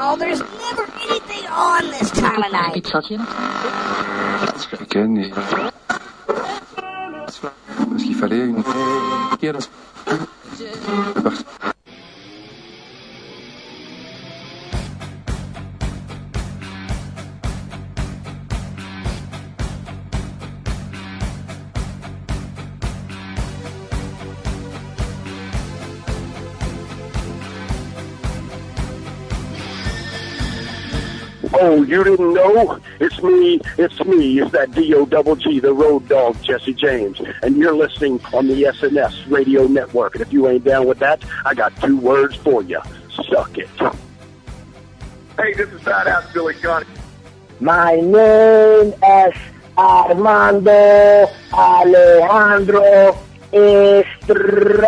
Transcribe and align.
Oh, 0.00 0.16
there's 0.16 0.40
never 0.40 0.84
anything 1.02 1.46
on 1.50 1.84
this 1.90 2.10
time 2.10 2.42
of 2.42 2.52
night. 2.52 2.84
Ken 4.88 5.16
et... 5.18 5.30
Parce 7.26 8.02
qu'il 8.02 8.14
fallait 8.14 8.46
une... 8.46 8.62
Oh, 31.64 31.80
you 31.84 32.02
didn't 32.02 32.34
know? 32.34 32.80
It's 32.98 33.22
me. 33.22 33.60
It's 33.78 34.04
me. 34.04 34.40
It's 34.40 34.50
that 34.50 34.72
D-O 34.72 35.06
double 35.06 35.36
G, 35.36 35.60
the 35.60 35.72
road 35.72 36.08
dog, 36.08 36.42
Jesse 36.42 36.74
James. 36.74 37.20
And 37.44 37.56
you're 37.56 37.76
listening 37.76 38.20
on 38.32 38.48
the 38.48 38.64
SNS 38.64 39.30
radio 39.30 39.68
network. 39.68 40.16
And 40.16 40.22
if 40.22 40.32
you 40.32 40.48
ain't 40.48 40.64
down 40.64 40.88
with 40.88 40.98
that, 40.98 41.24
I 41.46 41.54
got 41.54 41.80
two 41.80 41.96
words 41.96 42.34
for 42.34 42.64
you. 42.64 42.80
Suck 43.30 43.56
it. 43.58 43.68
Hey, 45.38 45.52
this 45.54 45.68
is 45.72 45.80
Badass 45.82 46.34
Billy 46.34 46.54
Gunn. 46.54 46.84
My 47.60 47.94
name 47.94 48.92
is 49.00 49.34
Armando 49.78 51.28
Alejandro 51.52 53.16
Estrada. 53.52 54.82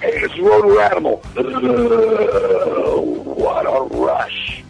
Hey, 0.00 0.12
it's 0.22 0.38
Road 0.38 0.64
Warrior 0.64 0.82
Animal. 0.82 1.16
what 3.34 3.66
a 3.66 3.82
rush. 3.96 4.62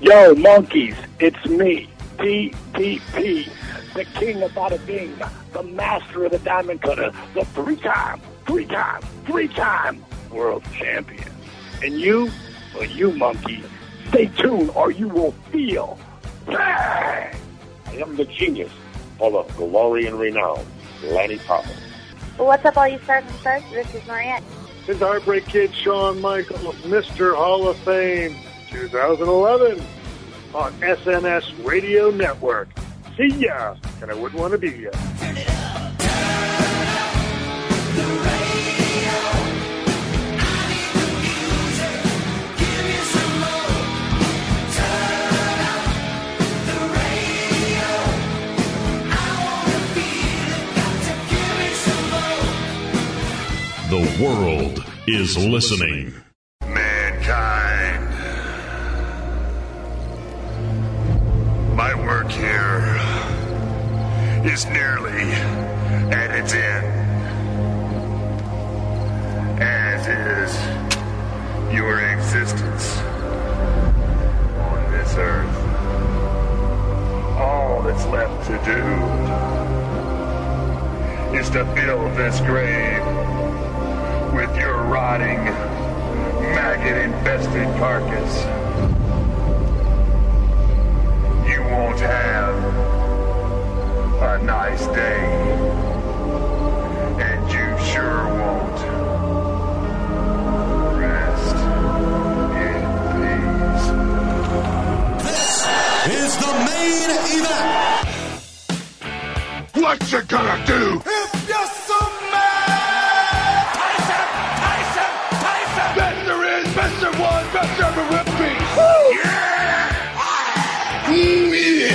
Yo, 0.00 0.34
monkeys, 0.34 0.96
it's 1.20 1.44
me, 1.44 1.86
DDP, 2.16 3.50
the 3.92 4.04
king 4.18 4.42
of 4.42 4.50
bada 4.52 4.84
bing, 4.86 5.14
the 5.52 5.62
master 5.62 6.24
of 6.24 6.30
the 6.32 6.38
diamond 6.38 6.80
cutter, 6.80 7.12
the 7.34 7.44
three-time, 7.44 8.22
three-time, 8.46 9.02
three-time 9.26 10.02
world 10.30 10.64
champion. 10.72 11.30
And 11.82 12.00
you, 12.00 12.30
well, 12.74 12.84
you 12.84 13.12
monkey, 13.12 13.62
stay 14.08 14.28
tuned 14.38 14.70
or 14.70 14.90
you 14.90 15.08
will 15.08 15.32
feel 15.50 15.98
bang. 16.46 17.36
I 17.86 17.96
am 17.96 18.16
the 18.16 18.24
genius 18.24 18.72
full 19.18 19.36
of 19.38 19.54
glory 19.58 20.06
and 20.06 20.18
renown, 20.18 20.64
Lanny 21.02 21.36
Poffo. 21.36 21.91
What's 22.38 22.64
up, 22.64 22.76
all 22.76 22.88
you 22.88 22.98
stars 23.00 23.24
and 23.26 23.34
stars? 23.36 23.62
This 23.70 23.94
is 23.94 24.06
Mariette. 24.06 24.42
His 24.86 24.98
Heartbreak 24.98 25.46
Kid, 25.46 25.74
Shawn 25.74 26.20
Michaels, 26.20 26.74
Mr. 26.76 27.36
Hall 27.36 27.68
of 27.68 27.76
Fame, 27.78 28.36
2011, 28.70 29.84
on 30.54 30.72
SNS 30.80 31.64
Radio 31.64 32.10
Network. 32.10 32.68
See 33.16 33.28
ya, 33.28 33.76
and 34.00 34.10
I 34.10 34.14
wouldn't 34.14 34.40
want 34.40 34.52
to 34.52 34.58
be 34.58 34.70
ya. 34.70 35.61
The 53.92 54.24
world 54.24 54.82
is 55.06 55.36
listening. 55.36 56.14
Mankind. 56.66 58.08
My 61.76 61.94
work 61.94 62.30
here 62.30 62.96
is 64.50 64.64
nearly 64.64 65.32
at 66.10 66.30
its 66.30 66.54
end. 66.54 66.86
As 69.60 70.08
is 70.08 70.56
your 71.74 72.00
existence 72.00 72.96
on 74.56 74.90
this 74.90 75.14
earth. 75.18 75.56
All 77.36 77.82
that's 77.82 78.06
left 78.06 78.46
to 78.46 78.56
do 78.64 78.80
is 81.36 81.50
to 81.50 81.66
fill 81.74 82.08
this 82.14 82.40
grave 82.40 83.41
with 84.32 84.56
your 84.56 84.82
rotting, 84.84 85.44
maggot-infested 86.54 87.68
carcass. 87.78 88.44
You 91.46 91.62
won't 91.64 92.00
have 92.00 92.54
a 94.22 94.38
nice 94.42 94.86
day. 94.86 95.20
And 97.20 97.52
you 97.52 97.78
sure 97.84 98.24
won't. 98.38 98.80
Rest 100.98 101.56
in 102.56 102.82
peace. 103.20 103.86
This 105.24 105.66
is 106.06 106.32
the 106.38 106.52
main 106.70 107.10
event. 107.36 108.06
What 109.74 109.98
you 110.10 110.22
gonna 110.22 110.58
do? 110.66 111.02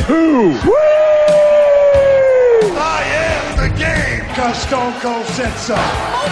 Ooh, 0.09 0.51
yeah. 0.51 0.71
I 2.79 3.03
am 3.03 3.57
the 3.57 3.69
game. 3.77 4.23
Cause 4.35 4.57
Stone 4.61 4.93
Cold 5.01 5.25
said 5.25 5.53
so. 5.57 5.75
Oh 5.75 5.79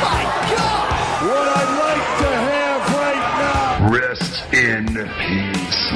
my 0.02 0.24
god! 0.56 0.90
What 1.28 1.48
I'd 1.60 1.74
like 1.84 2.08
to 2.22 2.30
have 2.50 2.82
right 2.96 3.26
now. 3.44 3.90
Rest 3.92 4.34
in 4.54 4.86
peace. 5.20 5.92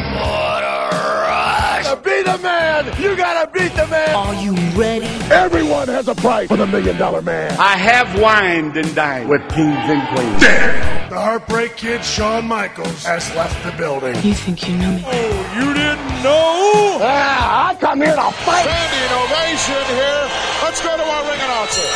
To 1.89 1.95
be 2.03 2.21
the 2.21 2.37
man, 2.43 2.85
you 3.01 3.15
gotta 3.15 3.47
beat 3.47 3.48
the 3.48 3.48
man. 3.89 4.15
Are 4.15 4.35
you 4.35 4.53
ready? 4.79 5.07
Everyone 5.33 5.87
has 5.87 6.07
a 6.07 6.15
price 6.15 6.47
for 6.47 6.57
the 6.57 6.67
million 6.67 6.97
dollar 6.97 7.21
man. 7.21 7.51
I 7.59 7.75
have 7.77 8.19
wined 8.19 8.77
and 8.77 8.93
dined 8.95 9.29
with 9.29 9.41
kings 9.49 9.77
and 9.77 10.07
queens. 10.09 10.41
Damn. 10.41 11.09
The 11.09 11.19
Heartbreak 11.19 11.75
Kid, 11.75 12.03
Shawn 12.05 12.45
Michaels, 12.47 13.03
has 13.03 13.33
left 13.35 13.63
the 13.65 13.71
building. 13.71 14.15
You 14.23 14.33
think 14.33 14.67
you 14.67 14.77
know 14.77 14.91
me? 14.91 15.03
Oh, 15.05 15.55
you 15.59 15.73
didn't 15.73 16.23
know? 16.23 16.99
Ah, 17.01 17.69
I 17.69 17.75
come 17.75 18.01
here 18.01 18.15
to 18.15 18.31
fight. 18.45 18.63
Standing 18.63 19.11
ovation 19.17 19.83
here. 19.95 20.29
Let's 20.61 20.81
go 20.81 20.95
to 20.95 21.03
our 21.03 21.23
ring 21.29 21.41
announcer. 21.41 21.89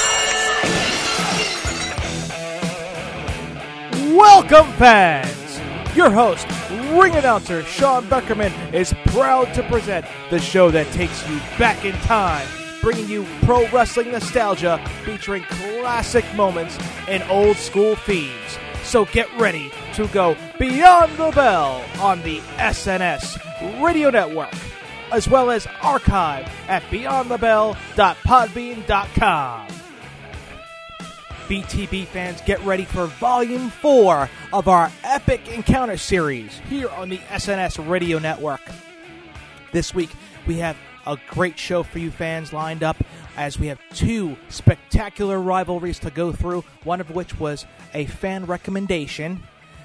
Welcome, 4.17 4.71
fans! 4.73 5.59
Your 5.95 6.09
host, 6.09 6.47
ring 6.97 7.15
announcer 7.15 7.63
Sean 7.63 8.05
Beckerman, 8.05 8.73
is 8.73 8.93
proud 9.07 9.53
to 9.53 9.63
present 9.63 10.05
the 10.29 10.39
show 10.39 10.71
that 10.71 10.89
takes 10.93 11.27
you 11.29 11.37
back 11.57 11.83
in 11.85 11.93
time, 12.01 12.47
bringing 12.81 13.07
you 13.07 13.25
pro 13.43 13.67
wrestling 13.69 14.11
nostalgia 14.11 14.83
featuring 15.03 15.43
classic 15.43 16.25
moments 16.35 16.77
and 17.07 17.23
old 17.29 17.57
school 17.57 17.95
themes. 17.95 18.57
So 18.83 19.05
get 19.05 19.33
ready 19.37 19.71
to 19.93 20.07
go 20.09 20.35
beyond 20.59 21.17
the 21.17 21.31
bell 21.31 21.83
on 21.99 22.21
the 22.21 22.39
SNS 22.57 23.39
Radio 23.83 24.09
Network, 24.09 24.53
as 25.11 25.27
well 25.27 25.51
as 25.51 25.67
archive 25.81 26.47
at 26.67 26.83
beyondthebell.podbean.com. 26.83 29.72
BTB 31.53 32.07
fans, 32.07 32.41
get 32.47 32.59
ready 32.65 32.83
for 32.83 33.05
Volume 33.05 33.69
4 33.69 34.27
of 34.53 34.67
our 34.67 34.91
Epic 35.03 35.47
Encounter 35.49 35.97
series 35.97 36.57
here 36.67 36.89
on 36.89 37.09
the 37.09 37.19
SNS 37.19 37.87
Radio 37.87 38.17
Network. 38.17 38.61
This 39.71 39.93
week, 39.93 40.09
we 40.47 40.57
have 40.57 40.75
a 41.05 41.15
great 41.29 41.59
show 41.59 41.83
for 41.83 41.99
you 41.99 42.09
fans 42.09 42.53
lined 42.53 42.81
up 42.81 42.97
as 43.37 43.59
we 43.59 43.67
have 43.67 43.77
two 43.93 44.35
spectacular 44.49 45.39
rivalries 45.39 45.99
to 45.99 46.09
go 46.09 46.31
through, 46.31 46.63
one 46.85 46.99
of 46.99 47.11
which 47.11 47.39
was 47.39 47.67
a 47.93 48.07
fan 48.07 48.47
recommendation, 48.47 49.43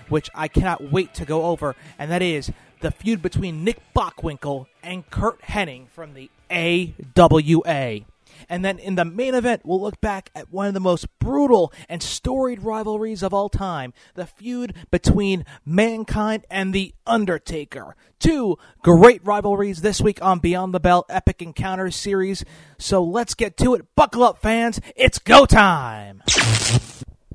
which 0.08 0.30
I 0.34 0.48
cannot 0.48 0.90
wait 0.90 1.12
to 1.16 1.26
go 1.26 1.44
over, 1.44 1.76
and 1.98 2.10
that 2.10 2.22
is 2.22 2.50
the 2.80 2.90
feud 2.90 3.20
between 3.20 3.62
Nick 3.62 3.76
Bockwinkel 3.94 4.68
and 4.82 5.10
Curt 5.10 5.42
Hennig 5.42 5.90
from 5.90 6.14
the 6.14 6.30
AWA. 6.50 8.06
And 8.48 8.64
then 8.64 8.78
in 8.78 8.94
the 8.94 9.04
main 9.04 9.34
event, 9.34 9.62
we'll 9.64 9.80
look 9.80 10.00
back 10.00 10.30
at 10.34 10.50
one 10.50 10.66
of 10.66 10.74
the 10.74 10.80
most 10.80 11.06
brutal 11.18 11.72
and 11.88 12.02
storied 12.02 12.62
rivalries 12.62 13.22
of 13.22 13.34
all 13.34 13.48
time 13.48 13.92
the 14.14 14.26
feud 14.26 14.74
between 14.90 15.44
Mankind 15.64 16.46
and 16.50 16.74
The 16.74 16.94
Undertaker. 17.06 17.94
Two 18.18 18.58
great 18.82 19.24
rivalries 19.24 19.82
this 19.82 20.00
week 20.00 20.22
on 20.22 20.38
Beyond 20.38 20.72
the 20.72 20.80
Bell 20.80 21.04
Epic 21.08 21.42
Encounters 21.42 21.94
series. 21.94 22.44
So 22.78 23.02
let's 23.02 23.34
get 23.34 23.56
to 23.58 23.74
it. 23.74 23.94
Buckle 23.94 24.24
up, 24.24 24.38
fans. 24.38 24.80
It's 24.96 25.18
go 25.18 25.44
time. 25.44 26.22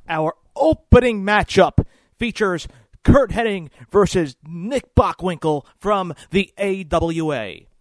Our 0.09 0.35
opening 0.55 1.23
matchup 1.23 1.85
features 2.17 2.67
Curt 3.03 3.31
Hennig 3.31 3.69
versus 3.91 4.35
Nick 4.47 4.95
Bockwinkel 4.95 5.65
from 5.77 6.13
the 6.31 6.53
AWA. 6.57 7.72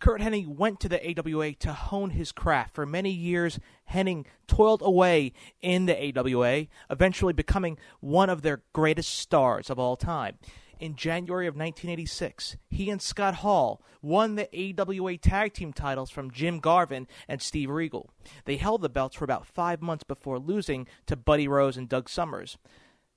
Curt 0.00 0.20
Hennig 0.20 0.46
went 0.46 0.78
to 0.80 0.88
the 0.88 1.00
AWA 1.04 1.54
to 1.54 1.72
hone 1.72 2.10
his 2.10 2.30
craft. 2.30 2.74
For 2.74 2.86
many 2.86 3.10
years, 3.10 3.58
Hennig 3.90 4.26
toiled 4.46 4.82
away 4.82 5.32
in 5.60 5.86
the 5.86 6.18
AWA, 6.18 6.66
eventually 6.88 7.32
becoming 7.32 7.78
one 8.00 8.30
of 8.30 8.42
their 8.42 8.62
greatest 8.72 9.16
stars 9.18 9.70
of 9.70 9.78
all 9.78 9.96
time. 9.96 10.38
In 10.78 10.94
January 10.94 11.48
of 11.48 11.56
1986, 11.56 12.56
he 12.70 12.88
and 12.88 13.02
Scott 13.02 13.36
Hall 13.36 13.82
won 14.00 14.36
the 14.36 14.48
AWA 14.54 15.16
tag 15.16 15.52
team 15.52 15.72
titles 15.72 16.10
from 16.10 16.30
Jim 16.30 16.60
Garvin 16.60 17.08
and 17.26 17.42
Steve 17.42 17.70
Regal. 17.70 18.10
They 18.44 18.56
held 18.56 18.82
the 18.82 18.88
belts 18.88 19.16
for 19.16 19.24
about 19.24 19.46
five 19.46 19.82
months 19.82 20.04
before 20.04 20.38
losing 20.38 20.86
to 21.06 21.16
Buddy 21.16 21.48
Rose 21.48 21.76
and 21.76 21.88
Doug 21.88 22.08
Summers. 22.08 22.58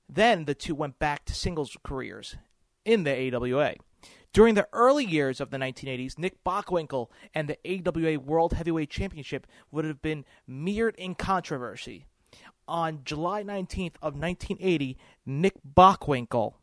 Then 0.08 0.46
the 0.46 0.56
two 0.56 0.74
went 0.74 0.98
back 0.98 1.24
to 1.26 1.34
singles 1.34 1.76
careers 1.84 2.34
in 2.84 3.04
the 3.04 3.32
AWA. 3.32 3.74
During 4.32 4.54
the 4.54 4.68
early 4.72 5.04
years 5.04 5.40
of 5.42 5.50
the 5.50 5.58
1980s, 5.58 6.18
Nick 6.18 6.42
Bockwinkel 6.42 7.08
and 7.34 7.48
the 7.48 7.58
AWA 7.66 8.18
World 8.18 8.54
Heavyweight 8.54 8.88
Championship 8.88 9.46
would 9.70 9.84
have 9.84 10.00
been 10.00 10.24
mirrored 10.46 10.94
in 10.96 11.14
controversy. 11.14 12.06
On 12.66 13.00
July 13.04 13.42
19th 13.42 13.96
of 14.00 14.14
1980, 14.14 14.96
Nick 15.26 15.54
Bockwinkel 15.76 16.54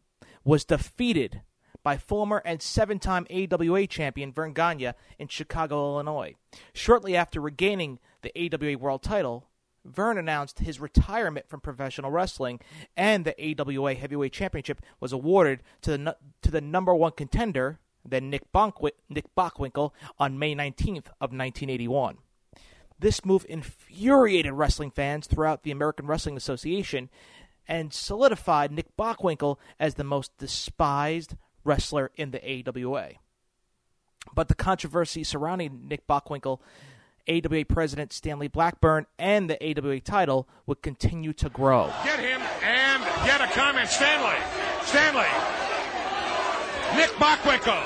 was 0.43 0.65
defeated 0.65 1.41
by 1.83 1.95
former 1.97 2.41
and 2.43 2.59
seven-time 2.61 3.27
AWA 3.29 3.85
champion 3.85 4.33
Verne 4.33 4.53
Gagne 4.53 4.93
in 5.19 5.27
Chicago, 5.27 5.93
Illinois. 5.93 6.33
Shortly 6.73 7.15
after 7.15 7.39
regaining 7.39 7.99
the 8.23 8.31
AWA 8.35 8.79
World 8.79 9.03
title, 9.03 9.48
Verne 9.85 10.17
announced 10.17 10.59
his 10.59 10.79
retirement 10.79 11.47
from 11.47 11.61
professional 11.61 12.11
wrestling, 12.11 12.59
and 12.97 13.25
the 13.25 13.59
AWA 13.59 13.95
Heavyweight 13.95 14.33
Championship 14.33 14.81
was 14.99 15.13
awarded 15.13 15.61
to 15.81 15.91
the 15.91 16.17
to 16.41 16.51
the 16.51 16.61
number 16.61 16.93
one 16.93 17.11
contender, 17.13 17.79
then 18.05 18.29
Nick, 18.29 18.51
Bonk- 18.51 18.91
Nick 19.09 19.33
Bockwinkel, 19.35 19.91
on 20.17 20.39
May 20.39 20.55
19th 20.55 21.07
of 21.19 21.31
1981. 21.31 22.17
This 22.99 23.23
move 23.23 23.45
infuriated 23.47 24.51
wrestling 24.53 24.91
fans 24.91 25.25
throughout 25.25 25.63
the 25.63 25.71
American 25.71 26.05
Wrestling 26.05 26.35
Association 26.35 27.09
and 27.67 27.93
solidified 27.93 28.71
Nick 28.71 28.97
Bockwinkel 28.97 29.57
as 29.79 29.95
the 29.95 30.03
most 30.03 30.37
despised 30.37 31.35
wrestler 31.63 32.11
in 32.15 32.31
the 32.31 32.63
AWA. 32.67 33.11
But 34.33 34.49
the 34.49 34.55
controversy 34.55 35.23
surrounding 35.23 35.87
Nick 35.87 36.05
Bockwinkel 36.07 36.59
AWA 37.29 37.63
President 37.63 38.11
Stanley 38.11 38.47
Blackburn 38.47 39.05
and 39.19 39.49
the 39.49 39.57
AWA 39.63 39.99
title 39.99 40.47
would 40.65 40.81
continue 40.81 41.31
to 41.33 41.49
grow. 41.49 41.93
Get 42.03 42.19
him 42.19 42.41
and 42.63 43.03
get 43.25 43.39
a 43.39 43.47
comment. 43.53 43.87
Stanley. 43.87 44.35
Stanley. 44.83 45.29
Nick 46.95 47.11
Bockwinkel. 47.21 47.79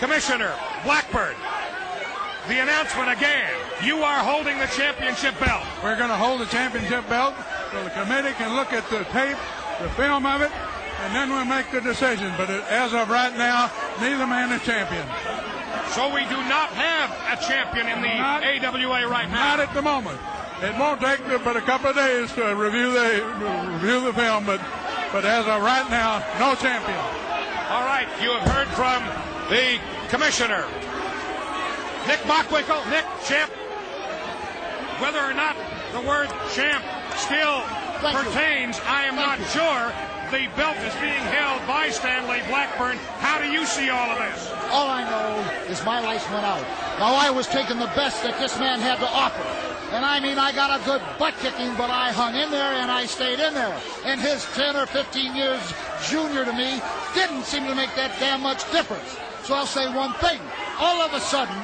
Commissioner 0.00 0.52
Blackburn. 0.82 1.36
The 2.48 2.58
announcement 2.58 3.10
again. 3.12 3.52
You 3.84 4.02
are 4.02 4.24
holding 4.24 4.58
the 4.58 4.66
championship 4.66 5.38
belt. 5.38 5.64
We're 5.84 5.96
going 5.96 6.08
to 6.08 6.16
hold 6.16 6.40
the 6.40 6.46
championship 6.46 7.08
belt 7.08 7.34
so 7.70 7.84
the 7.84 7.90
committee 7.90 8.32
can 8.32 8.56
look 8.56 8.72
at 8.72 8.88
the 8.90 9.04
tape, 9.12 9.38
the 9.80 9.88
film 9.90 10.26
of 10.26 10.42
it, 10.42 10.50
and 10.50 11.14
then 11.14 11.30
we'll 11.30 11.44
make 11.44 11.70
the 11.70 11.80
decision. 11.80 12.32
But 12.36 12.50
as 12.50 12.92
of 12.92 13.08
right 13.08 13.36
now, 13.36 13.70
neither 14.00 14.26
man 14.26 14.50
is 14.52 14.62
champion. 14.64 15.06
So 15.94 16.06
we 16.14 16.22
do 16.30 16.38
not 16.46 16.70
have 16.70 17.10
a 17.34 17.42
champion 17.42 17.88
in 17.88 18.00
the 18.00 18.14
not, 18.14 18.44
AWA 18.44 19.08
right 19.08 19.28
now. 19.28 19.56
Not 19.56 19.60
at 19.60 19.74
the 19.74 19.82
moment. 19.82 20.18
It 20.62 20.78
won't 20.78 21.00
take 21.00 21.18
but 21.42 21.56
a 21.56 21.60
couple 21.62 21.90
of 21.90 21.96
days 21.96 22.32
to 22.34 22.54
review 22.54 22.92
the 22.92 23.24
review 23.74 24.00
the 24.00 24.12
film, 24.12 24.46
but 24.46 24.60
but 25.10 25.24
as 25.24 25.46
of 25.46 25.62
right 25.62 25.88
now, 25.90 26.22
no 26.38 26.54
champion. 26.54 26.98
All 27.74 27.82
right, 27.86 28.06
you 28.22 28.30
have 28.30 28.46
heard 28.46 28.68
from 28.78 29.02
the 29.50 29.80
commissioner, 30.08 30.62
Nick 32.06 32.20
Bockwinkel. 32.22 32.88
Nick, 32.90 33.04
champ. 33.26 33.50
Whether 35.02 35.18
or 35.18 35.34
not 35.34 35.56
the 35.92 36.02
word 36.06 36.28
champ 36.54 36.84
still 37.16 37.62
Thank 37.98 38.16
pertains, 38.16 38.78
you. 38.78 38.84
I 38.86 39.04
am 39.04 39.16
Thank 39.16 39.26
not 39.26 39.38
you. 39.40 39.44
sure 39.46 40.09
the 40.30 40.46
belt 40.56 40.76
is 40.78 40.94
being 41.02 41.26
held 41.34 41.66
by 41.66 41.90
Stanley 41.90 42.38
Blackburn. 42.46 42.96
How 43.18 43.42
do 43.42 43.50
you 43.50 43.66
see 43.66 43.90
all 43.90 44.10
of 44.10 44.18
this? 44.18 44.52
All 44.70 44.86
I 44.86 45.02
know 45.02 45.42
is 45.66 45.84
my 45.84 45.98
lights 46.00 46.28
went 46.30 46.44
out. 46.44 46.62
Now 47.00 47.14
I 47.14 47.30
was 47.30 47.48
taking 47.48 47.80
the 47.80 47.90
best 47.98 48.22
that 48.22 48.38
this 48.38 48.56
man 48.58 48.78
had 48.78 48.98
to 48.98 49.08
offer. 49.08 49.42
And 49.90 50.04
I 50.04 50.20
mean, 50.20 50.38
I 50.38 50.52
got 50.52 50.70
a 50.70 50.84
good 50.84 51.02
butt 51.18 51.34
kicking, 51.40 51.74
but 51.74 51.90
I 51.90 52.12
hung 52.12 52.36
in 52.36 52.52
there 52.52 52.74
and 52.78 52.92
I 52.92 53.06
stayed 53.06 53.40
in 53.40 53.54
there. 53.54 53.76
And 54.04 54.20
his 54.20 54.44
10 54.54 54.76
or 54.76 54.86
15 54.86 55.34
years 55.34 55.60
junior 56.06 56.44
to 56.44 56.52
me 56.52 56.80
didn't 57.12 57.42
seem 57.42 57.66
to 57.66 57.74
make 57.74 57.92
that 57.96 58.14
damn 58.20 58.40
much 58.40 58.70
difference. 58.70 59.18
So 59.42 59.54
I'll 59.54 59.66
say 59.66 59.92
one 59.92 60.12
thing. 60.14 60.38
All 60.78 61.02
of 61.02 61.12
a 61.12 61.20
sudden, 61.20 61.56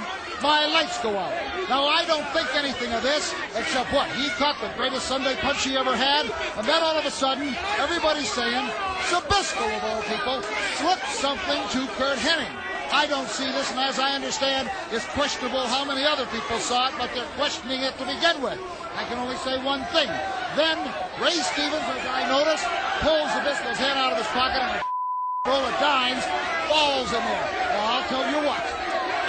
my 0.43 0.67
lights 0.67 1.01
go 1.03 1.17
out. 1.17 1.46
Now, 1.69 1.83
I 1.83 2.07
don't 2.07 2.27
think 2.31 2.47
anything 2.55 2.93
of 2.95 3.03
this, 3.03 3.35
except 3.57 3.93
what? 3.93 4.07
He 4.15 4.29
caught 4.39 4.55
the 4.63 4.71
greatest 4.79 5.07
Sunday 5.07 5.35
punch 5.43 5.65
he 5.65 5.77
ever 5.77 5.97
had, 5.97 6.31
and 6.57 6.63
then 6.63 6.81
all 6.81 6.95
of 6.95 7.05
a 7.05 7.11
sudden, 7.11 7.57
everybody's 7.83 8.31
saying, 8.31 8.71
Zbyszko, 9.11 9.67
of 9.67 9.83
all 9.83 10.03
people, 10.07 10.43
slipped 10.79 11.11
something 11.11 11.59
to 11.75 11.91
Curt 11.99 12.19
Hennig. 12.23 12.55
I 12.93 13.07
don't 13.11 13.27
see 13.27 13.51
this, 13.51 13.71
and 13.73 13.81
as 13.81 13.99
I 13.99 14.15
understand, 14.15 14.71
it's 14.93 15.07
questionable 15.19 15.67
how 15.67 15.85
many 15.85 16.05
other 16.05 16.25
people 16.27 16.59
saw 16.59 16.87
it, 16.87 16.95
but 16.99 17.11
they're 17.15 17.27
questioning 17.35 17.83
it 17.83 17.99
to 17.99 18.07
begin 18.07 18.39
with. 18.41 18.63
I 18.95 19.03
can 19.11 19.19
only 19.19 19.37
say 19.43 19.59
one 19.59 19.83
thing. 19.91 20.07
Then 20.55 20.79
Ray 21.19 21.35
Stevens, 21.35 21.83
as 21.83 22.07
I 22.07 22.31
noticed, 22.31 22.63
pulls 23.03 23.27
Zbyszko's 23.43 23.79
head 23.83 23.99
out 23.99 24.13
of 24.15 24.19
his 24.19 24.31
pocket 24.31 24.63
and 24.63 24.79
a 24.79 25.51
roll 25.51 25.67
of 25.67 25.75
dimes 25.83 26.23
falls 26.71 27.11
in 27.11 27.19
there. 27.27 27.49
Well, 27.75 27.87
I'll 27.91 28.07
tell 28.07 28.27
you 28.31 28.47
what. 28.47 28.76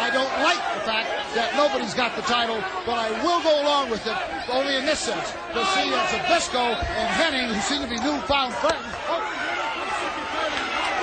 I 0.07 0.09
don't 0.09 0.39
like 0.39 0.63
the 0.71 0.87
fact 0.87 1.11
that 1.35 1.51
nobody's 1.59 1.91
got 1.91 2.15
the 2.15 2.23
title, 2.23 2.63
but 2.87 2.95
I 2.95 3.11
will 3.27 3.43
go 3.43 3.51
along 3.59 3.91
with 3.91 4.07
it, 4.07 4.15
only 4.47 4.79
in 4.79 4.87
this 4.87 5.03
sense, 5.03 5.35
to 5.51 5.61
see 5.75 5.91
that 5.91 6.07
Zbyszko 6.15 6.79
and 6.79 7.07
Hennig, 7.19 7.51
who 7.51 7.59
seem 7.59 7.83
to 7.83 7.91
be 7.91 7.99
newfound 7.99 8.55
friends. 8.63 8.87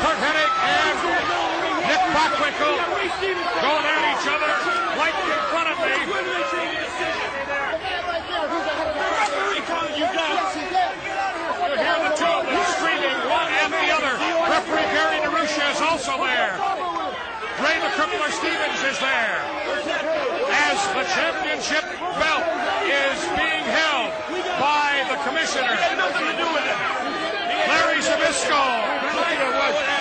Curt 0.00 0.16
Hennig 0.24 0.52
and 0.56 0.96
Nick 1.84 2.00
Bockwinkel 2.16 2.80
going 3.60 3.84
at 3.92 4.08
each 4.08 4.24
other 4.24 4.48
right 4.96 5.12
in 5.12 5.36
front 5.52 5.68
of 5.68 5.76
me. 5.84 6.00
You 10.00 10.08
hear 11.76 12.00
the 12.08 12.16
two 12.16 12.24
of 12.24 12.48
them 12.48 12.64
screaming 12.72 13.20
one 13.28 13.52
after 13.52 13.84
the 13.84 13.92
other. 14.00 14.16
Referee 14.48 14.88
Gary 14.96 15.20
DeRusha 15.20 15.76
is 15.76 15.80
also 15.84 16.16
there. 16.24 16.56
Ray 17.62 17.78
the 17.78 17.83
Crippler 17.94 18.30
Stevens 18.34 18.80
is 18.90 18.98
there. 18.98 19.38
As 20.50 20.78
the 20.98 21.04
championship 21.14 21.86
belt 22.18 22.46
is 22.90 23.18
being 23.38 23.66
held 23.70 24.10
by 24.58 25.06
the 25.10 25.18
commissioner. 25.22 25.70
nothing 25.94 26.26
to 26.26 26.36
do 26.36 26.48
with 26.50 26.66
it. 26.66 26.78
Larry 27.70 28.02
Zbyszko. 28.02 28.62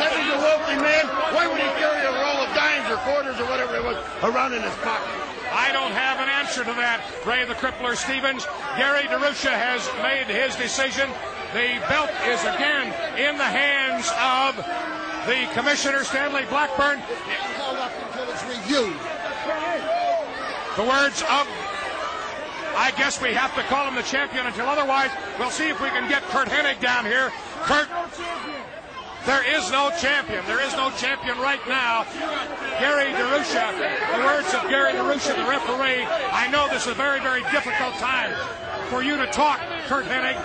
He's 0.10 0.34
a 0.34 0.38
wealthy 0.42 0.78
man. 0.82 1.06
Why 1.38 1.46
would 1.48 1.62
he 1.62 1.70
carry 1.78 2.02
a 2.02 2.12
roll 2.12 2.42
of 2.42 2.50
dimes 2.56 2.90
or 2.90 2.98
quarters 3.06 3.40
or 3.40 3.46
whatever 3.46 3.76
it 3.78 3.84
was 3.84 3.98
around 4.24 4.54
in 4.54 4.64
his 4.64 4.76
pocket? 4.82 5.14
I 5.54 5.72
don't 5.72 5.92
have 5.92 6.20
an 6.20 6.30
answer 6.30 6.64
to 6.64 6.74
that, 6.82 7.06
Ray 7.28 7.46
the 7.46 7.54
Crippler 7.54 7.96
Stevens. 7.96 8.48
Gary 8.76 9.06
DeRusha 9.06 9.54
has 9.54 9.86
made 10.02 10.26
his 10.26 10.56
decision. 10.56 11.10
The 11.54 11.78
belt 11.88 12.10
is 12.26 12.42
again 12.42 12.90
in 13.22 13.38
the 13.38 13.46
hands 13.46 14.10
of 14.18 14.58
the 15.30 15.46
commissioner, 15.54 16.04
Stanley 16.04 16.46
Blackburn. 16.50 17.00
Held 18.53 18.62
up 18.62 18.65
until 18.65 18.86
it's 18.86 18.93
reviewed. 18.93 19.00
The 20.77 20.83
words 20.83 21.22
of 21.22 21.48
I 22.75 22.91
guess 22.98 23.22
we 23.22 23.33
have 23.33 23.53
to 23.55 23.63
call 23.69 23.88
him 23.88 23.95
the 23.95 24.01
champion 24.01 24.48
until 24.48 24.65
otherwise. 24.65 25.12
We'll 25.38 25.51
see 25.51 25.69
if 25.69 25.79
we 25.79 25.89
can 25.89 26.10
get 26.10 26.24
Curt 26.33 26.48
Hennig 26.48 26.81
down 26.81 27.05
here. 27.05 27.31
Curt, 27.69 27.88
there 29.25 29.45
is 29.55 29.72
no 29.72 29.91
champion. 30.01 30.43
There 30.48 30.60
is 30.60 30.74
no 30.74 30.89
champion 30.98 31.38
right 31.38 31.62
now. 31.67 32.05
Gary 32.79 33.13
DeRusha, 33.13 33.77
the 34.17 34.25
words 34.25 34.53
of 34.53 34.67
Gary 34.69 34.93
DeRusha, 34.93 35.38
the 35.38 35.48
referee. 35.48 36.03
I 36.03 36.50
know 36.51 36.67
this 36.67 36.83
is 36.83 36.91
a 36.91 36.95
very, 36.95 37.19
very 37.22 37.43
difficult 37.53 37.93
time 38.01 38.33
for 38.89 39.03
you 39.03 39.15
to 39.17 39.27
talk, 39.27 39.60
Curt 39.88 40.05
Hennig. 40.05 40.36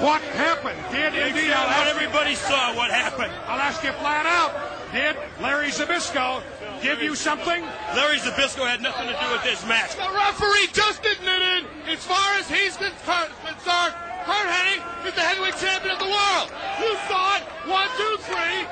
What 0.00 0.22
happened? 0.22 0.78
Did 0.90 1.14
indeed 1.14 1.50
what 1.50 1.86
everybody 1.88 2.34
saw 2.34 2.74
what 2.76 2.90
happened. 2.90 3.32
I'll 3.46 3.60
ask 3.60 3.82
you 3.82 3.92
flat 3.92 4.26
out. 4.26 4.54
Did 4.92 5.16
Larry 5.42 5.68
Zbyszko 5.68 6.42
give 6.82 7.02
you 7.02 7.14
something? 7.14 7.62
Larry 7.94 8.18
Zbyszko 8.18 8.66
had 8.66 8.82
nothing 8.82 9.06
to 9.08 9.16
do 9.18 9.28
with 9.32 9.42
this 9.44 9.64
match. 9.66 9.96
The 9.96 10.08
referee 10.08 10.68
just 10.72 11.04
admitted, 11.04 11.66
as 11.86 12.04
far 12.04 12.38
as 12.38 12.48
he's 12.48 12.76
concerned, 12.76 13.94
Curt 14.24 14.48
Hennig 14.48 14.80
is 15.04 15.12
the 15.12 15.20
heavyweight 15.20 15.60
champion 15.60 15.92
of 15.92 16.00
the 16.00 16.08
world. 16.08 16.48
You 16.80 16.96
saw 17.04 17.36
it. 17.36 17.44
One, 17.68 17.88
two, 18.00 18.14
three. 18.24 18.64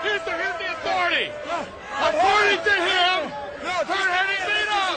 Here's 0.00 0.24
the, 0.24 0.32
here's 0.32 0.58
the 0.64 0.68
authority. 0.80 1.28
According 1.92 2.60
to 2.64 2.76
him, 2.88 3.16
Curt 3.60 4.10
Hennig 4.16 4.42
beat 4.48 4.68
him. 4.72 4.96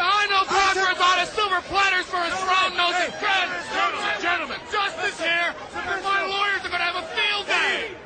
I 0.00 0.28
know 0.28 0.44
Parker's 0.44 1.00
on 1.00 1.16
a 1.24 1.26
silver 1.32 1.64
platters 1.72 2.04
for 2.12 2.20
his 2.20 2.36
strong 2.44 2.76
nosed 2.76 3.12
friends. 3.16 3.52
Gentlemen, 3.72 4.16
gentlemen, 4.20 4.60
justice 4.68 5.16
here. 5.16 5.48
My 6.04 6.20
lawyers 6.28 6.60
are 6.60 6.72
going 6.72 6.84
to 6.84 6.88
have 6.92 7.00
a 7.00 7.06
field 7.16 7.48
day. 7.48 7.96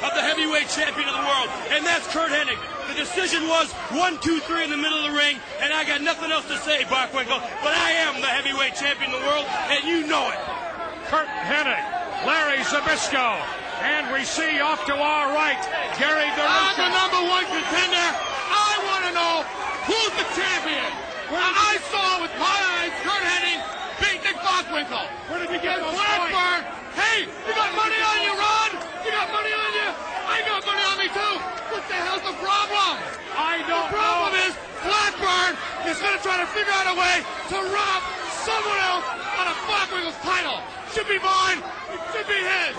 Of 0.00 0.16
the 0.16 0.24
heavyweight 0.24 0.68
champion 0.72 1.04
of 1.08 1.14
the 1.14 1.26
world, 1.28 1.48
and 1.68 1.84
that's 1.84 2.08
Curt 2.08 2.32
Hennig. 2.32 2.56
The 2.88 2.96
decision 2.96 3.44
was 3.48 3.70
one, 3.92 4.16
two, 4.24 4.40
three 4.48 4.64
in 4.64 4.70
the 4.70 4.80
middle 4.80 5.04
of 5.04 5.12
the 5.12 5.16
ring, 5.16 5.36
and 5.60 5.72
I 5.72 5.84
got 5.84 6.00
nothing 6.00 6.32
else 6.32 6.48
to 6.48 6.56
say, 6.56 6.84
Bockwinkel, 6.88 7.36
but 7.60 7.72
I 7.76 7.90
am 8.08 8.16
the 8.20 8.32
heavyweight 8.32 8.80
champion 8.80 9.12
of 9.12 9.20
the 9.20 9.26
world, 9.28 9.44
and 9.68 9.84
you 9.84 10.08
know 10.08 10.24
it. 10.32 10.40
Curt 11.12 11.28
Hennig, 11.28 11.84
Larry 12.24 12.64
Zbyszko, 12.64 13.36
and 13.80 14.12
we 14.12 14.24
see 14.24 14.60
off 14.60 14.84
to 14.84 14.92
our 14.92 15.32
right, 15.32 15.60
Gary 15.96 16.28
I'm 16.28 16.76
the 16.76 16.88
number 16.92 17.20
one 17.28 17.44
contender. 17.48 18.08
I 18.52 18.72
want 18.88 19.02
to 19.08 19.12
know 19.16 19.34
who's 19.88 20.12
the 20.20 20.28
champion. 20.36 20.90
Well 21.32 21.40
I 21.40 21.80
saw 21.88 22.20
with 22.20 22.34
my 22.36 22.58
eyes 22.76 22.92
Curt 23.00 23.24
Hennig 23.24 23.60
beat 24.04 24.20
Nick 24.20 24.36
Bockwinkel. 24.44 25.06
Where 25.32 25.40
did 25.40 25.50
you 25.54 25.60
get 25.64 25.80
And 25.80 25.88
those 25.88 25.96
Blackburn, 25.96 26.60
hey, 26.92 27.24
you 27.24 27.52
got 27.56 27.72
money 27.72 28.00
on 28.04 28.18
you, 28.20 28.32
Ron? 28.36 28.70
You 29.00 29.10
got 29.16 29.28
money 29.32 29.52
on 29.56 29.70
you? 29.72 29.88
I 30.28 30.36
got 30.44 30.60
money 30.66 30.84
on 30.84 30.96
me 31.00 31.08
too. 31.08 31.34
What 31.72 31.79
the 31.90 31.98
hell's 31.98 32.22
the 32.22 32.36
problem? 32.38 32.94
I 33.34 33.60
don't 33.66 33.90
The 33.90 33.98
problem 33.98 34.32
know. 34.32 34.46
is 34.46 34.54
Blackburn 34.86 35.52
is 35.90 35.98
going 35.98 36.14
to 36.16 36.22
try 36.22 36.38
to 36.38 36.48
figure 36.54 36.72
out 36.72 36.86
a 36.88 36.96
way 36.96 37.16
to 37.50 37.56
rob 37.68 38.00
someone 38.46 38.80
else 38.80 39.06
on 39.36 39.44
a 39.50 39.56
Bockwinkel's 39.68 40.16
title. 40.24 40.62
Should 40.94 41.08
be 41.10 41.18
mine. 41.20 41.58
It 41.92 42.00
should 42.14 42.26
be 42.30 42.40
his. 42.40 42.74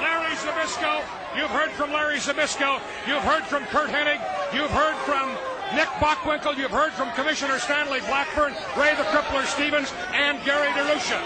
Larry 0.00 0.32
Zbyszko. 0.38 1.02
You've 1.36 1.50
heard 1.50 1.70
from 1.72 1.92
Larry 1.92 2.18
Zbyszko. 2.18 2.80
You've 3.08 3.24
heard 3.24 3.44
from 3.44 3.64
Curt 3.66 3.88
Hennig. 3.90 4.20
You've 4.54 4.70
heard 4.70 4.96
from 5.08 5.30
Nick 5.74 5.88
Bockwinkel. 6.00 6.56
You've 6.56 6.70
heard 6.70 6.92
from 6.92 7.10
Commissioner 7.12 7.58
Stanley 7.58 8.00
Blackburn, 8.00 8.52
Ray 8.76 8.94
the 8.96 9.04
Crippler 9.08 9.44
Stevens, 9.46 9.92
and 10.12 10.42
Gary 10.44 10.68
DeRusha. 10.76 11.20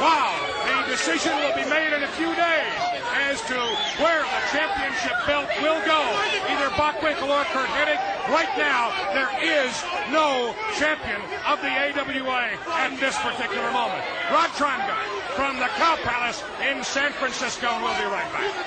Wow, 0.00 0.84
the 0.84 0.90
decision 0.90 1.32
will 1.36 1.54
be 1.54 1.68
made 1.68 1.92
in 1.92 2.02
a 2.02 2.12
few 2.20 2.28
days 2.34 2.96
as 3.16 3.40
to 3.48 3.56
where 4.02 4.22
the 4.22 4.42
championship 4.52 5.16
belt 5.26 5.48
will 5.62 5.80
go. 5.86 6.00
Either 6.52 6.68
Bockwinkel 6.76 7.28
or 7.28 7.44
Curt 7.44 7.68
Hennig. 7.68 8.00
Right 8.28 8.52
now, 8.58 8.92
there 9.14 9.30
is 9.40 9.72
no 10.12 10.54
champion 10.76 11.20
of 11.46 11.60
the 11.62 11.72
AWA 11.72 12.58
at 12.76 13.00
this 13.00 13.16
particular 13.18 13.70
moment. 13.72 14.04
Rod 14.30 14.50
Trongard 14.50 15.16
from 15.34 15.56
the 15.56 15.68
Cow 15.76 15.96
Palace 16.02 16.42
in 16.68 16.84
San 16.84 17.12
Francisco. 17.12 17.68
We'll 17.80 17.96
be 17.98 18.04
right 18.04 18.30
back. 18.32 18.66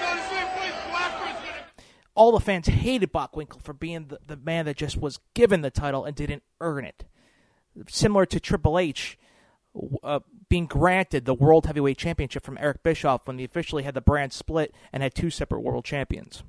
All 2.16 2.32
the 2.32 2.40
fans 2.40 2.68
hated 2.68 3.14
Bockwinkel 3.14 3.62
for 3.62 3.74
being 3.74 4.08
the, 4.08 4.20
the 4.26 4.36
man 4.36 4.66
that 4.66 4.78
just 4.78 4.98
was 4.98 5.20
given 5.34 5.62
the 5.62 5.72
title 5.72 6.06
and 6.06 6.16
didn't 6.16 6.44
earn 6.60 6.86
it. 6.86 7.06
Similar 7.88 8.26
to 8.28 8.40
Triple 8.40 8.80
H 8.80 9.18
uh, 10.04 10.20
being 10.50 10.66
granted 10.66 11.26
the 11.26 11.34
World 11.34 11.68
Heavyweight 11.68 11.98
Championship 11.98 12.44
from 12.44 12.58
Eric 12.60 12.84
Bischoff 12.84 13.28
when 13.28 13.38
they 13.38 13.44
officially 13.44 13.84
had 13.84 13.94
the 13.94 14.02
brand 14.02 14.34
split 14.34 14.74
and 14.92 15.04
had 15.04 15.14
two 15.14 15.30
separate 15.30 15.62
world 15.62 15.86
champions. 15.86 16.44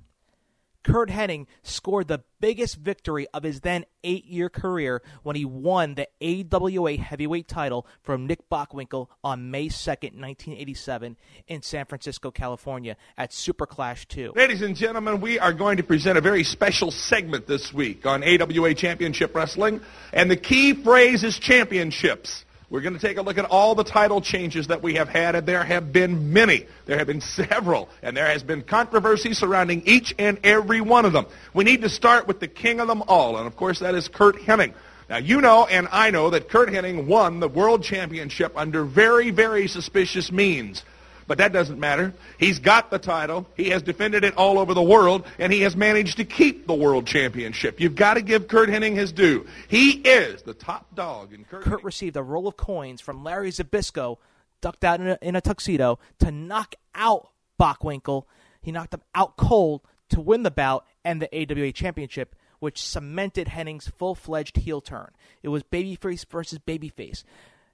Curt 0.83 1.11
Hennig 1.11 1.47
scored 1.63 2.09
the 2.09 2.23
biggest 2.41 2.77
victory 2.77 3.27
of 3.35 3.43
his 3.43 3.61
then 3.61 3.85
eight 4.03 4.25
year 4.25 4.49
career 4.49 5.03
when 5.23 5.37
he 5.37 5.45
won 5.45 5.95
the 5.95 6.09
AWA 6.23 6.97
heavyweight 6.97 7.49
title 7.49 7.87
from 8.03 8.27
Nick 8.27 8.49
Bockwinkel 8.49 9.09
on 9.23 9.51
May 9.51 9.67
2nd, 9.67 10.17
1987, 10.17 11.19
in 11.49 11.61
San 11.61 11.85
Francisco, 11.85 12.31
California, 12.31 12.97
at 13.19 13.31
Super 13.31 13.67
Clash 13.67 14.07
2. 14.07 14.33
Ladies 14.35 14.63
and 14.63 14.75
gentlemen, 14.75 15.21
we 15.21 15.39
are 15.39 15.53
going 15.53 15.77
to 15.77 15.83
present 15.83 16.17
a 16.17 16.23
very 16.23 16.45
special 16.45 16.91
segment 16.91 17.47
this 17.47 17.75
week 17.75 18.07
on 18.07 18.25
AWA 18.25 18.73
Championship 18.73 19.35
Wrestling, 19.35 19.83
and 20.15 20.31
the 20.31 20.37
key 20.37 20.73
phrase 20.73 21.25
is 21.25 21.39
championships. 21.39 22.47
We're 22.71 22.83
going 22.83 22.95
to 22.95 23.01
take 23.01 23.17
a 23.17 23.23
look 23.23 23.37
at 23.37 23.47
all 23.47 23.75
the 23.75 23.83
title 23.83 24.21
changes 24.21 24.69
that 24.69 24.81
we 24.81 24.95
have 24.95 25.09
had, 25.09 25.35
and 25.35 25.45
there 25.45 25.65
have 25.65 25.93
been 25.93 26.33
many. 26.33 26.67
There 26.87 26.99
have 26.99 27.09
been 27.09 27.21
several, 27.21 27.89
and 28.01 28.17
there 28.17 28.29
has 28.29 28.45
been 28.45 28.63
controversy 28.63 29.35
surrounding 29.35 29.83
each 29.87 30.15
and 30.21 30.39
every 30.45 30.81
one 30.81 31.05
of 31.05 31.13
them. 31.13 31.27
We 31.53 31.65
need 31.65 31.83
to 31.83 31.89
start 31.89 32.29
with 32.29 32.39
the 32.39 32.47
king 32.47 32.79
of 32.79 32.87
them 32.87 33.03
all, 33.09 33.37
and 33.39 33.49
of 33.49 33.57
course 33.57 33.81
that 33.81 33.97
is 33.97 34.07
Curt 34.07 34.37
Hennig. 34.37 34.73
Now, 35.09 35.17
you 35.17 35.41
know 35.41 35.67
and 35.67 35.89
I 35.91 36.13
know 36.13 36.31
that 36.31 36.49
Curt 36.49 36.69
Hennig 36.69 37.07
won 37.07 37.41
the 37.41 37.49
world 37.49 37.83
championship 37.83 38.53
under 38.55 38.85
very, 38.85 39.33
very 39.33 39.67
suspicious 39.67 40.31
means. 40.31 40.85
But 41.31 41.39
that 41.39 41.53
doesn't 41.53 41.79
matter. 41.79 42.13
He's 42.39 42.59
got 42.59 42.91
the 42.91 42.99
title. 42.99 43.47
He 43.55 43.69
has 43.69 43.83
defended 43.83 44.25
it 44.25 44.37
all 44.37 44.59
over 44.59 44.75
the 44.75 44.83
world, 44.83 45.25
and 45.39 45.53
he 45.53 45.61
has 45.61 45.77
managed 45.77 46.17
to 46.17 46.25
keep 46.25 46.67
the 46.67 46.75
world 46.75 47.07
championship. 47.07 47.79
You've 47.79 47.95
got 47.95 48.15
to 48.15 48.21
give 48.21 48.49
Curt 48.49 48.69
Hennig 48.69 48.97
his 48.97 49.13
due. 49.13 49.47
He 49.69 49.93
is 49.93 50.43
the 50.43 50.55
top 50.55 50.93
dog 50.97 51.33
in 51.33 51.45
Curt. 51.45 51.63
Curt 51.63 51.85
received 51.85 52.17
a 52.17 52.23
roll 52.25 52.49
of 52.49 52.57
coins 52.57 53.01
from 53.01 53.23
Larry 53.23 53.53
Zbyszko, 53.53 54.17
ducked 54.61 54.83
out 54.83 54.99
in 54.99 55.07
a, 55.07 55.19
in 55.23 55.37
a 55.37 55.41
tuxedo, 55.41 56.01
to 56.19 56.33
knock 56.33 56.75
out 56.97 57.29
Bockwinkel. 57.61 58.25
He 58.61 58.73
knocked 58.73 58.95
him 58.95 59.03
out 59.15 59.37
cold 59.37 59.83
to 60.09 60.21
win 60.21 60.43
the 60.43 60.51
bout 60.51 60.85
and 61.05 61.23
the 61.23 61.33
AWA 61.33 61.71
championship, 61.71 62.35
which 62.59 62.83
cemented 62.83 63.47
Hennig's 63.47 63.87
full-fledged 63.87 64.57
heel 64.57 64.81
turn. 64.81 65.13
It 65.45 65.51
was 65.51 65.63
babyface 65.63 66.27
versus 66.29 66.59
babyface. 66.59 67.23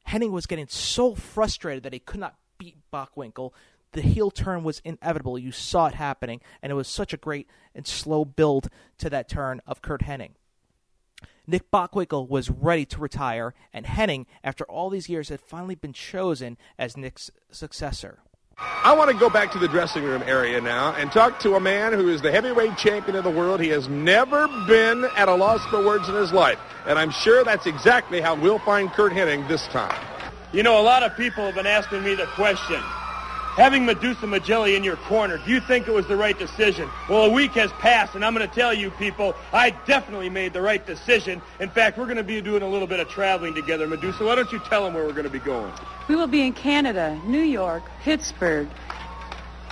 Hennig 0.06 0.30
was 0.30 0.44
getting 0.44 0.68
so 0.68 1.14
frustrated 1.14 1.84
that 1.84 1.94
he 1.94 2.00
could 2.00 2.20
not 2.20 2.36
beat 2.58 2.76
Bockwinkel. 2.92 3.52
The 3.92 4.02
heel 4.02 4.30
turn 4.30 4.64
was 4.64 4.80
inevitable. 4.84 5.38
You 5.38 5.52
saw 5.52 5.86
it 5.86 5.94
happening, 5.94 6.40
and 6.62 6.70
it 6.70 6.75
was 6.75 6.88
such 6.88 7.12
a 7.12 7.16
great 7.16 7.48
and 7.75 7.86
slow 7.86 8.25
build 8.25 8.68
to 8.98 9.08
that 9.10 9.28
turn 9.28 9.60
of 9.66 9.80
Curt 9.82 10.02
Hennig. 10.02 10.32
Nick 11.46 11.70
Bockwinkel 11.70 12.28
was 12.28 12.50
ready 12.50 12.84
to 12.86 13.00
retire, 13.00 13.54
and 13.72 13.86
Hennig, 13.86 14.26
after 14.42 14.64
all 14.64 14.90
these 14.90 15.08
years, 15.08 15.28
had 15.28 15.40
finally 15.40 15.76
been 15.76 15.92
chosen 15.92 16.58
as 16.78 16.96
Nick's 16.96 17.30
successor. 17.50 18.18
I 18.58 18.94
want 18.94 19.10
to 19.10 19.16
go 19.16 19.28
back 19.28 19.52
to 19.52 19.58
the 19.58 19.68
dressing 19.68 20.02
room 20.02 20.22
area 20.26 20.60
now 20.60 20.94
and 20.94 21.12
talk 21.12 21.38
to 21.40 21.56
a 21.56 21.60
man 21.60 21.92
who 21.92 22.08
is 22.08 22.22
the 22.22 22.32
heavyweight 22.32 22.78
champion 22.78 23.16
of 23.16 23.25
the 23.25 23.30
world. 23.30 23.60
He 23.60 23.68
has 23.68 23.86
never 23.88 24.48
been 24.66 25.04
at 25.16 25.28
a 25.28 25.34
loss 25.34 25.64
for 25.66 25.84
words 25.84 26.08
in 26.08 26.14
his 26.14 26.32
life, 26.32 26.58
and 26.86 26.98
I'm 26.98 27.10
sure 27.10 27.44
that's 27.44 27.66
exactly 27.66 28.20
how 28.20 28.34
we'll 28.34 28.58
find 28.58 28.90
Curt 28.90 29.12
Hennig 29.12 29.46
this 29.46 29.66
time. 29.68 30.15
You 30.52 30.62
know, 30.62 30.80
a 30.80 30.82
lot 30.82 31.02
of 31.02 31.16
people 31.16 31.44
have 31.44 31.54
been 31.54 31.66
asking 31.66 32.04
me 32.04 32.14
the 32.14 32.26
question. 32.26 32.80
Having 33.56 33.86
Madusa 33.86 34.28
Miceli 34.28 34.76
in 34.76 34.84
your 34.84 34.96
corner, 34.96 35.38
do 35.38 35.50
you 35.50 35.60
think 35.60 35.88
it 35.88 35.90
was 35.90 36.06
the 36.06 36.16
right 36.16 36.38
decision? 36.38 36.90
Well, 37.08 37.24
a 37.24 37.30
week 37.30 37.52
has 37.52 37.72
passed, 37.72 38.14
and 38.14 38.22
I'm 38.24 38.34
going 38.34 38.46
to 38.46 38.54
tell 38.54 38.72
you 38.72 38.90
people, 38.90 39.34
I 39.52 39.70
definitely 39.70 40.28
made 40.28 40.52
the 40.52 40.60
right 40.60 40.86
decision. 40.86 41.40
In 41.58 41.70
fact, 41.70 41.96
we're 41.96 42.04
going 42.04 42.18
to 42.18 42.22
be 42.22 42.40
doing 42.42 42.62
a 42.62 42.68
little 42.68 42.86
bit 42.86 43.00
of 43.00 43.08
traveling 43.08 43.54
together. 43.54 43.88
Madusa, 43.88 44.26
why 44.26 44.34
don't 44.34 44.52
you 44.52 44.58
tell 44.60 44.84
them 44.84 44.92
where 44.92 45.04
we're 45.04 45.12
going 45.12 45.24
to 45.24 45.30
be 45.30 45.38
going? 45.38 45.72
We 46.06 46.16
will 46.16 46.26
be 46.26 46.42
in 46.42 46.52
Canada, 46.52 47.18
New 47.24 47.40
York, 47.40 47.82
Pittsburgh. 48.02 48.68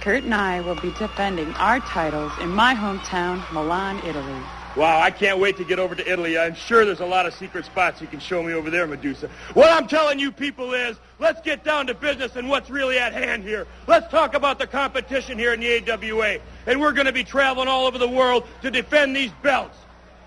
Curt 0.00 0.24
and 0.24 0.34
I 0.34 0.60
will 0.62 0.80
be 0.80 0.92
defending 0.98 1.52
our 1.54 1.80
titles 1.80 2.32
in 2.40 2.48
my 2.50 2.74
hometown, 2.74 3.44
Milan, 3.52 3.98
Italy. 3.98 4.42
Wow, 4.76 5.00
I 5.00 5.12
can't 5.12 5.38
wait 5.38 5.56
to 5.58 5.64
get 5.64 5.78
over 5.78 5.94
to 5.94 6.10
Italy. 6.10 6.36
I'm 6.36 6.56
sure 6.56 6.84
there's 6.84 6.98
a 6.98 7.06
lot 7.06 7.26
of 7.26 7.34
secret 7.34 7.64
spots 7.64 8.00
you 8.00 8.08
can 8.08 8.18
show 8.18 8.42
me 8.42 8.54
over 8.54 8.70
there, 8.70 8.88
Madusa. 8.88 9.30
What 9.54 9.70
I'm 9.70 9.86
telling 9.86 10.18
you 10.18 10.32
people 10.32 10.74
is, 10.74 10.96
let's 11.20 11.40
get 11.42 11.62
down 11.62 11.86
to 11.86 11.94
business 11.94 12.34
and 12.34 12.48
what's 12.48 12.68
really 12.70 12.98
at 12.98 13.12
hand 13.12 13.44
here. 13.44 13.68
Let's 13.86 14.10
talk 14.10 14.34
about 14.34 14.58
the 14.58 14.66
competition 14.66 15.38
here 15.38 15.54
in 15.54 15.60
the 15.60 15.92
AWA. 15.92 16.38
And 16.66 16.80
we're 16.80 16.92
going 16.92 17.06
to 17.06 17.12
be 17.12 17.22
traveling 17.22 17.68
all 17.68 17.86
over 17.86 17.98
the 17.98 18.08
world 18.08 18.48
to 18.62 18.70
defend 18.70 19.14
these 19.14 19.30
belts. 19.42 19.78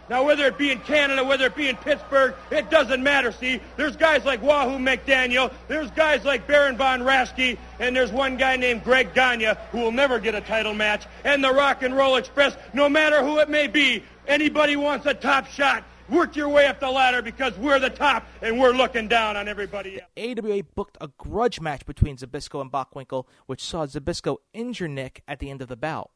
Now, 0.10 0.24
whether 0.24 0.46
it 0.46 0.58
be 0.58 0.72
in 0.72 0.80
Canada, 0.80 1.26
whether 1.26 1.48
it 1.48 1.56
be 1.56 1.68
in 1.68 1.76
Pittsburgh, 1.76 2.34
it 2.50 2.70
doesn't 2.70 3.04
matter, 3.04 3.34
see? 3.34 3.60
There's 3.76 3.98
guys 3.98 4.24
like 4.24 4.42
Wahoo 4.42 4.78
McDaniel, 4.78 5.52
there's 5.68 5.92
guys 5.92 6.24
like 6.24 6.48
Baron 6.48 6.78
Von 6.78 7.02
Raschke, 7.02 7.58
and 7.80 7.94
there's 7.94 8.14
one 8.14 8.38
guy 8.38 8.56
named 8.56 8.86
Greg 8.86 9.14
Gagne 9.14 9.54
who 9.74 9.80
will 9.80 9.92
never 9.92 10.18
get 10.20 10.34
a 10.34 10.40
title 10.40 10.74
match, 10.74 11.06
and 11.26 11.44
the 11.44 11.52
Rock 11.52 11.84
and 11.84 11.94
Roll 11.94 12.16
Express, 12.16 12.56
no 12.74 12.88
matter 12.88 13.22
who 13.22 13.40
it 13.40 13.50
may 13.50 13.68
be, 13.68 14.02
anybody 14.28 14.76
wants 14.76 15.06
a 15.06 15.14
top 15.14 15.48
shot, 15.48 15.84
work 16.10 16.36
your 16.36 16.50
way 16.50 16.68
up 16.68 16.80
the 16.80 16.90
ladder 16.90 17.22
because 17.22 17.58
we're 17.58 17.80
the 17.80 17.90
top 17.90 18.28
and 18.42 18.60
we're 18.60 18.72
looking 18.72 19.08
down 19.08 19.36
on 19.36 19.48
everybody 19.48 20.02
else. 20.02 20.10
AWA 20.18 20.64
booked 20.64 20.98
a 21.02 21.10
grudge 21.18 21.60
match 21.60 21.86
between 21.86 22.18
Zbyszko 22.18 22.62
and 22.62 22.72
Bockwinkel, 22.72 23.26
which 23.46 23.64
saw 23.64 23.86
Zbyszko 23.86 24.38
injure 24.54 24.88
Nick 24.88 25.24
at 25.28 25.40
the 25.40 25.50
end 25.50 25.62
of 25.62 25.68
the 25.68 25.76
bout. 25.76 26.12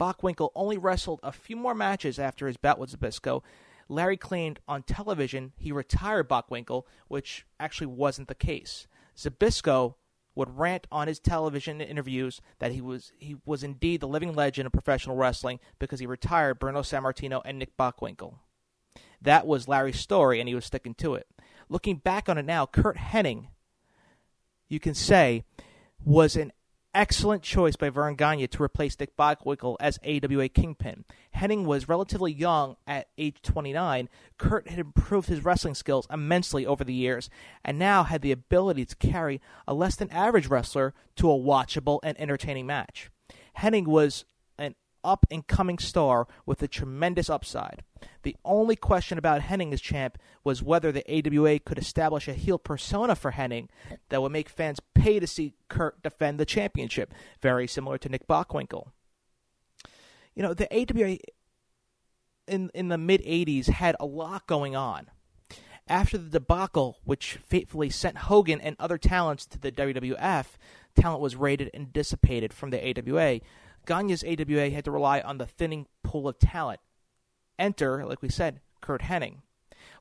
Bockwinkel 0.00 0.50
only 0.54 0.76
wrestled 0.78 1.20
a 1.22 1.32
few 1.32 1.56
more 1.56 1.74
matches 1.74 2.18
after 2.18 2.46
his 2.46 2.56
bout 2.56 2.78
with 2.78 2.98
Zbyszko. 2.98 3.42
Larry 3.88 4.16
claimed 4.16 4.60
on 4.66 4.82
television 4.82 5.52
he 5.56 5.72
retired 5.72 6.28
Bockwinkel, 6.28 6.84
which 7.08 7.46
actually 7.60 7.86
wasn't 7.86 8.28
the 8.28 8.34
case. 8.34 8.86
Zbyszko 9.16 9.94
would 10.36 10.56
rant 10.56 10.86
on 10.92 11.08
his 11.08 11.18
television 11.18 11.80
interviews 11.80 12.40
that 12.60 12.70
he 12.70 12.80
was 12.80 13.10
he 13.18 13.36
was 13.44 13.64
indeed 13.64 14.00
the 14.00 14.06
living 14.06 14.34
legend 14.34 14.66
of 14.66 14.72
professional 14.72 15.16
wrestling 15.16 15.58
because 15.80 15.98
he 15.98 16.06
retired 16.06 16.60
Bruno 16.60 16.82
Sammartino 16.82 17.42
and 17.44 17.58
Nick 17.58 17.76
Bockwinkel. 17.76 18.34
That 19.20 19.46
was 19.46 19.66
Larry's 19.66 19.98
story, 19.98 20.38
and 20.38 20.48
he 20.48 20.54
was 20.54 20.66
sticking 20.66 20.94
to 20.96 21.14
it. 21.14 21.26
Looking 21.68 21.96
back 21.96 22.28
on 22.28 22.38
it 22.38 22.44
now, 22.44 22.66
Kurt 22.66 22.96
Hennig, 22.96 23.48
you 24.68 24.78
can 24.78 24.94
say, 24.94 25.42
was 26.04 26.36
an 26.36 26.52
excellent 26.96 27.42
choice 27.42 27.76
by 27.76 27.90
Verne 27.90 28.14
Gagne 28.14 28.46
to 28.46 28.62
replace 28.62 28.96
Dick 28.96 29.14
Bockwinkel 29.18 29.76
as 29.78 29.98
AWA 30.02 30.48
Kingpin. 30.48 31.04
Hennig 31.36 31.66
was 31.66 31.90
relatively 31.90 32.32
young 32.32 32.76
at 32.86 33.08
age 33.18 33.42
29. 33.42 34.08
Kurt 34.38 34.68
had 34.68 34.78
improved 34.78 35.28
his 35.28 35.44
wrestling 35.44 35.74
skills 35.74 36.06
immensely 36.10 36.64
over 36.64 36.84
the 36.84 36.94
years 36.94 37.28
and 37.62 37.78
now 37.78 38.04
had 38.04 38.22
the 38.22 38.32
ability 38.32 38.86
to 38.86 38.96
carry 38.96 39.42
a 39.68 39.74
less 39.74 39.96
than 39.96 40.08
average 40.10 40.46
wrestler 40.46 40.94
to 41.16 41.30
a 41.30 41.38
watchable 41.38 42.00
and 42.02 42.18
entertaining 42.18 42.66
match. 42.66 43.10
Hennig 43.58 43.86
was 43.86 44.24
up 45.06 45.24
and 45.30 45.46
coming 45.46 45.78
star 45.78 46.26
with 46.44 46.62
a 46.62 46.68
tremendous 46.68 47.30
upside. 47.30 47.82
The 48.24 48.36
only 48.44 48.76
question 48.76 49.16
about 49.16 49.42
Hennig 49.42 49.72
as 49.72 49.80
champ 49.80 50.18
was 50.44 50.62
whether 50.62 50.90
the 50.90 51.04
AWA 51.08 51.60
could 51.60 51.78
establish 51.78 52.28
a 52.28 52.34
heel 52.34 52.58
persona 52.58 53.14
for 53.14 53.32
Hennig 53.32 53.68
that 54.08 54.20
would 54.20 54.32
make 54.32 54.48
fans 54.48 54.80
pay 54.94 55.20
to 55.20 55.26
see 55.26 55.54
Curt 55.68 56.02
defend 56.02 56.38
the 56.38 56.44
championship, 56.44 57.14
very 57.40 57.66
similar 57.66 57.98
to 57.98 58.08
Nick 58.08 58.26
Bockwinkel. 58.26 58.88
You 60.34 60.42
know, 60.42 60.52
the 60.52 60.68
AWA 60.74 61.18
in 62.46 62.70
in 62.74 62.88
the 62.88 62.98
mid 62.98 63.22
80s 63.22 63.68
had 63.68 63.96
a 63.98 64.06
lot 64.06 64.46
going 64.46 64.76
on. 64.76 65.08
After 65.88 66.18
the 66.18 66.28
debacle, 66.28 66.98
which 67.04 67.38
fatefully 67.46 67.90
sent 67.90 68.18
Hogan 68.18 68.60
and 68.60 68.74
other 68.78 68.98
talents 68.98 69.46
to 69.46 69.58
the 69.58 69.70
WWF, 69.70 70.46
talent 70.96 71.20
was 71.20 71.36
raided 71.36 71.70
and 71.72 71.92
dissipated 71.92 72.52
from 72.52 72.70
the 72.70 72.80
AWA. 72.82 73.40
Gagne's 73.86 74.24
AWA 74.24 74.70
had 74.70 74.84
to 74.84 74.90
rely 74.90 75.20
on 75.20 75.38
the 75.38 75.46
thinning 75.46 75.86
pool 76.02 76.28
of 76.28 76.38
talent. 76.38 76.80
Enter, 77.58 78.04
like 78.04 78.22
we 78.22 78.28
said, 78.28 78.60
Curt 78.80 79.02
Hennig. 79.02 79.38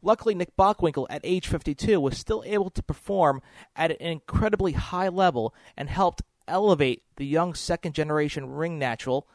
Luckily, 0.02 0.36
Nick 0.36 0.56
Bockwinkel, 0.58 1.08
at 1.10 1.22
age 1.24 1.48
52, 1.48 2.00
was 2.00 2.18
still 2.18 2.44
able 2.46 2.70
to 2.70 2.84
perform 2.84 3.42
at 3.76 3.92
an 3.92 3.98
incredibly 4.00 4.74
high 4.74 5.08
level 5.08 5.54
and 5.78 5.90
helped 5.90 6.22
elevate 6.48 7.04
the 7.16 7.26
young 7.26 7.54
second 7.54 7.94
generation 7.94 8.50
ring 8.50 8.78
natural, 8.78 9.28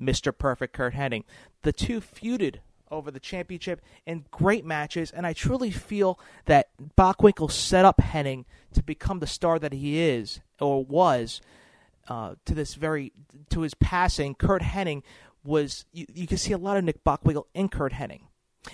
Mr. 0.00 0.36
Perfect 0.36 0.74
Curt 0.74 0.94
Hennig. 0.94 1.24
The 1.62 1.72
two 1.72 2.00
feuded 2.00 2.56
over 2.90 3.10
the 3.10 3.20
championship 3.20 3.80
in 4.06 4.24
great 4.30 4.64
matches, 4.64 5.10
and 5.10 5.26
I 5.26 5.32
truly 5.32 5.70
feel 5.70 6.18
that 6.46 6.70
Bockwinkel 6.96 7.50
set 7.50 7.84
up 7.84 7.98
Hennig 7.98 8.44
to 8.74 8.82
become 8.82 9.18
the 9.18 9.26
star 9.26 9.58
that 9.58 9.72
he 9.72 10.00
is 10.00 10.40
or 10.60 10.84
was. 10.84 11.40
Uh, 12.08 12.34
to 12.46 12.54
this 12.54 12.74
very 12.74 13.12
to 13.50 13.60
his 13.60 13.74
passing, 13.74 14.34
Curt 14.34 14.62
Hennig 14.62 15.02
was 15.44 15.84
you, 15.92 16.06
you 16.12 16.26
can 16.26 16.38
see 16.38 16.52
a 16.52 16.58
lot 16.58 16.76
of 16.76 16.84
Nick 16.84 17.04
Bockwinkel 17.04 17.44
in 17.54 17.68
Curt 17.68 17.92
Hennig. 17.92 18.22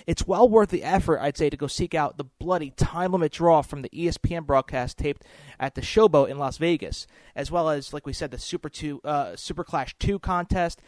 It's 0.07 0.27
well 0.27 0.49
worth 0.49 0.69
the 0.69 0.83
effort, 0.83 1.19
I'd 1.19 1.37
say, 1.37 1.49
to 1.49 1.57
go 1.57 1.67
seek 1.67 1.93
out 1.93 2.17
the 2.17 2.25
bloody 2.25 2.71
time 2.71 3.11
limit 3.11 3.31
draw 3.31 3.61
from 3.61 3.81
the 3.81 3.89
ESPN 3.89 4.45
broadcast 4.45 4.97
taped 4.97 5.23
at 5.59 5.75
the 5.75 5.81
Showboat 5.81 6.29
in 6.29 6.37
Las 6.37 6.57
Vegas, 6.57 7.07
as 7.35 7.51
well 7.51 7.69
as, 7.69 7.93
like 7.93 8.05
we 8.05 8.13
said, 8.13 8.31
the 8.31 8.39
Super 8.39 8.69
Two, 8.69 8.99
uh, 9.03 9.35
Super 9.35 9.63
Clash 9.63 9.95
Two 9.99 10.19
contest. 10.19 10.81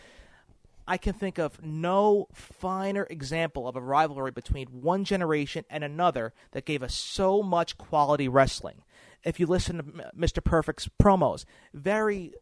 I 0.89 0.98
can 0.98 1.13
think 1.13 1.38
of 1.38 1.62
no 1.62 2.27
finer 2.34 3.06
example 3.10 3.68
of 3.68 3.75
a 3.75 3.82
rivalry 3.82 4.32
between 4.32 4.68
one 4.68 5.04
generation 5.04 5.66
and 5.70 5.84
another 5.84 6.34
that 6.51 6.66
gave 6.66 6.82
us 6.82 6.96
so 6.96 7.44
much 7.44 7.77
quality 7.77 8.30
wrestling. 8.30 8.84
If 9.28 9.42
you 9.42 9.46
listen 9.46 9.78
to 9.78 9.84
Mr. 10.18 10.42
Perfect's 10.42 10.90
promos, 11.02 11.44
very 11.74 12.34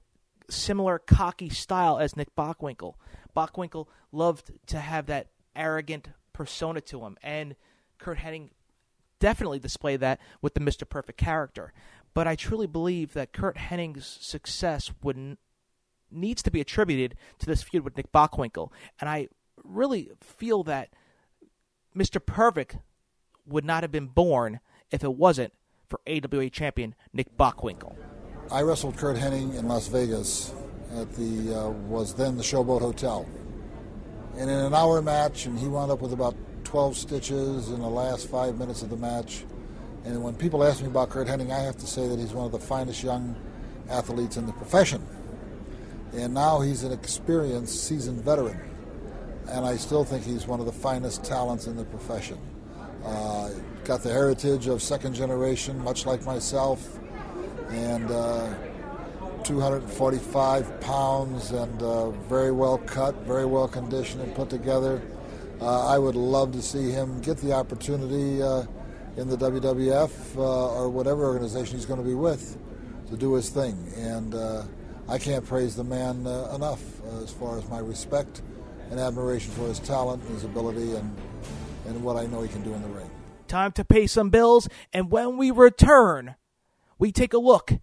similar 0.52 1.00
cocky 1.00 1.50
style 1.50 1.98
as 1.98 2.16
Nick 2.16 2.36
Bockwinkel. 2.36 2.94
Bockwinkel 3.36 3.88
loved 4.12 4.52
to 4.68 4.80
have 4.80 5.08
that 5.08 5.32
arrogant 5.56 6.10
persona 6.32 6.82
to 6.82 7.04
him, 7.04 7.18
and 7.24 7.56
Curt 7.98 8.20
Hennig 8.20 8.52
definitely 9.20 9.58
displayed 9.58 10.00
that 10.02 10.20
with 10.44 10.54
the 10.54 10.60
Mr. 10.60 10.88
Perfect 10.88 11.18
character. 11.18 11.74
But 12.14 12.28
I 12.28 12.36
truly 12.36 12.68
believe 12.68 13.14
that 13.14 13.34
Curt 13.34 13.58
Hennig's 13.58 14.06
success 14.22 14.92
would 15.02 15.38
needs 16.12 16.44
to 16.44 16.52
be 16.52 16.62
attributed 16.62 17.16
to 17.40 17.48
this 17.48 17.64
feud 17.64 17.84
with 17.84 17.98
Nick 17.98 18.12
Bockwinkel, 18.12 18.72
and 19.02 19.10
I 19.10 19.30
really 19.64 20.12
feel 20.22 20.62
that 20.66 20.90
Mr. 21.98 22.24
Perfect 22.24 22.78
would 23.48 23.66
not 23.66 23.82
have 23.82 23.92
been 23.92 24.06
born 24.06 24.60
if 24.92 25.04
it 25.04 25.16
wasn't 25.16 25.52
for 25.88 26.00
AWA 26.08 26.50
champion 26.50 26.96
Nick 27.14 27.36
Bockwinkel. 27.38 27.96
I 28.52 28.62
wrestled 28.62 28.98
Curt 28.98 29.18
Hennig 29.18 29.58
in 29.58 29.68
Las 29.68 29.88
Vegas 29.88 30.54
at 30.96 31.12
the 31.16 31.54
uh, 31.54 31.70
was 31.70 32.14
then 32.14 32.38
the 32.38 32.44
Showboat 32.44 32.82
Hotel, 32.82 33.28
and 34.38 34.50
in 34.50 34.58
an 34.58 34.74
hour 34.74 35.02
match, 35.02 35.46
and 35.46 35.58
he 35.58 35.68
wound 35.68 35.92
up 35.92 36.02
with 36.02 36.14
about 36.14 36.36
12 36.64 36.98
stitches 36.98 37.70
in 37.70 37.80
the 37.80 37.90
last 37.90 38.30
five 38.30 38.58
minutes 38.58 38.82
of 38.82 38.90
the 38.90 38.98
match. 38.98 39.46
And 40.04 40.22
when 40.22 40.36
people 40.36 40.64
ask 40.64 40.82
me 40.82 40.88
about 40.88 41.10
Curt 41.10 41.28
Hennig, 41.28 41.52
I 41.52 41.60
have 41.60 41.78
to 41.78 41.88
say 41.88 42.08
that 42.08 42.20
he's 42.20 42.34
one 42.34 42.46
of 42.46 42.52
the 42.52 42.60
finest 42.60 43.04
young 43.04 43.36
athletes 43.90 44.38
in 44.38 44.46
the 44.46 44.54
profession. 44.54 45.06
And 46.14 46.34
now 46.34 46.62
he's 46.62 46.84
an 46.84 46.92
experienced, 46.92 47.88
seasoned 47.88 48.22
veteran. 48.22 48.60
And 49.48 49.66
I 49.66 49.78
still 49.78 50.04
think 50.04 50.24
he's 50.24 50.48
one 50.48 50.60
of 50.60 50.66
the 50.66 50.72
finest 50.72 51.24
talents 51.24 51.68
in 51.68 51.76
the 51.76 51.86
profession. 51.86 52.38
Uh, 53.04 53.50
got 53.86 54.02
the 54.02 54.12
heritage 54.12 54.66
of 54.66 54.82
second 54.82 55.14
generation, 55.14 55.82
much 55.84 56.08
like 56.08 56.26
myself, 56.26 56.98
and 57.70 58.10
uh, 58.10 58.52
245 59.44 60.82
pounds 60.82 61.52
and 61.52 61.82
uh, 61.84 62.10
very 62.10 62.52
well 62.52 62.80
cut, 62.80 63.14
very 63.28 63.46
well 63.46 63.68
conditioned 63.68 64.24
and 64.24 64.34
put 64.34 64.50
together. 64.50 65.04
Uh, 65.62 65.88
I 65.88 66.00
would 66.00 66.16
love 66.16 66.52
to 66.54 66.64
see 66.64 66.90
him 66.90 67.22
get 67.22 67.38
the 67.38 67.54
opportunity 67.54 68.42
uh, 68.42 68.64
in 69.18 69.30
the 69.30 69.38
WWF 69.38 70.36
uh, 70.36 70.42
or 70.42 70.90
whatever 70.90 71.26
organization 71.26 71.76
he's 71.76 71.86
going 71.86 72.02
to 72.02 72.06
be 72.06 72.16
with 72.16 72.58
to 73.10 73.16
do 73.16 73.36
his 73.36 73.50
thing. 73.50 73.78
And 73.96 74.34
I 75.08 75.20
can't 75.20 75.46
praise 75.46 75.76
the 75.76 75.84
man 75.84 76.26
enough 76.56 76.82
as 77.22 77.32
far 77.32 77.60
as 77.60 77.70
my 77.70 77.78
respect 77.78 78.42
and 78.90 79.00
admiration 79.00 79.52
for 79.52 79.68
his 79.68 79.78
talent, 79.78 80.24
his 80.24 80.44
ability, 80.44 80.96
and, 80.96 81.16
and 81.86 82.04
what 82.04 82.18
I 82.18 82.26
know 82.26 82.42
he 82.42 82.50
can 82.50 82.64
do 82.64 82.74
in 82.74 82.82
the 82.82 82.90
ring. 82.90 83.10
Time 83.48 83.72
to 83.74 83.86
pay 83.86 84.08
some 84.08 84.30
bills, 84.30 84.68
and 84.92 85.12
when 85.12 85.38
we 85.38 85.52
return, 85.52 86.36
we 86.98 87.12
take 87.12 87.34
a 87.34 87.38
look 87.38 87.74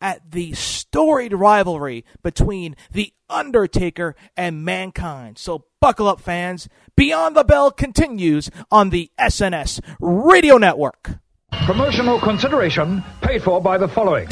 at 0.00 0.30
the 0.30 0.52
storied 0.52 1.32
rivalry 1.32 2.04
between 2.22 2.76
The 2.92 3.12
Undertaker 3.28 4.14
and 4.36 4.64
Mankind. 4.64 5.38
So 5.38 5.64
buckle 5.80 6.08
up, 6.08 6.20
fans. 6.20 6.68
Beyond 6.96 7.34
the 7.36 7.44
Bell 7.44 7.70
continues 7.70 8.50
on 8.70 8.90
the 8.90 9.10
SNS 9.18 9.80
Radio 10.00 10.58
Network. 10.58 11.18
Promotional 11.64 12.20
consideration 12.20 13.02
paid 13.22 13.42
for 13.42 13.60
by 13.60 13.78
the 13.78 13.88
following 13.88 14.28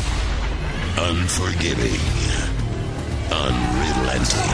Unforgiving, 0.98 2.00
unrelenting, 3.32 4.52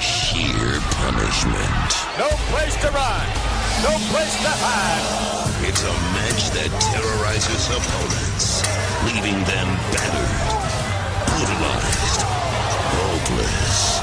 sheer 0.00 0.80
punishment. 0.80 1.92
No 2.18 2.28
place 2.50 2.76
to 2.76 2.90
run. 2.90 3.61
No 3.82 3.98
place 4.14 4.38
to 4.38 4.52
hide. 4.62 5.66
It's 5.66 5.82
a 5.82 5.90
match 6.14 6.54
that 6.54 6.70
terrorizes 6.94 7.66
opponents, 7.66 8.62
leaving 9.10 9.34
them 9.42 9.68
battered, 9.90 10.38
brutalized, 11.26 12.22
hopeless. 12.94 13.98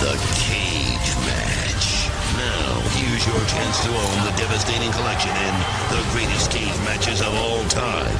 The 0.00 0.16
Cage 0.40 1.12
Match. 1.28 2.08
Now, 2.40 2.80
here's 2.96 3.20
your 3.28 3.44
chance 3.44 3.84
to 3.84 3.92
own 3.92 4.16
the 4.24 4.32
devastating 4.40 4.88
collection 4.96 5.36
in 5.36 5.54
the 5.92 6.00
greatest 6.16 6.48
cage 6.48 6.72
matches 6.88 7.20
of 7.20 7.36
all 7.44 7.60
time. 7.68 8.16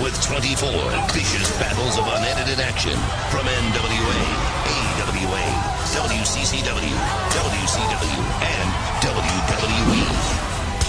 With 0.00 0.16
24 0.24 0.64
vicious 1.12 1.52
battles 1.60 2.00
of 2.00 2.08
unedited 2.08 2.64
action 2.64 2.96
from 3.28 3.44
NWA, 3.44 4.20
AWA, 4.64 5.44
WCCW, 5.92 6.96
WCW, 7.36 8.24
and. 8.48 8.87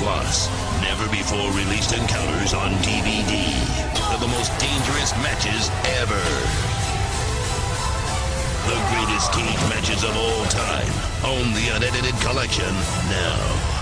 Plus, 0.09 0.49
never 0.81 1.07
before 1.11 1.51
released 1.51 1.95
encounters 1.95 2.55
on 2.55 2.71
DVD 2.81 3.45
of 4.11 4.19
the 4.19 4.27
most 4.27 4.49
dangerous 4.57 5.13
matches 5.21 5.69
ever. 6.01 6.23
The 8.65 8.79
greatest 8.89 9.31
cage 9.31 9.61
matches 9.69 10.03
of 10.03 10.17
all 10.17 10.45
time. 10.45 10.89
Own 11.23 11.53
the 11.53 11.69
unedited 11.75 12.19
collection 12.21 12.73
now. 13.05 13.77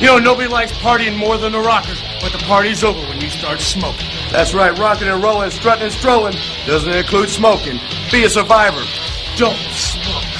You 0.00 0.06
know, 0.06 0.18
nobody 0.18 0.48
likes 0.48 0.72
partying 0.72 1.18
more 1.18 1.36
than 1.36 1.52
the 1.52 1.60
rockers, 1.60 2.02
but 2.22 2.32
the 2.32 2.38
party's 2.38 2.82
over 2.82 3.00
when 3.00 3.20
you 3.20 3.28
start 3.28 3.60
smoking. 3.60 4.08
That's 4.32 4.54
right, 4.54 4.76
rocking 4.78 5.08
and 5.08 5.22
rolling, 5.22 5.50
strutting 5.50 5.84
and 5.84 5.92
strolling 5.92 6.36
doesn't 6.64 6.90
include 6.90 7.28
smoking. 7.28 7.78
Be 8.10 8.24
a 8.24 8.30
survivor. 8.30 8.82
Don't 9.36 9.58
smoke. 9.76 10.39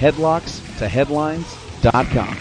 www.headlockstoheadlines.com. 0.00 2.36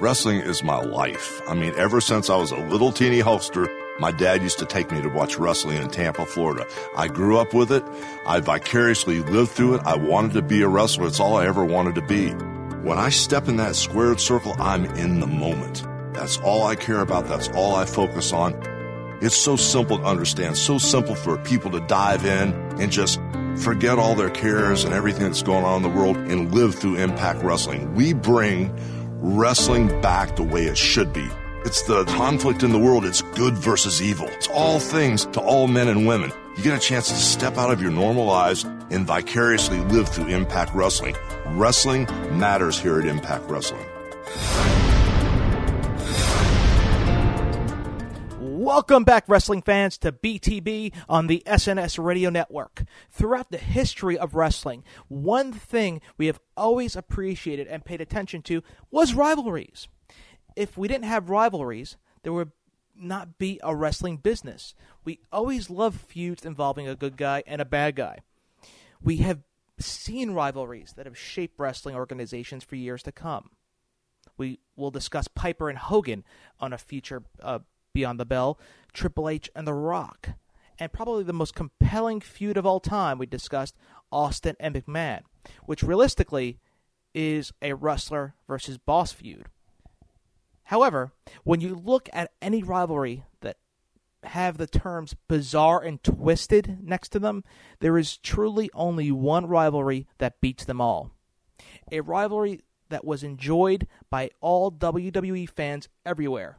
Wrestling 0.00 0.40
is 0.40 0.62
my 0.62 0.80
life. 0.80 1.40
I 1.48 1.54
mean, 1.54 1.72
ever 1.76 2.00
since 2.00 2.30
I 2.30 2.36
was 2.36 2.52
a 2.52 2.56
little 2.56 2.92
teeny 2.92 3.18
holster, 3.20 3.68
my 3.98 4.12
dad 4.12 4.42
used 4.42 4.58
to 4.58 4.66
take 4.66 4.92
me 4.92 5.00
to 5.00 5.08
watch 5.08 5.38
wrestling 5.38 5.78
in 5.78 5.88
Tampa, 5.88 6.26
Florida. 6.26 6.66
I 6.96 7.08
grew 7.08 7.38
up 7.38 7.54
with 7.54 7.72
it. 7.72 7.82
I 8.26 8.40
vicariously 8.40 9.20
lived 9.20 9.52
through 9.52 9.76
it. 9.76 9.82
I 9.86 9.96
wanted 9.96 10.34
to 10.34 10.42
be 10.42 10.60
a 10.62 10.68
wrestler. 10.68 11.06
It's 11.06 11.20
all 11.20 11.36
I 11.36 11.46
ever 11.46 11.64
wanted 11.64 11.94
to 11.94 12.02
be. 12.02 12.32
When 12.82 12.98
I 12.98 13.08
step 13.08 13.48
in 13.48 13.56
that 13.56 13.76
squared 13.76 14.20
circle, 14.20 14.54
I'm 14.58 14.84
in 14.84 15.20
the 15.20 15.26
moment. 15.26 15.84
That's 16.12 16.36
all 16.38 16.64
I 16.64 16.74
care 16.74 17.00
about. 17.00 17.26
That's 17.26 17.48
all 17.48 17.74
I 17.74 17.86
focus 17.86 18.30
on. 18.32 18.52
It's 19.20 19.36
so 19.36 19.56
simple 19.56 19.98
to 19.98 20.04
understand, 20.04 20.56
so 20.56 20.78
simple 20.78 21.14
for 21.14 21.38
people 21.38 21.70
to 21.70 21.80
dive 21.80 22.24
in 22.24 22.52
and 22.80 22.90
just 22.90 23.20
forget 23.56 23.98
all 23.98 24.14
their 24.14 24.30
cares 24.30 24.84
and 24.84 24.92
everything 24.92 25.22
that's 25.24 25.42
going 25.42 25.64
on 25.64 25.76
in 25.76 25.82
the 25.82 25.96
world 25.96 26.16
and 26.16 26.52
live 26.52 26.74
through 26.74 26.96
Impact 26.96 27.42
Wrestling. 27.42 27.94
We 27.94 28.12
bring 28.12 28.74
wrestling 29.20 29.88
back 30.00 30.36
the 30.36 30.42
way 30.42 30.64
it 30.64 30.76
should 30.76 31.12
be. 31.12 31.26
It's 31.64 31.82
the 31.82 32.04
conflict 32.04 32.62
in 32.62 32.72
the 32.72 32.78
world. 32.78 33.06
It's 33.06 33.22
good 33.22 33.54
versus 33.54 34.02
evil. 34.02 34.26
It's 34.28 34.48
all 34.48 34.78
things 34.78 35.24
to 35.26 35.40
all 35.40 35.66
men 35.66 35.88
and 35.88 36.06
women. 36.06 36.30
You 36.56 36.62
get 36.62 36.76
a 36.76 36.80
chance 36.80 37.08
to 37.08 37.14
step 37.14 37.56
out 37.56 37.70
of 37.70 37.80
your 37.80 37.90
normal 37.90 38.26
lives 38.26 38.64
and 38.90 39.06
vicariously 39.06 39.80
live 39.80 40.08
through 40.08 40.26
Impact 40.26 40.74
Wrestling. 40.74 41.16
Wrestling 41.46 42.04
matters 42.38 42.78
here 42.78 43.00
at 43.00 43.06
Impact 43.06 43.48
Wrestling. 43.48 43.84
Welcome 48.64 49.04
back, 49.04 49.28
wrestling 49.28 49.60
fans, 49.60 49.98
to 49.98 50.10
BTB 50.10 50.94
on 51.06 51.26
the 51.26 51.42
SNS 51.44 52.02
Radio 52.02 52.30
Network. 52.30 52.84
Throughout 53.10 53.50
the 53.50 53.58
history 53.58 54.16
of 54.16 54.34
wrestling, 54.34 54.84
one 55.06 55.52
thing 55.52 56.00
we 56.16 56.28
have 56.28 56.40
always 56.56 56.96
appreciated 56.96 57.66
and 57.66 57.84
paid 57.84 58.00
attention 58.00 58.40
to 58.44 58.62
was 58.90 59.12
rivalries. 59.12 59.86
If 60.56 60.78
we 60.78 60.88
didn't 60.88 61.04
have 61.04 61.28
rivalries, 61.28 61.98
there 62.22 62.32
would 62.32 62.52
not 62.96 63.36
be 63.36 63.60
a 63.62 63.76
wrestling 63.76 64.16
business. 64.16 64.74
We 65.04 65.20
always 65.30 65.68
love 65.68 65.96
feuds 65.96 66.46
involving 66.46 66.88
a 66.88 66.96
good 66.96 67.18
guy 67.18 67.42
and 67.46 67.60
a 67.60 67.66
bad 67.66 67.96
guy. 67.96 68.20
We 69.02 69.18
have 69.18 69.42
seen 69.78 70.30
rivalries 70.30 70.94
that 70.96 71.04
have 71.04 71.18
shaped 71.18 71.60
wrestling 71.60 71.96
organizations 71.96 72.64
for 72.64 72.76
years 72.76 73.02
to 73.02 73.12
come. 73.12 73.50
We 74.38 74.60
will 74.74 74.90
discuss 74.90 75.28
Piper 75.28 75.68
and 75.68 75.76
Hogan 75.76 76.24
on 76.58 76.72
a 76.72 76.78
future 76.78 77.24
uh, 77.42 77.58
Beyond 77.94 78.18
the 78.18 78.26
Bell, 78.26 78.58
Triple 78.92 79.28
H 79.28 79.48
and 79.54 79.66
The 79.66 79.72
Rock, 79.72 80.30
and 80.80 80.92
probably 80.92 81.22
the 81.22 81.32
most 81.32 81.54
compelling 81.54 82.20
feud 82.20 82.56
of 82.56 82.66
all 82.66 82.80
time 82.80 83.18
we 83.18 83.26
discussed, 83.26 83.76
Austin 84.10 84.56
and 84.58 84.74
McMahon, 84.74 85.20
which 85.64 85.84
realistically 85.84 86.58
is 87.14 87.52
a 87.62 87.74
wrestler 87.74 88.34
versus 88.48 88.78
boss 88.78 89.12
feud. 89.12 89.46
However, 90.64 91.12
when 91.44 91.60
you 91.60 91.74
look 91.74 92.08
at 92.12 92.32
any 92.42 92.64
rivalry 92.64 93.24
that 93.42 93.58
have 94.24 94.56
the 94.56 94.66
terms 94.66 95.14
bizarre 95.28 95.80
and 95.80 96.02
twisted 96.02 96.78
next 96.82 97.10
to 97.10 97.20
them, 97.20 97.44
there 97.78 97.96
is 97.96 98.16
truly 98.18 98.70
only 98.74 99.12
one 99.12 99.46
rivalry 99.46 100.08
that 100.18 100.40
beats 100.40 100.64
them 100.64 100.80
all. 100.80 101.12
A 101.92 102.00
rivalry 102.00 102.62
that 102.88 103.04
was 103.04 103.22
enjoyed 103.22 103.86
by 104.10 104.30
all 104.40 104.72
WWE 104.72 105.48
fans 105.48 105.88
everywhere 106.04 106.58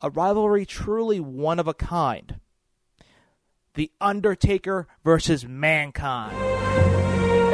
a 0.00 0.10
rivalry 0.10 0.66
truly 0.66 1.20
one 1.20 1.58
of 1.58 1.66
a 1.66 1.74
kind. 1.74 2.38
The 3.74 3.90
Undertaker 4.00 4.86
versus 5.04 5.46
Mankind. 5.46 6.36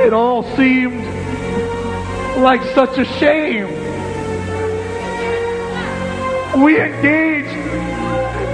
It 0.01 0.13
all 0.13 0.43
seemed 0.57 1.05
like 2.39 2.63
such 2.75 2.99
a 2.99 3.05
shame. 3.05 3.69
We 6.63 6.81
engaged 6.81 7.57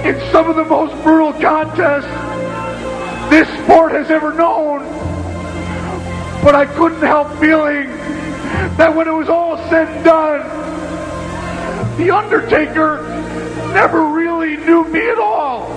in 0.05 0.31
some 0.31 0.49
of 0.49 0.55
the 0.55 0.65
most 0.65 0.93
brutal 1.03 1.33
contests 1.33 2.07
this 3.29 3.47
sport 3.63 3.91
has 3.91 4.09
ever 4.09 4.33
known. 4.33 4.79
But 6.43 6.55
I 6.55 6.65
couldn't 6.65 7.01
help 7.01 7.29
feeling 7.39 7.89
that 8.77 8.95
when 8.95 9.07
it 9.07 9.11
was 9.11 9.29
all 9.29 9.57
said 9.69 9.87
and 9.87 10.05
done, 10.05 11.97
The 11.97 12.11
Undertaker 12.11 13.08
never 13.73 14.05
really 14.05 14.57
knew 14.57 14.83
me 14.85 15.09
at 15.09 15.19
all. 15.19 15.67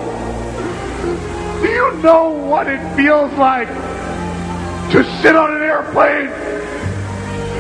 Do 1.61 1.69
you 1.69 1.93
know 2.03 2.31
what 2.31 2.67
it 2.67 2.81
feels 2.97 3.33
like 3.35 3.69
to 4.93 5.05
sit 5.23 5.37
on 5.37 5.55
an 5.57 5.63
airplane 5.63 6.31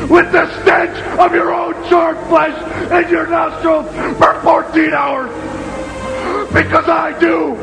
with 0.08 0.32
the 0.32 0.46
stench 0.62 0.96
of 1.18 1.32
your 1.34 1.52
own 1.54 1.74
charred 1.88 2.18
flesh 2.28 2.56
in 3.04 3.10
your 3.10 3.26
nostrils 3.26 3.86
for 4.18 4.40
14 4.42 4.92
hours? 4.92 5.30
Because 6.52 6.88
I 6.88 7.18
do. 7.18 7.54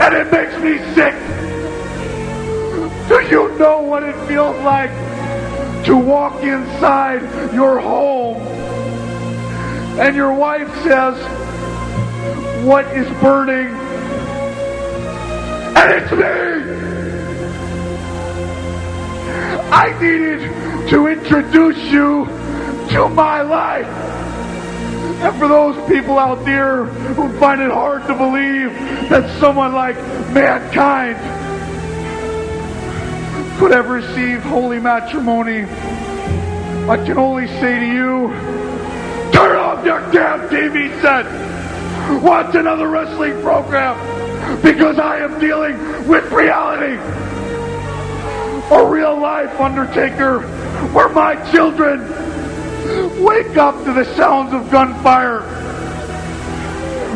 And 0.00 0.14
it 0.14 0.30
makes 0.32 0.54
me 0.58 0.78
sick. 0.94 1.14
Do 3.08 3.20
you 3.28 3.56
know 3.58 3.82
what 3.82 4.02
it 4.02 4.16
feels 4.26 4.56
like 4.64 4.90
to 5.84 5.96
walk 5.96 6.42
inside 6.42 7.22
your 7.54 7.78
home 7.78 8.65
and 9.98 10.14
your 10.14 10.32
wife 10.32 10.68
says, 10.82 11.16
What 12.64 12.86
is 12.88 13.06
burning? 13.20 13.68
And 15.74 15.92
it's 15.92 16.12
me! 16.12 16.76
I 19.72 19.98
needed 20.00 20.88
to 20.90 21.06
introduce 21.06 21.78
you 21.90 22.26
to 22.90 23.08
my 23.08 23.40
life. 23.40 23.86
And 23.86 25.38
for 25.38 25.48
those 25.48 25.76
people 25.88 26.18
out 26.18 26.44
there 26.44 26.84
who 26.84 27.38
find 27.38 27.62
it 27.62 27.70
hard 27.70 28.06
to 28.06 28.14
believe 28.14 28.72
that 29.08 29.40
someone 29.40 29.72
like 29.72 29.96
mankind 30.32 31.16
could 33.58 33.72
have 33.72 33.88
received 33.88 34.42
holy 34.42 34.78
matrimony, 34.78 35.64
I 36.88 36.96
can 37.04 37.16
only 37.16 37.46
say 37.46 37.80
to 37.80 37.86
you, 37.86 38.28
Turn 39.32 39.56
off 39.76 39.84
your 39.84 40.00
damn 40.12 40.48
TV 40.48 41.00
set. 41.00 42.22
Watch 42.22 42.54
another 42.54 42.88
wrestling 42.88 43.40
program 43.42 43.96
because 44.62 44.98
I 44.98 45.18
am 45.18 45.38
dealing 45.38 45.76
with 46.08 46.30
reality. 46.32 46.96
A 48.74 48.86
real 48.86 49.18
life 49.18 49.60
Undertaker 49.60 50.40
where 50.92 51.08
my 51.10 51.34
children 51.52 52.00
wake 53.22 53.56
up 53.56 53.84
to 53.84 53.92
the 53.92 54.04
sounds 54.16 54.52
of 54.52 54.70
gunfire. 54.70 55.42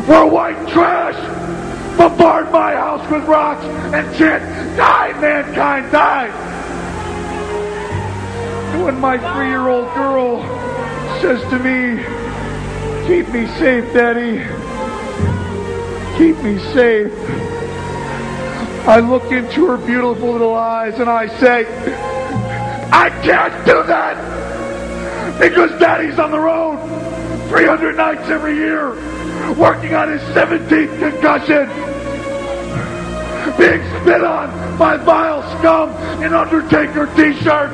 Where 0.07 0.25
white 0.25 0.67
trash 0.69 1.15
bombard 1.97 2.51
my 2.51 2.73
house 2.73 3.09
with 3.09 3.23
rocks 3.25 3.63
and 3.63 4.17
chant, 4.17 4.77
Die, 4.77 5.19
mankind, 5.19 5.91
die! 5.91 6.29
When 8.83 8.99
my 8.99 9.17
three-year-old 9.17 9.93
girl 9.93 10.41
says 11.21 11.41
to 11.51 11.59
me, 11.59 12.03
Keep 13.07 13.29
me 13.29 13.47
safe, 13.57 13.93
Daddy. 13.93 14.37
Keep 16.17 16.37
me 16.43 16.59
safe. 16.73 17.11
I 18.87 18.99
look 18.99 19.31
into 19.31 19.67
her 19.67 19.77
beautiful 19.77 20.31
little 20.31 20.55
eyes 20.55 20.99
and 20.99 21.09
I 21.09 21.27
say, 21.39 21.65
I 22.91 23.09
can't 23.23 23.65
do 23.65 23.83
that 23.83 25.39
because 25.39 25.71
Daddy's 25.79 26.19
on 26.19 26.31
the 26.31 26.39
road 26.39 26.77
300 27.49 27.95
nights 27.95 28.29
every 28.29 28.55
year 28.55 28.89
working 29.55 29.93
on 29.93 30.11
his 30.11 30.21
17th 30.35 30.99
concussion 30.99 31.67
being 33.57 33.81
spit 34.01 34.23
on 34.23 34.77
by 34.77 34.97
vile 34.97 35.41
scum 35.59 35.89
in 36.23 36.33
Undertaker 36.33 37.07
t-shirts, 37.15 37.73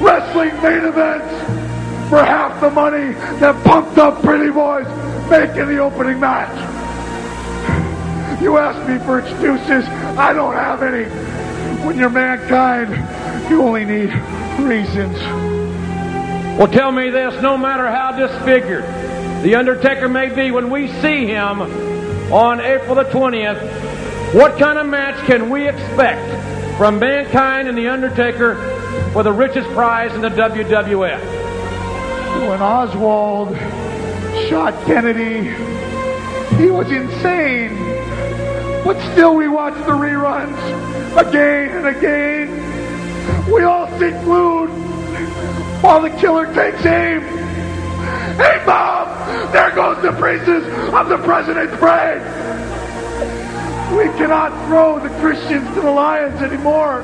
wrestling 0.00 0.54
main 0.62 0.84
events, 0.84 1.63
for 2.08 2.18
half 2.18 2.60
the 2.60 2.70
money 2.70 3.12
that 3.40 3.64
pumped 3.64 3.98
up 3.98 4.22
pretty 4.22 4.50
boys 4.50 4.86
making 5.30 5.68
the 5.68 5.78
opening 5.78 6.20
match. 6.20 6.54
You 8.42 8.58
ask 8.58 8.86
me 8.88 8.98
for 9.06 9.20
excuses, 9.20 9.88
I 10.18 10.32
don't 10.32 10.54
have 10.54 10.82
any. 10.82 11.04
When 11.84 11.98
you're 11.98 12.10
mankind, 12.10 13.50
you 13.50 13.62
only 13.62 13.84
need 13.84 14.12
reasons. 14.58 15.18
Well, 16.58 16.68
tell 16.68 16.92
me 16.92 17.10
this 17.10 17.40
no 17.42 17.56
matter 17.56 17.86
how 17.88 18.12
disfigured 18.12 18.84
The 19.42 19.56
Undertaker 19.56 20.08
may 20.08 20.28
be 20.28 20.50
when 20.50 20.70
we 20.70 20.88
see 21.00 21.26
him 21.26 21.60
on 22.32 22.60
April 22.60 22.94
the 22.94 23.04
20th, 23.04 24.34
what 24.34 24.58
kind 24.58 24.78
of 24.78 24.86
match 24.86 25.24
can 25.26 25.50
we 25.50 25.68
expect 25.68 26.76
from 26.76 26.98
Mankind 26.98 27.68
and 27.68 27.76
The 27.76 27.88
Undertaker 27.88 28.54
for 29.12 29.22
the 29.22 29.32
richest 29.32 29.68
prize 29.70 30.14
in 30.14 30.20
the 30.20 30.30
WWF? 30.30 31.43
When 32.48 32.60
Oswald 32.60 33.56
shot 34.48 34.74
Kennedy 34.86 35.50
He 36.56 36.70
was 36.70 36.90
insane. 36.90 37.74
But 38.84 39.00
still 39.12 39.34
we 39.34 39.48
watch 39.48 39.74
the 39.86 39.92
reruns 39.92 40.58
again 41.16 41.70
and 41.70 41.96
again. 41.96 43.50
We 43.50 43.62
all 43.62 43.88
sit 43.98 44.12
glued 44.24 44.70
while 45.82 46.02
the 46.02 46.10
killer 46.10 46.46
takes 46.54 46.84
aim. 46.84 47.20
Hey, 48.36 48.62
Bob, 48.66 49.52
There 49.52 49.70
goes 49.70 50.02
the 50.02 50.12
pieces 50.12 50.64
of 50.92 51.08
the 51.08 51.18
president's 51.18 51.76
brain! 51.78 52.20
We 53.96 54.04
cannot 54.18 54.50
throw 54.66 54.98
the 54.98 55.08
Christians 55.20 55.66
to 55.74 55.80
the 55.80 55.90
lions 55.90 56.40
anymore. 56.42 57.02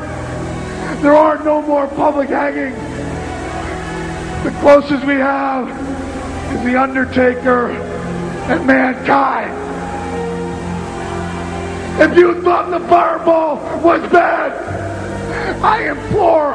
There 1.02 1.14
are 1.14 1.42
no 1.44 1.62
more 1.62 1.86
public 1.88 2.30
hangings. 2.30 2.76
The 4.44 4.50
closest 4.62 5.04
we 5.04 5.16
have 5.16 5.68
is 6.54 6.64
The 6.64 6.74
Undertaker 6.80 7.72
and 8.48 8.66
Mankind. 8.66 9.52
If 12.00 12.16
you 12.16 12.40
thought 12.40 12.70
the 12.70 12.80
fireball 12.88 13.56
was 13.82 14.00
bad, 14.10 14.52
I 15.62 15.90
implore 15.90 16.54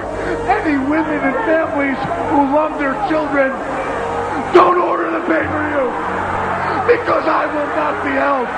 any 0.50 0.80
women 0.90 1.20
and 1.30 1.36
families 1.46 1.98
who 2.34 2.50
love 2.58 2.80
their 2.80 2.96
children, 3.08 3.52
don't 4.52 4.82
order 4.82 5.12
the 5.12 5.22
pay-per-view 5.28 5.86
because 6.90 7.26
I 7.30 7.46
will 7.46 7.70
not 7.78 8.04
be 8.04 8.18
held 8.18 8.50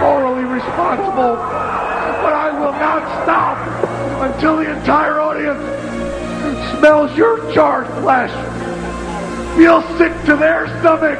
morally 0.00 0.44
responsible. 0.44 1.36
But 2.20 2.34
I 2.34 2.50
will 2.52 2.72
not 2.72 3.00
stop 3.24 3.56
until 4.30 4.56
the 4.58 4.76
entire 4.76 5.20
audience 5.20 5.97
smells 6.78 7.16
your 7.16 7.38
charred 7.52 7.86
flesh, 8.02 8.32
feels 9.56 9.84
sick 9.98 10.12
to 10.26 10.36
their 10.36 10.66
stomach 10.80 11.18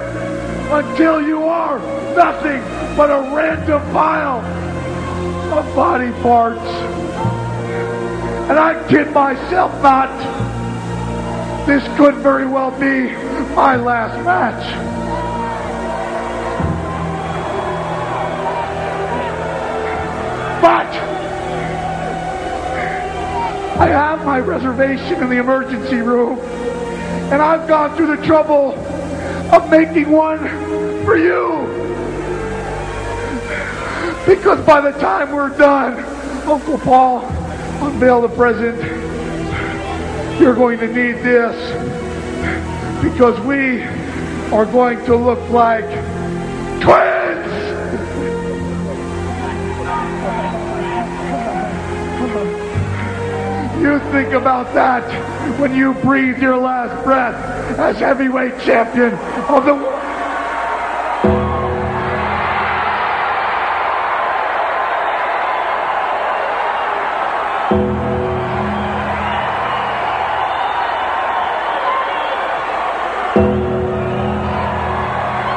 until 0.70 1.20
you 1.20 1.44
are 1.44 1.78
nothing 2.14 2.60
but 2.96 3.10
a 3.10 3.34
random 3.34 3.80
pile 3.92 4.40
of 5.58 5.74
body 5.74 6.10
parts. 6.22 6.60
And 8.50 8.58
I 8.58 8.86
kid 8.88 9.12
myself 9.12 9.72
not. 9.82 10.08
This 11.66 11.86
could 11.96 12.14
very 12.16 12.46
well 12.46 12.70
be 12.70 13.12
my 13.54 13.76
last 13.76 14.24
match. 14.24 14.64
But 20.62 21.17
I 23.78 23.86
have 23.86 24.24
my 24.24 24.40
reservation 24.40 25.22
in 25.22 25.30
the 25.30 25.38
emergency 25.38 25.98
room, 25.98 26.40
and 27.30 27.40
I've 27.40 27.68
gone 27.68 27.96
through 27.96 28.16
the 28.16 28.26
trouble 28.26 28.72
of 29.52 29.70
making 29.70 30.10
one 30.10 30.40
for 31.04 31.16
you. 31.16 31.64
Because 34.26 34.60
by 34.66 34.80
the 34.80 34.90
time 34.98 35.30
we're 35.30 35.56
done, 35.56 35.96
Uncle 36.48 36.78
Paul, 36.78 37.24
unveil 37.80 38.20
the 38.20 38.28
present. 38.30 38.78
You're 40.40 40.56
going 40.56 40.80
to 40.80 40.88
need 40.88 41.22
this 41.22 41.54
because 43.00 43.38
we 43.46 43.82
are 44.52 44.66
going 44.66 45.04
to 45.04 45.14
look 45.14 45.48
like 45.50 45.88
You 53.80 54.00
think 54.10 54.32
about 54.32 54.74
that 54.74 55.04
when 55.60 55.72
you 55.72 55.94
breathe 55.94 56.42
your 56.42 56.56
last 56.56 57.04
breath 57.04 57.78
as 57.78 57.98
heavyweight 57.98 58.58
champion 58.60 59.14
of 59.48 59.64
the 59.64 59.74
world. 59.74 59.94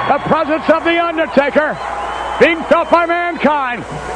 The 0.07 0.19
presence 0.27 0.69
of 0.69 0.83
The 0.83 1.03
Undertaker 1.03 1.75
being 2.39 2.61
felt 2.65 2.91
by 2.91 3.07
mankind. 3.07 4.10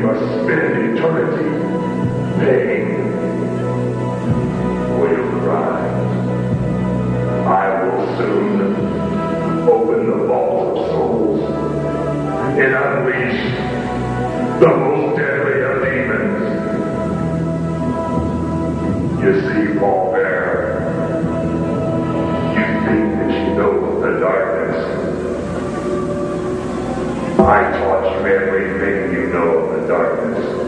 Must 0.00 0.24
spend 0.42 0.96
eternity 0.98 1.48
paying 2.40 2.86
for 4.88 5.04
your 5.12 5.28
crimes. 5.42 6.12
I 7.46 7.84
will 7.84 8.16
soon 8.16 9.68
open 9.68 10.06
the 10.06 10.26
vault 10.26 10.78
of 10.78 10.86
souls 10.90 11.40
and 12.58 12.74
unleash 12.74 12.99
know 29.40 29.80
the 29.80 29.88
darkness, 29.88 30.59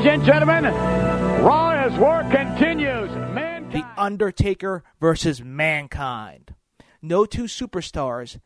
ladies 0.00 0.18
and 0.18 0.24
gentlemen. 0.24 0.64
Raw 1.44 1.84
is 1.84 1.98
War 1.98 2.22
continues. 2.30 3.10
The 3.70 3.84
Undertaker 3.98 4.82
versus 4.98 5.44
Mankind. 5.44 6.54
No 7.02 7.26
two 7.26 7.44
superstars 7.44 8.40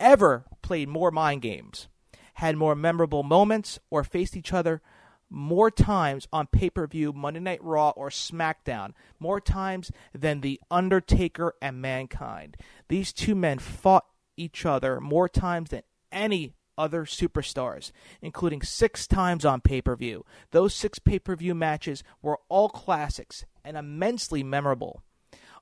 ever 0.00 0.46
played 0.62 0.88
more 0.88 1.10
mind 1.10 1.42
games, 1.42 1.88
had 2.34 2.56
more 2.56 2.74
memorable 2.74 3.22
moments, 3.22 3.78
or 3.90 4.02
faced 4.02 4.34
each 4.34 4.52
other 4.52 4.80
more 5.28 5.70
times 5.70 6.26
on 6.32 6.46
pay 6.46 6.70
per 6.70 6.86
view, 6.86 7.12
Monday 7.12 7.40
Night 7.40 7.62
Raw, 7.62 7.90
or 7.90 8.08
SmackDown, 8.08 8.92
more 9.20 9.40
times 9.40 9.92
than 10.14 10.40
The 10.40 10.58
Undertaker 10.70 11.54
and 11.60 11.82
Mankind. 11.82 12.56
These 12.88 13.12
two 13.12 13.34
men 13.34 13.58
fought 13.58 14.06
each 14.38 14.64
other 14.64 15.00
more 15.00 15.28
times 15.28 15.68
than 15.68 15.82
any 16.10 16.54
other 16.76 17.04
superstars, 17.04 17.92
including 18.22 18.62
six 18.62 19.06
times 19.06 19.44
on 19.44 19.60
pay 19.60 19.80
per 19.80 19.96
view. 19.96 20.24
Those 20.50 20.74
six 20.74 20.98
pay 20.98 21.18
per 21.18 21.36
view 21.36 21.54
matches 21.54 22.02
were 22.22 22.38
all 22.48 22.68
classics 22.68 23.44
and 23.64 23.76
immensely 23.76 24.42
memorable. 24.42 25.02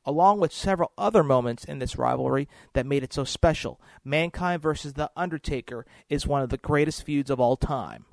along 0.05 0.41
with 0.41 0.53
several 0.53 0.91
other 0.99 1.23
moments 1.23 1.65
in 1.65 1.79
this 1.79 1.97
rivalry 1.97 2.49
that 2.73 2.87
made 2.87 3.03
it 3.05 3.13
so 3.13 3.25
special. 3.25 3.81
Mankind 4.05 4.61
versus 4.61 4.95
The 4.95 5.11
Undertaker 5.17 5.87
is 6.09 6.27
one 6.27 6.43
of 6.43 6.49
the 6.51 6.59
greatest 6.59 7.05
feuds 7.05 7.31
of 7.31 7.39
all 7.41 7.57
time. 7.57 8.07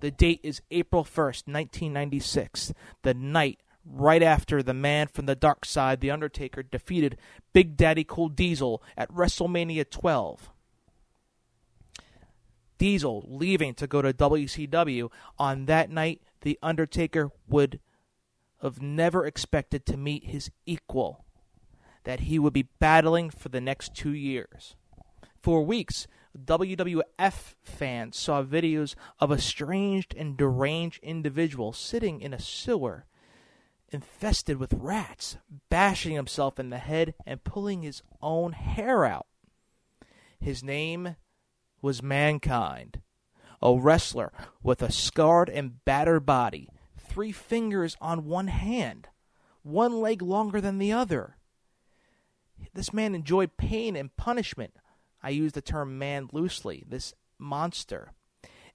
The 0.00 0.10
date 0.10 0.40
is 0.42 0.62
April 0.70 1.04
1st, 1.04 1.46
1996, 1.48 2.74
the 3.02 3.14
night 3.14 3.60
right 3.84 4.22
after 4.22 4.62
the 4.62 4.74
man 4.74 5.06
from 5.08 5.26
the 5.26 5.34
dark 5.34 5.64
side, 5.64 6.00
The 6.00 6.10
Undertaker, 6.10 6.62
defeated 6.62 7.16
Big 7.52 7.76
Daddy 7.76 8.04
Cool 8.04 8.28
Diesel 8.28 8.82
at 8.96 9.10
WrestleMania 9.10 9.88
12. 9.88 10.50
Diesel 12.82 13.24
leaving 13.28 13.74
to 13.74 13.86
go 13.86 14.02
to 14.02 14.12
WCW. 14.12 15.08
On 15.38 15.66
that 15.66 15.88
night, 15.88 16.20
The 16.40 16.58
Undertaker 16.60 17.30
would 17.46 17.78
have 18.60 18.82
never 18.82 19.24
expected 19.24 19.86
to 19.86 19.96
meet 19.96 20.24
his 20.24 20.50
equal 20.66 21.24
that 22.02 22.22
he 22.22 22.40
would 22.40 22.52
be 22.52 22.70
battling 22.80 23.30
for 23.30 23.50
the 23.50 23.60
next 23.60 23.94
two 23.94 24.12
years. 24.12 24.74
For 25.40 25.62
weeks, 25.62 26.08
WWF 26.36 27.54
fans 27.62 28.16
saw 28.16 28.42
videos 28.42 28.96
of 29.20 29.30
a 29.30 29.40
strange 29.40 30.08
and 30.16 30.36
deranged 30.36 30.98
individual 31.04 31.72
sitting 31.72 32.20
in 32.20 32.34
a 32.34 32.40
sewer 32.40 33.06
infested 33.90 34.56
with 34.56 34.74
rats, 34.74 35.36
bashing 35.68 36.16
himself 36.16 36.58
in 36.58 36.70
the 36.70 36.78
head 36.78 37.14
and 37.24 37.44
pulling 37.44 37.82
his 37.82 38.02
own 38.20 38.54
hair 38.54 39.04
out. 39.04 39.28
His 40.40 40.64
name 40.64 41.14
was 41.82 42.02
Mankind, 42.02 43.00
a 43.60 43.76
wrestler 43.76 44.32
with 44.62 44.80
a 44.80 44.90
scarred 44.92 45.50
and 45.50 45.84
battered 45.84 46.24
body, 46.24 46.68
three 46.96 47.32
fingers 47.32 47.96
on 48.00 48.24
one 48.24 48.46
hand, 48.46 49.08
one 49.62 50.00
leg 50.00 50.22
longer 50.22 50.60
than 50.60 50.78
the 50.78 50.92
other. 50.92 51.36
This 52.72 52.92
man 52.92 53.14
enjoyed 53.14 53.56
pain 53.56 53.96
and 53.96 54.16
punishment. 54.16 54.74
I 55.22 55.30
use 55.30 55.52
the 55.52 55.60
term 55.60 55.98
man 55.98 56.28
loosely, 56.32 56.84
this 56.88 57.12
monster. 57.38 58.12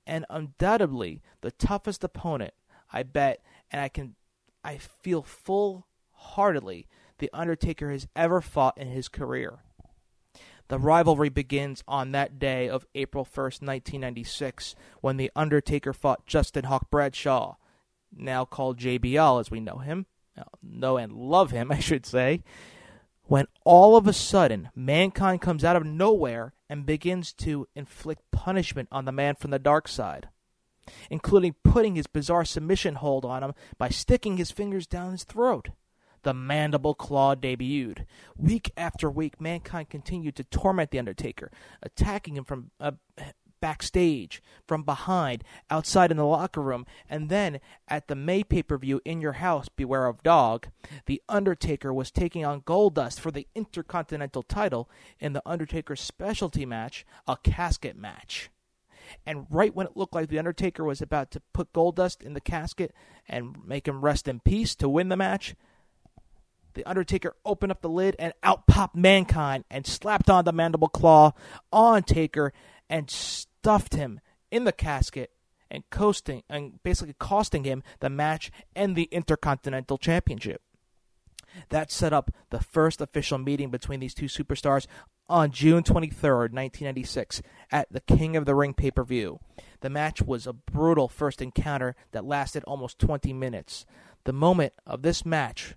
And 0.06 0.26
undoubtedly 0.30 1.22
the 1.42 1.52
toughest 1.52 2.04
opponent, 2.04 2.54
I 2.92 3.04
bet, 3.04 3.42
and 3.72 3.82
I 3.82 3.90
can 3.90 4.16
I 4.64 4.78
feel 4.78 5.24
full 5.24 5.88
heartedly 6.12 6.88
The 7.20 7.30
Undertaker 7.34 7.92
has 7.92 8.08
ever 8.16 8.42
fought 8.42 8.78
in 8.78 8.90
his 8.90 9.08
career. 9.08 9.60
The 10.70 10.80
rivalry 10.80 11.30
begins 11.30 11.84
on 11.88 12.12
that 12.12 12.40
day 12.40 12.68
of 12.68 12.86
April 12.94 13.24
1st, 13.24 13.62
1996, 13.62 14.76
when 15.02 15.18
The 15.18 15.32
Undertaker 15.36 15.94
fought 15.94 16.26
Justin 16.26 16.66
Hawk 16.66 16.90
Bradshaw, 16.90 17.56
now 18.16 18.46
called 18.46 18.78
JBL 18.78 19.40
as 19.40 19.50
we 19.50 19.60
know 19.60 19.78
him, 19.78 20.06
uh, 20.38 20.44
know 20.62 20.98
and 20.98 21.14
love 21.14 21.52
him, 21.52 21.72
I 21.72 21.80
should 21.80 22.06
say, 22.06 22.44
when 23.24 23.48
all 23.64 23.96
of 23.96 24.08
a 24.08 24.14
sudden 24.14 24.70
Mankind 24.76 25.42
comes 25.42 25.64
out 25.64 25.76
of 25.76 25.86
nowhere 25.86 26.54
and 26.70 26.86
begins 26.86 27.34
to 27.34 27.68
inflict 27.76 28.32
punishment 28.32 28.90
on 28.92 29.06
the 29.06 29.12
man 29.12 29.36
from 29.36 29.52
the 29.52 29.60
dark 29.60 29.88
side 29.88 30.30
including 31.10 31.56
putting 31.64 31.96
his 31.96 32.08
bizarre 32.08 32.46
submission 32.46 32.96
hold 32.96 33.26
on 33.26 33.44
him 33.44 33.54
by 33.78 33.90
sticking 33.90 34.38
his 34.38 34.52
fingers 34.52 34.88
down 34.88 35.12
his 35.12 35.24
throat. 35.24 35.70
The 36.28 36.34
mandible 36.34 36.94
claw 36.94 37.36
debuted. 37.36 38.04
Week 38.36 38.74
after 38.76 39.10
week, 39.10 39.40
mankind 39.40 39.90
continued 39.90 40.36
to 40.36 40.44
torment 40.44 40.92
The 40.92 41.00
Undertaker, 41.00 41.50
attacking 41.82 42.36
him 42.36 42.44
from 42.44 42.72
uh, 42.82 42.92
backstage, 43.62 44.44
from 44.68 44.84
behind, 44.84 45.46
outside 45.70 46.12
in 46.12 46.18
the 46.18 46.26
locker 46.26 46.62
room, 46.62 46.86
and 47.10 47.30
then 47.30 47.62
at 47.88 48.10
the 48.10 48.16
May 48.16 48.44
pay 48.44 48.62
per 48.62 48.78
view 48.78 49.00
in 49.06 49.22
your 49.22 49.40
house, 49.40 49.70
Beware 49.70 50.06
of 50.06 50.22
Dog, 50.22 50.68
The 51.06 51.22
Undertaker 51.30 51.94
was 51.94 52.12
taking 52.12 52.44
on 52.44 52.60
Goldust 52.60 53.22
for 53.22 53.32
the 53.32 53.48
Intercontinental 53.56 54.44
title 54.44 54.90
in 55.22 55.32
The 55.32 55.48
Undertaker's 55.48 56.02
specialty 56.02 56.66
match, 56.66 57.06
a 57.26 57.38
casket 57.38 57.98
match. 57.98 58.50
And 59.26 59.48
right 59.50 59.74
when 59.74 59.88
it 59.88 59.96
looked 59.96 60.14
like 60.14 60.28
The 60.28 60.40
Undertaker 60.40 60.84
was 60.84 61.02
about 61.02 61.32
to 61.32 61.42
put 61.54 61.72
Goldust 61.72 62.22
in 62.22 62.34
the 62.34 62.42
casket 62.42 62.94
and 63.30 63.66
make 63.66 63.88
him 63.88 64.02
rest 64.04 64.28
in 64.28 64.42
peace 64.42 64.76
to 64.76 64.90
win 64.90 65.08
the 65.08 65.16
match, 65.16 65.56
The 66.78 66.86
Undertaker 66.86 67.36
opened 67.44 67.72
up 67.72 67.82
the 67.82 67.90
lid 67.90 68.16
and 68.20 68.34
out 68.44 68.68
popped 68.68 68.96
Mankind 68.96 69.66
and 69.72 69.88
slapped 69.88 70.30
on 70.30 70.46
the 70.46 70.54
mandible 70.54 70.90
claw 70.90 71.32
on 71.74 72.04
Taker 72.04 72.54
and 72.88 73.10
stuffed 73.10 73.96
him 73.96 74.20
in 74.52 74.64
the 74.64 74.72
casket 74.72 75.32
and 75.72 75.90
coasting 75.90 76.44
and 76.48 76.84
basically 76.84 77.16
costing 77.18 77.64
him 77.64 77.82
the 78.00 78.12
match 78.12 78.52
and 78.76 78.96
the 78.96 79.10
Intercontinental 79.12 79.98
Championship. 79.98 80.62
That 81.70 81.92
set 81.92 82.14
up 82.14 82.30
the 82.52 82.60
first 82.60 83.02
official 83.02 83.40
meeting 83.40 83.72
between 83.72 84.00
these 84.00 84.14
two 84.14 84.28
superstars 84.28 84.86
on 85.28 85.50
June 85.50 85.82
23rd, 85.82 86.54
1996, 86.54 87.42
at 87.72 87.92
the 87.92 88.02
King 88.02 88.36
of 88.36 88.46
the 88.46 88.54
Ring 88.54 88.76
pay 88.76 88.92
per 88.92 89.04
view. 89.04 89.40
The 89.80 89.90
match 89.90 90.22
was 90.22 90.46
a 90.46 90.54
brutal 90.54 91.08
first 91.08 91.42
encounter 91.42 91.96
that 92.12 92.24
lasted 92.24 92.64
almost 92.66 93.00
20 93.00 93.34
minutes. 93.34 93.88
The 94.26 94.34
moment 94.34 94.74
of 94.86 95.02
this 95.02 95.26
match, 95.26 95.74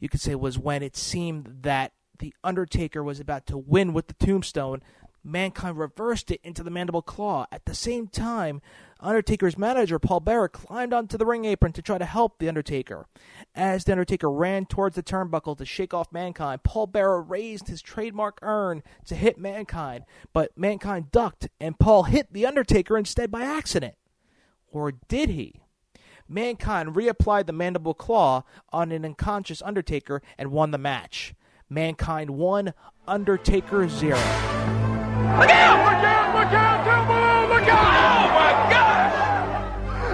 you 0.00 0.08
could 0.08 0.20
say, 0.20 0.34
was 0.34 0.58
when 0.58 0.82
it 0.82 0.96
seemed 0.96 1.58
that 1.62 1.92
The 2.18 2.34
Undertaker 2.42 3.04
was 3.04 3.20
about 3.20 3.46
to 3.46 3.58
win 3.58 3.92
with 3.92 4.08
the 4.08 4.14
tombstone, 4.14 4.82
Mankind 5.22 5.78
reversed 5.78 6.30
it 6.30 6.40
into 6.42 6.62
the 6.62 6.70
mandible 6.70 7.02
claw. 7.02 7.46
At 7.52 7.66
the 7.66 7.74
same 7.74 8.08
time, 8.08 8.62
Undertaker's 9.00 9.58
manager, 9.58 9.98
Paul 9.98 10.20
Bearer, 10.20 10.48
climbed 10.48 10.94
onto 10.94 11.18
the 11.18 11.26
ring 11.26 11.44
apron 11.44 11.72
to 11.74 11.82
try 11.82 11.98
to 11.98 12.06
help 12.06 12.38
The 12.38 12.48
Undertaker. 12.48 13.06
As 13.54 13.84
The 13.84 13.92
Undertaker 13.92 14.30
ran 14.30 14.64
towards 14.64 14.96
the 14.96 15.02
turnbuckle 15.02 15.58
to 15.58 15.66
shake 15.66 15.92
off 15.92 16.12
Mankind, 16.12 16.62
Paul 16.62 16.86
Bearer 16.86 17.22
raised 17.22 17.68
his 17.68 17.82
trademark 17.82 18.38
urn 18.40 18.82
to 19.06 19.14
hit 19.14 19.38
Mankind, 19.38 20.04
but 20.32 20.56
Mankind 20.56 21.10
ducked, 21.10 21.48
and 21.60 21.78
Paul 21.78 22.04
hit 22.04 22.32
The 22.32 22.46
Undertaker 22.46 22.96
instead 22.96 23.30
by 23.30 23.42
accident. 23.42 23.96
Or 24.68 24.92
did 24.92 25.28
he? 25.28 25.60
Mankind 26.32 26.94
reapplied 26.94 27.46
the 27.46 27.52
mandible 27.52 27.92
claw 27.92 28.44
on 28.72 28.92
an 28.92 29.04
unconscious 29.04 29.60
Undertaker 29.62 30.22
and 30.38 30.52
won 30.52 30.70
the 30.70 30.78
match. 30.78 31.34
Mankind 31.68 32.30
won, 32.30 32.72
Undertaker 33.08 33.88
zero. 33.88 34.14
Look 34.14 35.50
out! 35.50 35.82
Look 35.82 36.04
out! 36.06 36.34
Look 36.38 36.52
out! 36.54 36.84
Down 36.86 37.06
below! 37.08 37.48
Look 37.52 37.68
out! 37.68 37.82
Oh 37.82 38.30
my 38.30 38.52
gosh! 38.70 39.14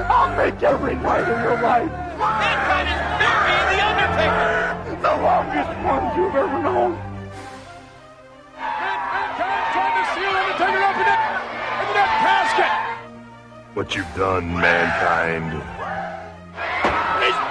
I'll 0.08 0.32
make 0.38 0.62
every 0.62 0.94
night 0.94 1.28
of 1.28 1.42
your 1.44 1.60
life. 1.60 1.92
Mankind 2.16 2.88
is 2.88 3.00
burying 3.20 3.68
the 3.76 3.84
Undertaker. 3.84 4.96
The 5.02 5.14
longest 5.20 5.72
one 5.84 6.16
you've 6.16 6.34
ever 6.34 6.62
known. 6.62 6.92
Mankind 8.56 9.36
trying 9.76 9.96
to 10.00 10.04
seal 10.16 10.32
Undertaker 10.32 10.80
up 10.80 10.96
in 10.96 11.04
that, 11.12 11.20
in 11.84 11.92
that 11.92 12.10
casket. 12.24 12.72
What 13.76 13.94
you've 13.94 14.14
done, 14.16 14.54
mankind. 14.54 15.75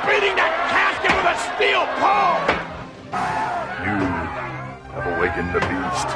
Beating 0.06 0.36
that 0.38 0.54
casket 0.70 1.14
with 1.18 1.28
a 1.34 1.38
steel 1.50 1.84
pole. 2.00 2.42
You 3.86 3.98
have 4.94 5.06
awakened 5.18 5.52
the 5.54 5.62
beast. 5.66 6.10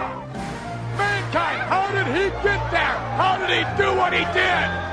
Mankind, 0.98 1.62
how 1.68 1.92
did 1.92 2.08
he 2.08 2.30
get 2.44 2.62
there? 2.72 2.98
How 3.18 3.38
did 3.38 3.50
he 3.50 3.62
do 3.82 3.98
what 3.98 4.14
he 4.14 4.26
did? 4.34 4.90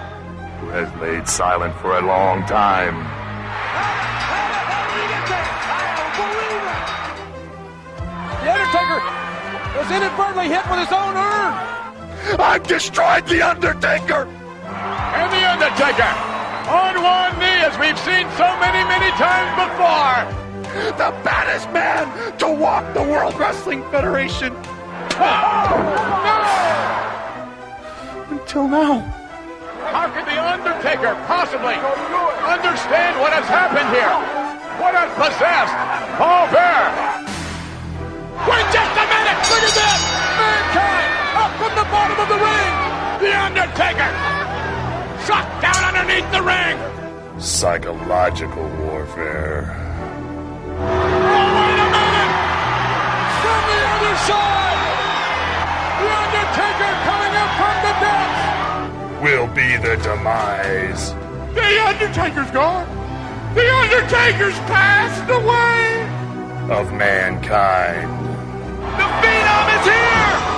who 0.60 0.72
has 0.72 0.88
laid 1.00 1.28
silent 1.28 1.74
for 1.76 1.98
a 1.98 2.02
long 2.02 2.44
time. 2.46 2.96
The 8.42 8.52
Undertaker 8.52 9.00
was 9.78 9.90
inadvertently 9.90 10.48
hit 10.48 10.64
with 10.70 10.80
his 10.80 10.92
own 10.92 11.14
urn. 11.14 12.40
I've 12.40 12.66
destroyed 12.66 13.26
The 13.26 13.42
Undertaker! 13.42 14.26
And 14.26 15.32
The 15.32 15.50
Undertaker 15.52 16.35
on 16.66 16.98
one 16.98 17.38
knee, 17.38 17.62
as 17.62 17.78
we've 17.78 17.98
seen 18.02 18.26
so 18.34 18.48
many, 18.58 18.82
many 18.90 19.10
times 19.14 19.54
before. 19.54 20.26
The 20.98 21.14
baddest 21.22 21.70
man 21.70 22.10
to 22.38 22.48
walk 22.48 22.92
the 22.92 23.02
World 23.02 23.34
Wrestling 23.38 23.82
Federation! 23.90 24.52
Until 28.30 28.68
now. 28.68 29.00
How 29.94 30.10
could 30.10 30.26
The 30.26 30.42
Undertaker 30.42 31.14
possibly 31.30 31.78
understand 32.42 33.20
what 33.22 33.32
has 33.32 33.46
happened 33.46 33.88
here? 33.94 34.10
What 34.82 34.92
has 34.98 35.08
possessed 35.14 35.72
Paul 36.18 36.50
Bearer? 36.50 36.90
Wait 38.50 38.66
just 38.74 38.92
a 38.98 39.06
minute! 39.06 39.38
Look 39.48 39.62
at 39.62 39.72
this! 39.72 40.02
Mankind 40.34 41.10
up 41.38 41.52
from 41.62 41.72
the 41.78 41.86
bottom 41.88 42.18
of 42.18 42.28
the 42.28 42.40
ring! 42.42 42.74
The 43.22 43.32
Undertaker! 43.38 44.45
Sucked 45.26 45.60
down 45.60 45.82
underneath 45.82 46.30
the 46.30 46.40
ring! 46.40 46.78
Psychological 47.40 48.62
warfare. 48.78 49.74
Oh, 50.78 51.46
wait 51.58 51.78
a 51.82 51.88
minute! 51.98 52.32
From 53.42 53.62
the 53.66 53.80
other 53.90 54.14
side! 54.22 54.86
The 55.98 56.10
Undertaker 56.22 56.92
coming 57.10 57.34
up 57.42 57.50
from 57.58 57.76
the 57.82 57.94
depths! 58.06 59.22
Will 59.24 59.48
be 59.50 59.76
the 59.76 59.96
demise. 60.00 61.12
The 61.54 61.70
Undertaker's 61.84 62.50
gone! 62.52 62.86
The 63.56 63.68
Undertaker's 63.68 64.58
passed 64.70 65.28
away! 65.28 66.06
of 66.70 66.92
mankind. 66.92 68.10
The 68.98 69.08
Phenom 69.22 69.80
is 69.80 69.86
here! 69.86 70.55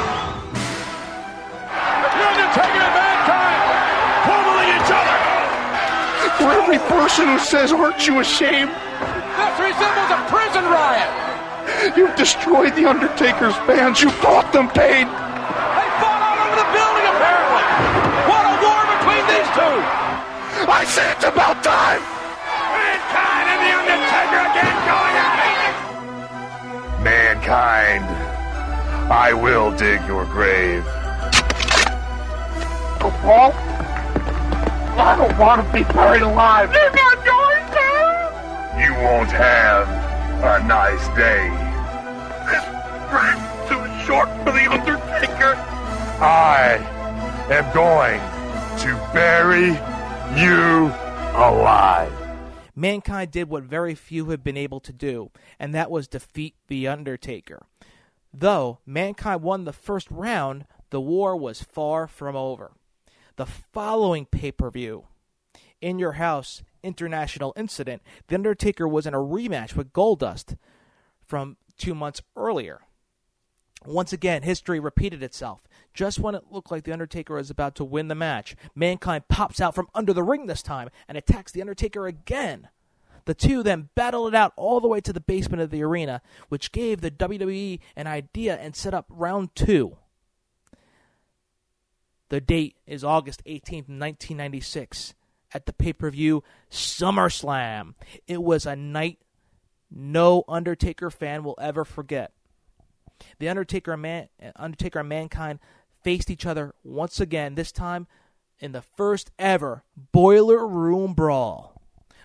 For 6.49 6.55
every 6.55 6.79
person 6.89 7.29
who 7.29 7.39
says, 7.39 7.73
aren't 7.73 8.07
you 8.07 8.21
ashamed? 8.21 8.71
This 8.73 9.57
resembles 9.61 10.11
a 10.17 10.25
prison 10.33 10.65
riot! 10.65 11.95
You've 11.95 12.17
destroyed 12.17 12.75
the 12.75 12.89
Undertaker's 12.89 13.55
fans. 13.69 14.01
You 14.01 14.09
brought 14.25 14.51
them 14.51 14.71
pain. 14.71 15.05
They 15.05 15.89
fought 16.01 16.25
all 16.25 16.41
over 16.49 16.57
the 16.57 16.69
building, 16.73 17.05
apparently! 17.05 17.65
What 18.33 18.49
a 18.49 18.55
war 18.65 18.81
between 18.97 19.25
these 19.29 19.51
two! 19.53 19.77
I 20.73 20.89
say 20.89 21.13
it's 21.13 21.29
about 21.29 21.61
time! 21.61 22.01
Mankind 22.81 23.47
and 23.53 23.61
the 23.69 23.73
Undertaker 23.85 24.41
again 24.49 24.77
going 24.89 25.17
at 25.21 25.37
it! 25.53 25.77
Mankind, 27.05 28.09
I 29.13 29.35
will 29.35 29.71
dig 29.77 30.01
your 30.07 30.25
grave. 30.25 30.83
Oh, 33.05 33.13
Paul? 33.21 33.53
I 34.99 35.17
don't 35.17 35.39
want 35.39 35.65
to 35.65 35.73
be 35.73 35.85
buried 35.85 36.23
alive. 36.23 36.73
You're 36.73 36.91
not 36.91 37.25
going 37.25 37.65
to! 37.71 38.83
You 38.83 38.93
won't 38.95 39.31
have 39.31 39.89
a 40.43 40.67
nice 40.67 41.07
day. 41.17 41.49
This 42.51 42.65
frame's 43.09 43.49
too 43.69 44.07
short 44.07 44.29
for 44.39 44.51
the 44.51 44.67
Undertaker. 44.69 45.55
I 46.21 46.79
am 47.49 47.73
going 47.73 48.21
to 48.81 49.13
bury 49.13 49.69
you 50.37 50.93
alive. 51.37 52.13
Mankind 52.75 53.31
did 53.31 53.49
what 53.49 53.63
very 53.63 53.95
few 53.95 54.31
have 54.31 54.43
been 54.43 54.57
able 54.57 54.81
to 54.81 54.93
do, 54.93 55.31
and 55.61 55.73
that 55.75 55.93
was 55.93 56.09
defeat 56.09 56.57
The 56.67 56.89
Undertaker. 56.89 57.67
Though 58.35 58.81
Mankind 58.85 59.43
won 59.43 59.65
the 59.65 59.73
first 59.73 60.11
round, 60.11 60.65
the 60.91 61.01
war 61.01 61.37
was 61.37 61.63
far 61.63 62.09
from 62.09 62.35
over. 62.35 62.73
The 63.39 63.47
following 63.47 64.27
pay 64.27 64.51
per 64.51 64.69
view, 64.69 65.05
In 65.81 66.01
Your 66.01 66.15
House 66.15 66.65
International 66.83 67.53
Incident, 67.57 68.03
The 68.27 68.35
Undertaker 68.35 68.89
was 68.89 69.07
in 69.07 69.15
a 69.15 69.19
rematch 69.19 69.77
with 69.77 69.93
Goldust 69.93 70.57
from 71.25 71.57
two 71.77 71.95
months 71.95 72.21
earlier. 72.35 72.81
Once 73.87 74.13
again, 74.13 74.43
history 74.43 74.81
repeated 74.81 75.23
itself. 75.23 75.63
Just 75.95 76.19
when 76.19 76.35
it 76.35 76.51
looked 76.51 76.73
like 76.73 76.83
The 76.83 76.93
Undertaker 76.93 77.35
was 77.35 77.49
about 77.49 77.77
to 77.77 77.85
win 77.85 78.09
the 78.09 78.17
match, 78.17 78.57
Mankind 78.75 79.29
pops 79.29 79.61
out 79.61 79.73
from 79.73 79.87
under 79.95 80.13
the 80.13 80.25
ring 80.25 80.47
this 80.47 80.61
time 80.61 80.89
and 81.07 81.17
attacks 81.17 81.53
The 81.53 81.61
Undertaker 81.61 82.09
again. 82.09 82.69
The 83.27 83.35
two 83.35 83.63
then 83.63 83.91
battle 83.95 84.27
it 84.27 84.35
out 84.35 84.53
all 84.57 84.81
the 84.81 84.89
way 84.89 85.01
to 85.03 85.13
the 85.13 85.21
basement 85.21 85.63
of 85.63 85.71
the 85.71 85.85
arena, 85.85 86.23
which 86.49 86.73
gave 86.73 87.03
the 87.03 87.11
WWE 87.13 87.79
an 87.95 88.09
idea 88.09 88.57
and 88.57 88.75
set 88.75 88.95
up 88.95 89.07
round 89.09 89.55
two. 89.55 89.97
The 92.29 92.41
date 92.41 92.77
is 92.87 93.03
August 93.05 93.43
18th, 93.47 93.89
1996, 93.89 95.15
at 95.55 95.67
the 95.67 95.73
pay 95.73 95.93
per 95.93 96.11
view 96.11 96.43
SummerSlam. 96.71 97.95
It 98.27 98.43
was 98.43 98.67
a 98.67 98.77
night 98.77 99.19
no 99.91 100.45
Undertaker 100.49 101.11
fan 101.11 101.45
will 101.45 101.57
ever 101.61 101.85
forget. 101.85 102.33
The 103.39 103.49
Undertaker 103.49 103.93
and, 103.93 104.03
Man- 104.03 104.29
Undertaker 104.57 105.01
and 105.01 105.09
Mankind 105.09 105.59
faced 106.03 106.31
each 106.31 106.47
other 106.47 106.75
once 106.85 107.21
again, 107.21 107.55
this 107.55 107.73
time 107.73 108.07
in 108.61 108.73
the 108.73 108.83
first 108.83 109.31
ever 109.39 109.85
Boiler 110.13 110.67
Room 110.67 111.15
Brawl. 111.15 111.81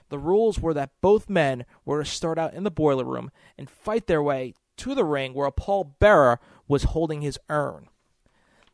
The 0.09 0.19
rules 0.19 0.59
were 0.59 0.73
that 0.73 0.91
both 1.01 1.29
men 1.29 1.65
were 1.85 2.03
to 2.03 2.09
start 2.09 2.37
out 2.37 2.53
in 2.53 2.63
the 2.63 2.69
boiler 2.69 3.05
room 3.05 3.31
and 3.57 3.69
fight 3.69 4.05
their 4.05 4.21
way 4.21 4.53
to 4.77 4.93
the 4.93 5.05
ring 5.05 5.33
where 5.33 5.47
a 5.47 5.51
Paul 5.51 5.95
Bearer 5.99 6.39
was 6.67 6.83
holding 6.83 7.21
his 7.21 7.39
urn. 7.49 7.89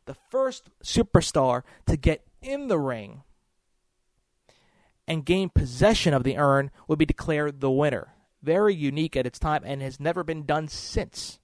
The 0.06 0.16
first 0.30 0.70
superstar 0.82 1.62
to 1.86 1.96
get 1.96 2.26
in 2.42 2.68
the 2.68 2.78
ring 2.78 3.22
and 5.06 5.26
gain 5.26 5.50
possession 5.50 6.14
of 6.14 6.22
the 6.22 6.38
urn 6.38 6.70
would 6.86 6.98
be 6.98 7.06
declared 7.06 7.60
the 7.60 7.70
winner. 7.70 8.14
Very 8.42 8.74
unique 8.74 9.16
at 9.16 9.26
its 9.26 9.38
time 9.38 9.62
and 9.64 9.82
has 9.82 10.00
never 10.00 10.24
been 10.24 10.44
done 10.46 10.68
since. 10.68 11.38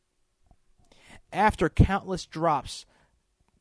After 1.33 1.69
countless 1.69 2.27
drops 2.27 2.87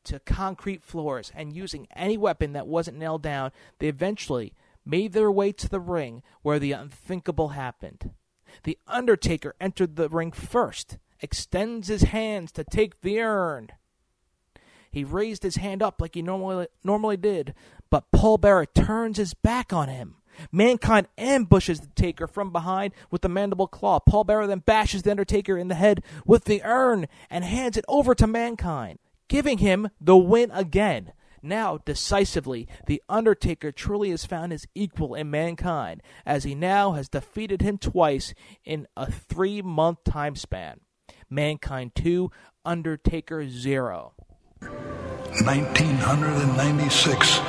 to 0.04 0.20
concrete 0.20 0.82
floors 0.82 1.32
and 1.34 1.54
using 1.54 1.88
any 1.94 2.16
weapon 2.16 2.52
that 2.52 2.68
wasn't 2.68 2.98
nailed 2.98 3.22
down, 3.22 3.50
they 3.78 3.88
eventually 3.88 4.54
made 4.84 5.12
their 5.12 5.30
way 5.30 5.50
to 5.50 5.68
the 5.68 5.80
ring 5.80 6.22
where 6.42 6.60
the 6.60 6.72
unthinkable 6.72 7.48
happened. 7.48 8.12
The 8.62 8.78
Undertaker 8.86 9.54
entered 9.60 9.96
the 9.96 10.08
ring 10.08 10.30
first, 10.30 10.98
extends 11.20 11.88
his 11.88 12.02
hands 12.02 12.52
to 12.52 12.64
take 12.64 13.00
the 13.00 13.20
urn. 13.20 13.70
He 14.96 15.04
raised 15.04 15.42
his 15.42 15.56
hand 15.56 15.82
up 15.82 16.00
like 16.00 16.14
he 16.14 16.22
normally 16.22 16.68
normally 16.82 17.18
did, 17.18 17.52
but 17.90 18.10
Paul 18.12 18.38
Bearer 18.38 18.64
turns 18.64 19.18
his 19.18 19.34
back 19.34 19.70
on 19.70 19.90
him. 19.90 20.16
Mankind 20.50 21.06
ambushes 21.18 21.80
the 21.80 21.88
Taker 21.88 22.26
from 22.26 22.50
behind 22.50 22.94
with 23.10 23.20
the 23.20 23.28
mandible 23.28 23.66
claw. 23.66 24.00
Paul 24.00 24.24
Bearer 24.24 24.46
then 24.46 24.60
bashes 24.60 25.02
the 25.02 25.10
Undertaker 25.10 25.58
in 25.58 25.68
the 25.68 25.74
head 25.74 26.02
with 26.24 26.44
the 26.44 26.62
urn 26.64 27.08
and 27.28 27.44
hands 27.44 27.76
it 27.76 27.84
over 27.88 28.14
to 28.14 28.26
Mankind, 28.26 28.98
giving 29.28 29.58
him 29.58 29.90
the 30.00 30.16
win 30.16 30.50
again. 30.50 31.12
Now, 31.42 31.76
decisively, 31.76 32.66
The 32.86 33.02
Undertaker 33.06 33.72
truly 33.72 34.08
has 34.12 34.24
found 34.24 34.50
his 34.50 34.66
equal 34.74 35.14
in 35.14 35.30
Mankind, 35.30 36.02
as 36.24 36.44
he 36.44 36.54
now 36.54 36.92
has 36.92 37.10
defeated 37.10 37.60
him 37.60 37.76
twice 37.76 38.32
in 38.64 38.86
a 38.96 39.12
three 39.12 39.60
month 39.60 40.04
time 40.04 40.36
span. 40.36 40.80
Mankind 41.28 41.94
2, 41.94 42.30
Undertaker 42.64 43.46
0. 43.46 44.14
1996, 44.62 47.40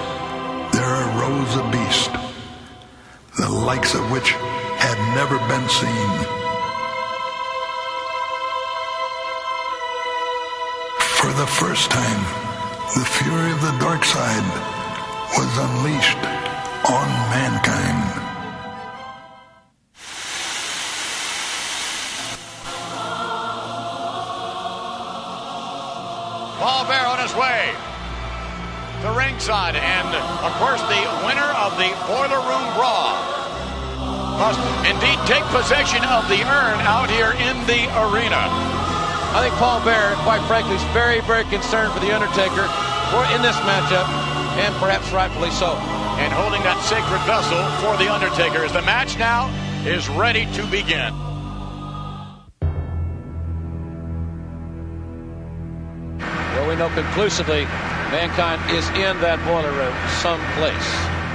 there 0.73 0.83
arose 0.83 1.55
a 1.55 1.63
beast, 1.71 2.11
the 3.37 3.47
likes 3.49 3.95
of 3.95 4.11
which 4.11 4.31
had 4.31 4.97
never 5.15 5.37
been 5.47 5.69
seen. 5.69 6.19
For 11.17 11.31
the 11.33 11.47
first 11.47 11.89
time, 11.89 12.25
the 12.95 13.05
fury 13.05 13.51
of 13.51 13.61
the 13.61 13.77
dark 13.79 14.03
side 14.03 14.43
was 15.37 15.57
unleashed 15.57 16.17
on 16.89 17.07
mankind. 17.31 18.16
Paul 26.57 26.89
Bearer 26.89 27.05
on 27.05 27.21
his 27.21 27.33
way 27.37 27.69
to 29.05 29.13
ringside, 29.13 29.77
and 29.77 30.09
of 30.41 30.51
course, 30.57 30.81
the 30.89 31.03
winner 31.21 31.49
of 31.53 31.77
the 31.77 31.93
Boiler 32.09 32.41
Room 32.41 32.65
Brawl 32.73 33.13
must 34.41 34.57
indeed 34.85 35.21
take 35.29 35.45
possession 35.53 36.01
of 36.05 36.25
the 36.29 36.41
urn 36.41 36.77
out 36.81 37.09
here 37.09 37.33
in 37.37 37.57
the 37.69 37.85
arena. 38.09 38.49
I 39.37 39.45
think 39.45 39.53
Paul 39.61 39.85
Bearer, 39.85 40.15
quite 40.25 40.41
frankly, 40.47 40.75
is 40.75 40.83
very, 40.97 41.21
very 41.21 41.43
concerned 41.45 41.93
for 41.93 41.99
The 41.99 42.13
Undertaker 42.13 42.65
for 43.13 43.21
in 43.37 43.41
this 43.45 43.57
matchup, 43.61 44.09
and 44.57 44.73
perhaps 44.81 45.11
rightfully 45.13 45.51
so. 45.51 45.77
And 46.17 46.33
holding 46.33 46.63
that 46.63 46.81
sacred 46.81 47.21
vessel 47.29 47.61
for 47.85 47.97
The 48.01 48.11
Undertaker 48.11 48.65
as 48.65 48.73
the 48.73 48.81
match 48.81 49.17
now 49.17 49.53
is 49.85 50.09
ready 50.09 50.45
to 50.53 50.65
begin. 50.67 51.26
We 56.67 56.75
know 56.75 56.89
conclusively 56.89 57.63
mankind 58.11 58.59
is 58.71 58.87
in 58.89 59.17
that 59.21 59.39
boiler 59.47 59.71
room 59.71 59.95
someplace. 60.19 61.26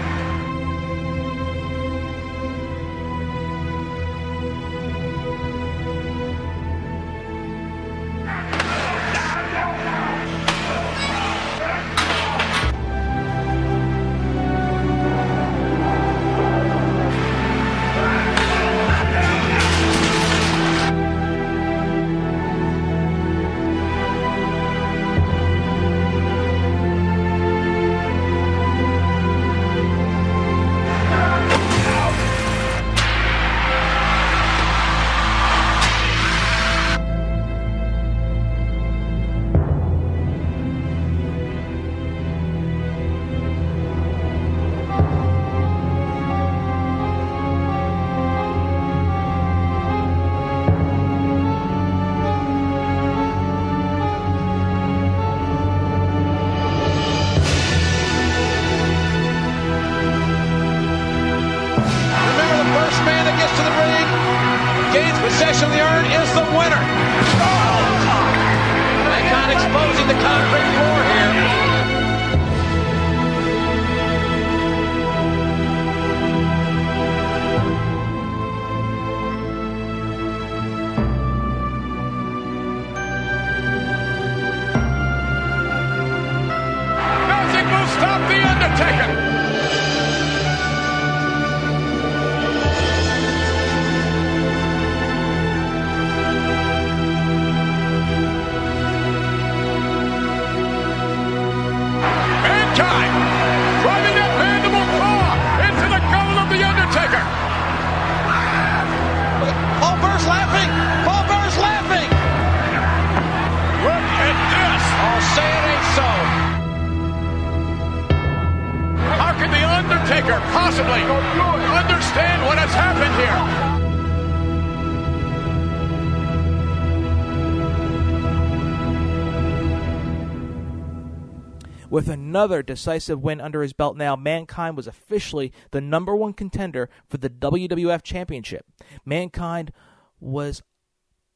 Another 132.33 132.63
decisive 132.63 133.23
win 133.23 133.43
under 133.43 133.61
his 133.61 133.75
belt 133.75 133.95
now, 133.95 134.17
Mankind 134.17 134.75
was 134.75 134.87
officially 134.87 135.53
the 135.71 135.83
number 135.83 136.17
one 136.17 136.33
contender 136.33 136.89
for 137.07 137.19
the 137.19 137.29
WWF 137.29 138.03
Championship. 138.03 138.65
Mankind 139.05 139.71
was 140.19 140.63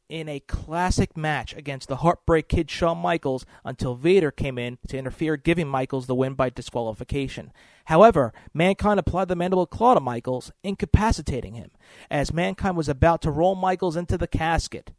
in 0.09 0.27
a 0.27 0.41
classic 0.41 1.15
match 1.15 1.55
against 1.55 1.89
the 1.89 1.97
Heartbreak 1.97 2.49
Kid 2.49 2.71
Shawn 2.71 2.97
Michaels 2.97 3.45
until 3.63 3.95
Vader 3.95 4.31
came 4.31 4.57
in 4.57 4.79
to 4.89 4.97
interfere, 4.97 5.37
giving 5.37 5.69
Michaels 5.69 6.07
the 6.07 6.15
win 6.15 6.33
by 6.33 6.49
disqualification. 6.49 7.53
However, 7.87 8.33
Mankind 8.55 8.99
applied 8.99 9.29
the 9.29 9.37
mandible 9.37 9.67
claw 9.67 9.93
to 9.93 10.01
Michaels, 10.01 10.51
incapacitating 10.65 11.53
him. 11.53 11.73
As 12.11 12.33
Mankind 12.33 12.75
was 12.75 12.89
about 12.89 13.21
to 13.23 13.31
roll 13.31 13.55
Michaels 13.55 13.97
into 13.97 14.17
the 14.17 14.27
casket, 14.27 14.93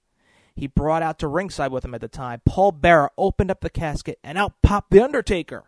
he 0.55 0.67
brought 0.67 1.01
out 1.01 1.17
to 1.19 1.27
ringside 1.27 1.71
with 1.71 1.83
him 1.83 1.95
at 1.95 2.01
the 2.01 2.07
time. 2.07 2.43
Paul 2.45 2.71
Bearer 2.71 3.09
opened 3.17 3.49
up 3.49 3.61
the 3.61 3.71
casket 3.71 4.19
and 4.23 4.37
out 4.37 4.61
popped 4.61 4.91
The 4.91 5.03
Undertaker. 5.03 5.65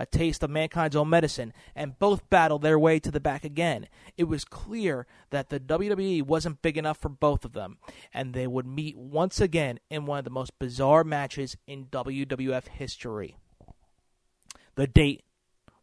A 0.00 0.06
taste 0.06 0.42
of 0.42 0.48
Mankind's 0.48 0.96
own 0.96 1.10
medicine, 1.10 1.52
and 1.74 1.98
both 1.98 2.30
battled 2.30 2.62
their 2.62 2.78
way 2.78 2.98
to 2.98 3.10
the 3.10 3.20
back 3.20 3.44
again. 3.44 3.86
It 4.16 4.24
was 4.24 4.46
clear 4.46 5.06
that 5.28 5.50
the 5.50 5.60
WWE 5.60 6.22
wasn't 6.22 6.62
big 6.62 6.78
enough 6.78 6.96
for 6.96 7.10
both 7.10 7.44
of 7.44 7.52
them, 7.52 7.76
and 8.14 8.32
they 8.32 8.46
would 8.46 8.64
meet 8.66 8.96
once 8.96 9.42
again 9.42 9.78
in 9.90 10.06
one 10.06 10.16
of 10.16 10.24
the 10.24 10.30
most 10.30 10.58
bizarre 10.58 11.04
matches 11.04 11.58
in 11.66 11.84
WWF 11.88 12.68
history. 12.68 13.36
The 14.74 14.86
date 14.86 15.22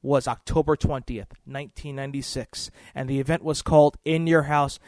was 0.02 0.28
October 0.28 0.76
20th, 0.76 1.38
1996, 1.46 2.72
and 2.96 3.08
the 3.08 3.20
event 3.20 3.44
was 3.44 3.62
called 3.62 4.00
In 4.04 4.26
Your 4.26 4.44
House 4.44 4.80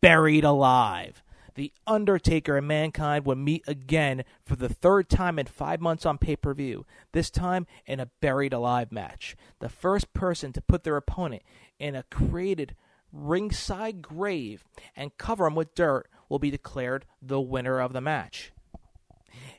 Buried 0.00 0.44
Alive. 0.44 1.22
The 1.60 1.74
Undertaker 1.86 2.56
and 2.56 2.66
Mankind 2.66 3.26
would 3.26 3.36
meet 3.36 3.64
again 3.66 4.24
for 4.46 4.56
the 4.56 4.70
third 4.70 5.10
time 5.10 5.38
in 5.38 5.44
five 5.44 5.78
months 5.78 6.06
on 6.06 6.16
pay 6.16 6.34
per 6.34 6.54
view, 6.54 6.86
this 7.12 7.28
time 7.28 7.66
in 7.84 8.00
a 8.00 8.08
Buried 8.22 8.54
Alive 8.54 8.90
match. 8.90 9.36
The 9.58 9.68
first 9.68 10.14
person 10.14 10.54
to 10.54 10.62
put 10.62 10.84
their 10.84 10.96
opponent 10.96 11.42
in 11.78 11.94
a 11.94 12.04
created 12.04 12.76
ringside 13.12 14.00
grave 14.00 14.64
and 14.96 15.18
cover 15.18 15.44
him 15.44 15.54
with 15.54 15.74
dirt 15.74 16.08
will 16.30 16.38
be 16.38 16.50
declared 16.50 17.04
the 17.20 17.42
winner 17.42 17.78
of 17.78 17.92
the 17.92 18.00
match. 18.00 18.52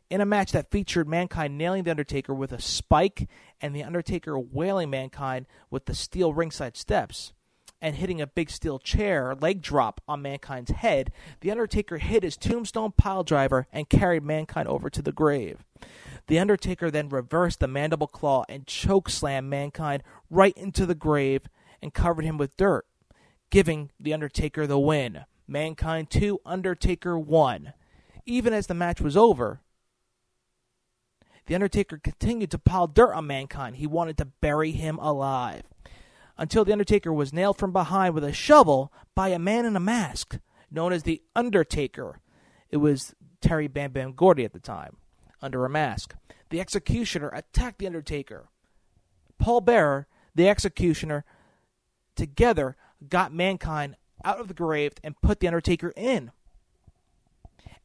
In 0.10 0.22
a 0.22 0.26
match 0.26 0.54
that 0.54 0.72
featured 0.72 1.08
Mankind 1.08 1.56
nailing 1.56 1.84
The 1.84 1.92
Undertaker 1.92 2.34
with 2.34 2.52
a 2.52 2.60
spike 2.60 3.30
and 3.62 3.76
The 3.76 3.84
Undertaker 3.84 4.40
wailing 4.40 4.90
Mankind 4.90 5.46
with 5.70 5.86
the 5.86 5.94
steel 5.94 6.34
ringside 6.34 6.76
steps, 6.78 7.32
and 7.82 7.96
hitting 7.96 8.22
a 8.22 8.28
big 8.28 8.50
steel 8.50 8.78
chair 8.78 9.36
leg 9.36 9.62
drop 9.62 10.02
on 10.08 10.22
Mankind's 10.22 10.72
head, 10.72 11.12
The 11.42 11.52
Undertaker 11.52 11.98
hit 11.98 12.24
his 12.24 12.38
tombstone 12.38 12.92
pile 12.92 13.24
driver 13.24 13.68
and 13.74 13.90
carried 13.90 14.24
Mankind 14.24 14.68
over 14.68 14.90
to 14.90 15.02
the 15.02 15.12
grave. 15.12 15.64
The 16.28 16.40
Undertaker 16.40 16.92
then 16.92 17.10
reversed 17.10 17.60
the 17.60 17.68
mandible 17.68 18.08
claw 18.08 18.46
and 18.48 18.68
choke 18.68 19.10
slammed 19.10 19.50
Mankind 19.50 20.04
right 20.30 20.56
into 20.56 20.86
the 20.86 20.96
grave 20.96 21.44
and 21.82 21.94
covered 21.94 22.26
him 22.26 22.38
with 22.38 22.58
dirt, 22.58 22.86
giving 23.50 23.90
The 24.00 24.14
Undertaker 24.14 24.68
the 24.68 24.80
win. 24.80 25.26
Mankind 25.48 26.10
2, 26.12 26.40
Undertaker 26.46 27.18
1. 27.18 27.74
Even 28.26 28.54
as 28.54 28.68
the 28.68 28.76
match 28.76 29.02
was 29.02 29.18
over, 29.18 29.62
The 31.48 31.56
Undertaker 31.56 31.98
continued 31.98 32.52
to 32.52 32.60
pile 32.60 32.88
dirt 32.88 33.14
on 33.14 33.26
Mankind. 33.26 33.78
He 33.78 33.88
wanted 33.88 34.18
to 34.20 34.26
bury 34.26 34.72
him 34.72 35.00
alive 35.00 35.64
until 36.42 36.66
The 36.66 36.72
Undertaker 36.72 37.14
was 37.14 37.32
nailed 37.32 37.60
from 37.60 37.72
behind 37.72 38.16
with 38.16 38.24
a 38.24 38.34
shovel 38.34 38.92
by 39.14 39.30
a 39.30 39.38
man 39.38 39.64
in 39.64 39.76
a 39.76 39.80
mask 39.80 40.40
known 40.72 40.92
as 40.92 41.04
The 41.04 41.22
Undertaker. 41.36 42.20
It 42.72 42.78
was 42.78 43.14
Terry 43.42 43.68
Bam 43.68 43.92
Bam 43.92 44.14
Gordy 44.14 44.44
at 44.44 44.52
the 44.52 44.60
time, 44.60 44.98
under 45.40 45.64
a 45.66 45.70
mask. 45.70 46.16
The 46.50 46.60
Executioner 46.60 47.30
attacked 47.32 47.78
The 47.78 47.86
Undertaker. 47.86 48.50
Paul 49.38 49.62
Bearer, 49.62 50.08
the 50.34 50.50
Executioner, 50.50 51.26
together 52.16 52.76
got 53.08 53.32
Mankind 53.32 53.96
out 54.26 54.40
of 54.40 54.48
the 54.48 54.56
grave 54.56 54.94
and 55.04 55.22
put 55.22 55.42
The 55.42 55.48
Undertaker 55.48 55.94
in. 55.96 56.32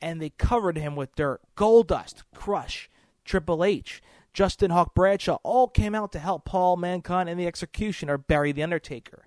And 0.01 0.19
they 0.19 0.31
covered 0.31 0.79
him 0.79 0.97
with 0.97 1.15
dirt. 1.15 1.43
Goldust, 1.59 2.23
Crush, 2.35 2.89
Triple 3.23 3.63
H, 3.63 4.03
Justin 4.37 4.71
Hawk 4.71 4.95
Bradshaw 4.95 5.39
all 5.43 5.67
came 5.67 5.95
out 5.95 6.13
to 6.13 6.19
help 6.19 6.45
Paul 6.45 6.77
Mankind 6.77 7.27
and 7.31 7.41
the 7.41 7.47
Executioner 7.47 8.19
bury 8.19 8.53
The 8.53 8.63
Undertaker. 8.63 9.27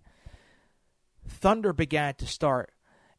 Thunder 1.28 1.74
began 1.74 2.14
to 2.14 2.28
start, 2.28 2.72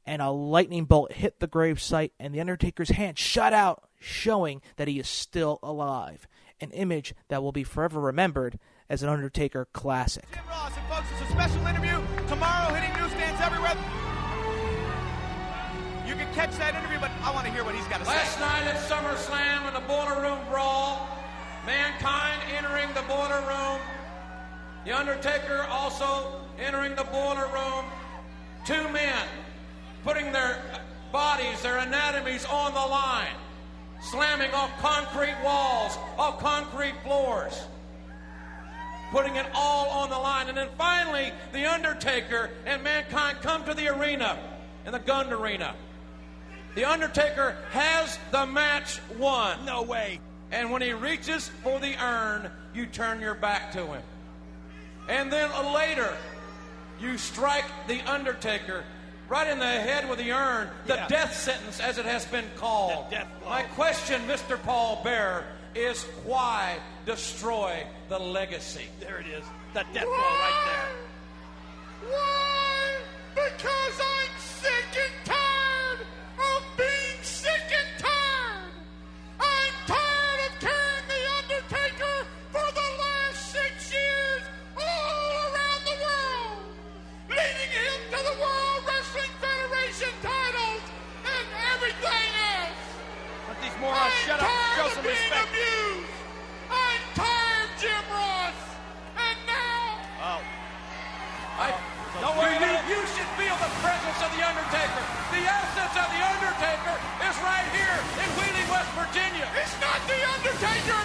and 0.07 0.23
a 0.23 0.31
lightning 0.31 0.85
bolt 0.85 1.11
hit 1.11 1.41
the 1.41 1.49
gravesite, 1.49 2.13
and 2.21 2.33
The 2.33 2.39
Undertaker's 2.39 2.91
hand 2.91 3.19
shot 3.19 3.53
out, 3.53 3.89
showing 3.99 4.63
that 4.77 4.87
he 4.87 5.01
is 5.01 5.09
still 5.09 5.59
alive. 5.65 6.29
An 6.61 6.71
image 6.71 7.13
that 7.27 7.43
will 7.43 7.51
be 7.51 7.65
forever 7.65 7.99
remembered 7.99 8.61
as 8.89 9.03
an 9.03 9.09
Undertaker 9.09 9.67
classic. 9.73 10.27
Jim 10.33 10.45
Ross 10.49 10.71
and 10.77 10.87
folks, 10.87 11.09
it's 11.21 11.29
a 11.29 11.33
special 11.33 11.67
interview 11.67 12.01
tomorrow 12.29 12.73
hitting 12.73 13.03
newsstands 13.03 13.41
everywhere. 13.41 13.75
You 16.07 16.15
can 16.15 16.33
catch 16.35 16.57
that 16.59 16.77
interview, 16.77 17.01
but 17.01 17.11
I 17.25 17.33
want 17.35 17.47
to 17.47 17.53
hear 17.53 17.65
what 17.65 17.75
he's 17.75 17.89
got 17.89 17.99
to 17.99 18.05
say. 18.05 18.13
Last 18.13 18.39
night 18.39 18.63
at 18.63 18.77
SummerSlam 18.77 19.67
in 19.67 19.75
the 19.75 19.81
Boiler 19.89 20.23
Room 20.23 20.39
Brawl, 20.49 21.09
Mankind 21.67 22.41
entering 22.57 22.89
the 22.95 23.03
Boiler 23.03 23.41
Room. 23.43 23.81
The 24.85 24.93
Undertaker 24.93 25.67
also 25.71 26.41
entering 26.59 26.95
the 26.95 27.05
Boiler 27.05 27.49
Room. 27.53 27.85
Two 28.65 28.89
men 28.91 29.27
putting 30.05 30.33
their 30.33 30.59
bodies, 31.13 31.61
their 31.63 31.79
anatomies 31.79 32.45
on 32.47 32.73
the 32.73 32.81
line, 32.81 33.35
slamming 34.01 34.51
off 34.53 34.71
concrete 34.79 35.37
walls, 35.45 35.99
off 36.19 36.39
concrete 36.39 36.95
floors, 37.05 37.67
putting 39.11 39.37
it 39.37 39.47
all 39.55 39.89
on 39.91 40.09
the 40.09 40.19
line. 40.19 40.49
And 40.49 40.57
then 40.57 40.69
finally, 40.79 41.33
The 41.53 41.71
Undertaker 41.71 42.51
and 42.65 42.83
Mankind 42.83 43.39
come 43.43 43.65
to 43.65 43.75
the 43.75 43.89
arena, 43.89 44.39
in 44.87 44.93
the 44.93 44.99
gun 44.99 45.33
arena. 45.33 45.75
The 46.75 46.85
Undertaker 46.85 47.57
has 47.73 48.19
the 48.31 48.47
match 48.47 49.01
won. 49.19 49.65
No 49.67 49.83
way. 49.83 50.21
And 50.53 50.71
when 50.71 50.83
he 50.83 50.93
reaches 50.93 51.49
for 51.63 51.79
the 51.79 51.95
urn, 52.05 52.51
you 52.75 52.87
turn 52.87 53.21
your 53.21 53.35
back 53.35 53.73
to 53.73 53.87
him. 53.87 54.03
And 55.09 55.33
then 55.33 55.51
later, 55.73 56.17
you 57.01 57.19
strike 57.19 57.65
the 57.87 58.01
Undertaker 58.11 58.85
right 59.29 59.47
in 59.47 59.59
the 59.59 59.65
head 59.65 60.09
with 60.09 60.19
the 60.19 60.33
urn, 60.33 60.69
the 60.87 60.97
Yeah. 60.97 61.07
death 61.07 61.35
sentence 61.37 61.79
as 61.81 61.99
it 61.99 62.05
has 62.05 62.25
been 62.27 62.51
called. 62.57 63.11
The 63.11 63.17
death. 63.17 63.29
My 63.47 63.63
question, 63.63 64.27
Mr. 64.27 64.61
Paul 64.63 65.01
Bearer, 65.05 65.45
is 65.75 66.03
why 66.25 66.79
destroy 67.07 67.87
the 68.09 68.19
legacy? 68.19 68.89
There 68.99 69.19
it 69.19 69.27
is. 69.29 69.45
The 69.73 69.85
death 69.95 70.03
blow 70.05 70.17
right 70.17 70.63
there. 70.67 72.11
Why? 72.11 72.97
Because 73.37 74.01
I'm 74.01 74.10
presence 105.81 105.97
of 105.97 106.09
The 106.13 106.23
Undertaker 106.23 106.97
is 107.27 107.37
right 107.43 107.69
here 107.75 107.99
in 108.23 108.29
Wheeling, 108.39 108.69
West 108.71 108.91
Virginia. 108.95 109.49
It's 109.57 109.75
not 109.81 109.99
The 110.07 110.21
Undertaker. 110.39 111.03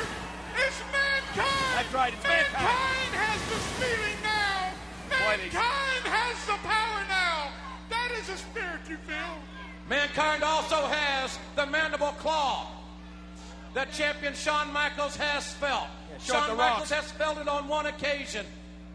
It's 0.55 0.79
Mankind. 0.91 1.73
That's 1.75 1.93
right, 1.93 2.13
it's 2.13 2.23
Mankind. 2.23 2.53
Mankind 2.53 3.11
has 3.15 3.39
the 3.49 3.59
feeling 3.81 4.19
now. 4.23 4.71
Mankind 5.09 6.05
has 6.05 6.37
the 6.45 6.59
power 6.67 7.01
now. 7.09 7.51
That 7.89 8.11
is 8.19 8.27
the 8.27 8.37
spirit 8.37 8.81
you 8.89 8.97
feel. 8.97 9.35
Mankind 9.89 10.43
also 10.43 10.87
has 10.87 11.39
the 11.55 11.65
mandible 11.65 12.13
claw 12.19 12.71
that 13.73 13.91
champion 13.91 14.33
Shawn 14.33 14.71
Michaels 14.71 15.15
has 15.15 15.53
felt. 15.53 15.87
show 16.19 16.37
it 16.37 16.45
Shawn 16.45 16.57
Michaels 16.57 16.91
Ross. 16.91 17.03
has 17.03 17.11
felt 17.11 17.37
it 17.37 17.47
on 17.47 17.67
one 17.67 17.85
occasion, 17.87 18.45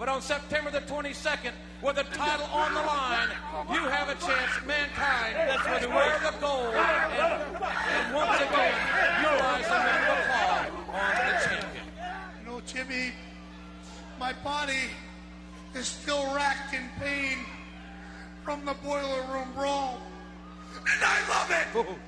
but 0.01 0.09
on 0.09 0.23
September 0.23 0.71
the 0.71 0.81
22nd, 0.81 1.53
with 1.83 1.97
the 1.97 2.05
title 2.05 2.47
on 2.55 2.73
the 2.73 2.81
line, 2.81 3.29
you 3.71 3.87
have 3.87 4.09
a 4.09 4.15
chance, 4.15 4.51
Mankind, 4.67 5.37
to 5.83 5.89
wear 5.89 6.19
the 6.25 6.35
gold 6.41 6.73
and, 6.73 7.55
and 7.61 8.15
once 8.15 8.41
again 8.41 8.73
utilize 9.21 9.65
the 9.67 9.75
mandible 9.75 10.23
claw 10.25 10.67
on 10.89 11.27
the 11.27 11.45
champion. 11.45 11.85
You 12.41 12.51
know, 12.51 12.63
Jimmy, 12.67 13.13
my 14.19 14.33
body 14.43 14.89
is 15.75 15.87
still 15.87 16.35
racked 16.35 16.73
in 16.73 16.89
pain 16.99 17.37
from 18.43 18.65
the 18.65 18.73
boiler 18.83 19.23
room 19.31 19.53
brawl. 19.55 20.01
And 20.77 21.05
I 21.05 21.29
love 21.29 21.51
it! 21.51 21.67
Oh. 21.75 21.99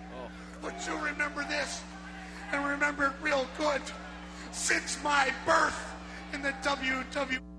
But 0.63 0.83
you 0.87 0.97
remember 0.97 1.45
this, 1.45 1.83
and 2.53 2.65
remember 2.65 3.09
it 3.09 3.13
real 3.21 3.47
good. 3.59 3.83
Since 4.51 4.97
my 5.05 5.31
birth 5.45 5.95
in 6.33 6.41
the 6.41 6.53
WWE, 6.63 7.52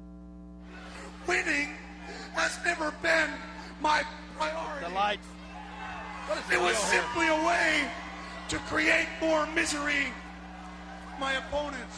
winning 1.28 1.70
has 2.34 2.58
never 2.66 2.92
been 3.02 3.30
my 3.82 4.04
priority. 4.38 4.86
The 4.86 4.94
lights. 4.94 5.28
It 6.52 6.60
was 6.60 6.78
simply 6.78 7.28
a 7.28 7.46
way 7.46 7.88
to 8.50 8.58
create 8.60 9.08
more 9.22 9.46
misery 9.48 10.08
for 11.14 11.22
my 11.22 11.34
opponents. 11.34 11.98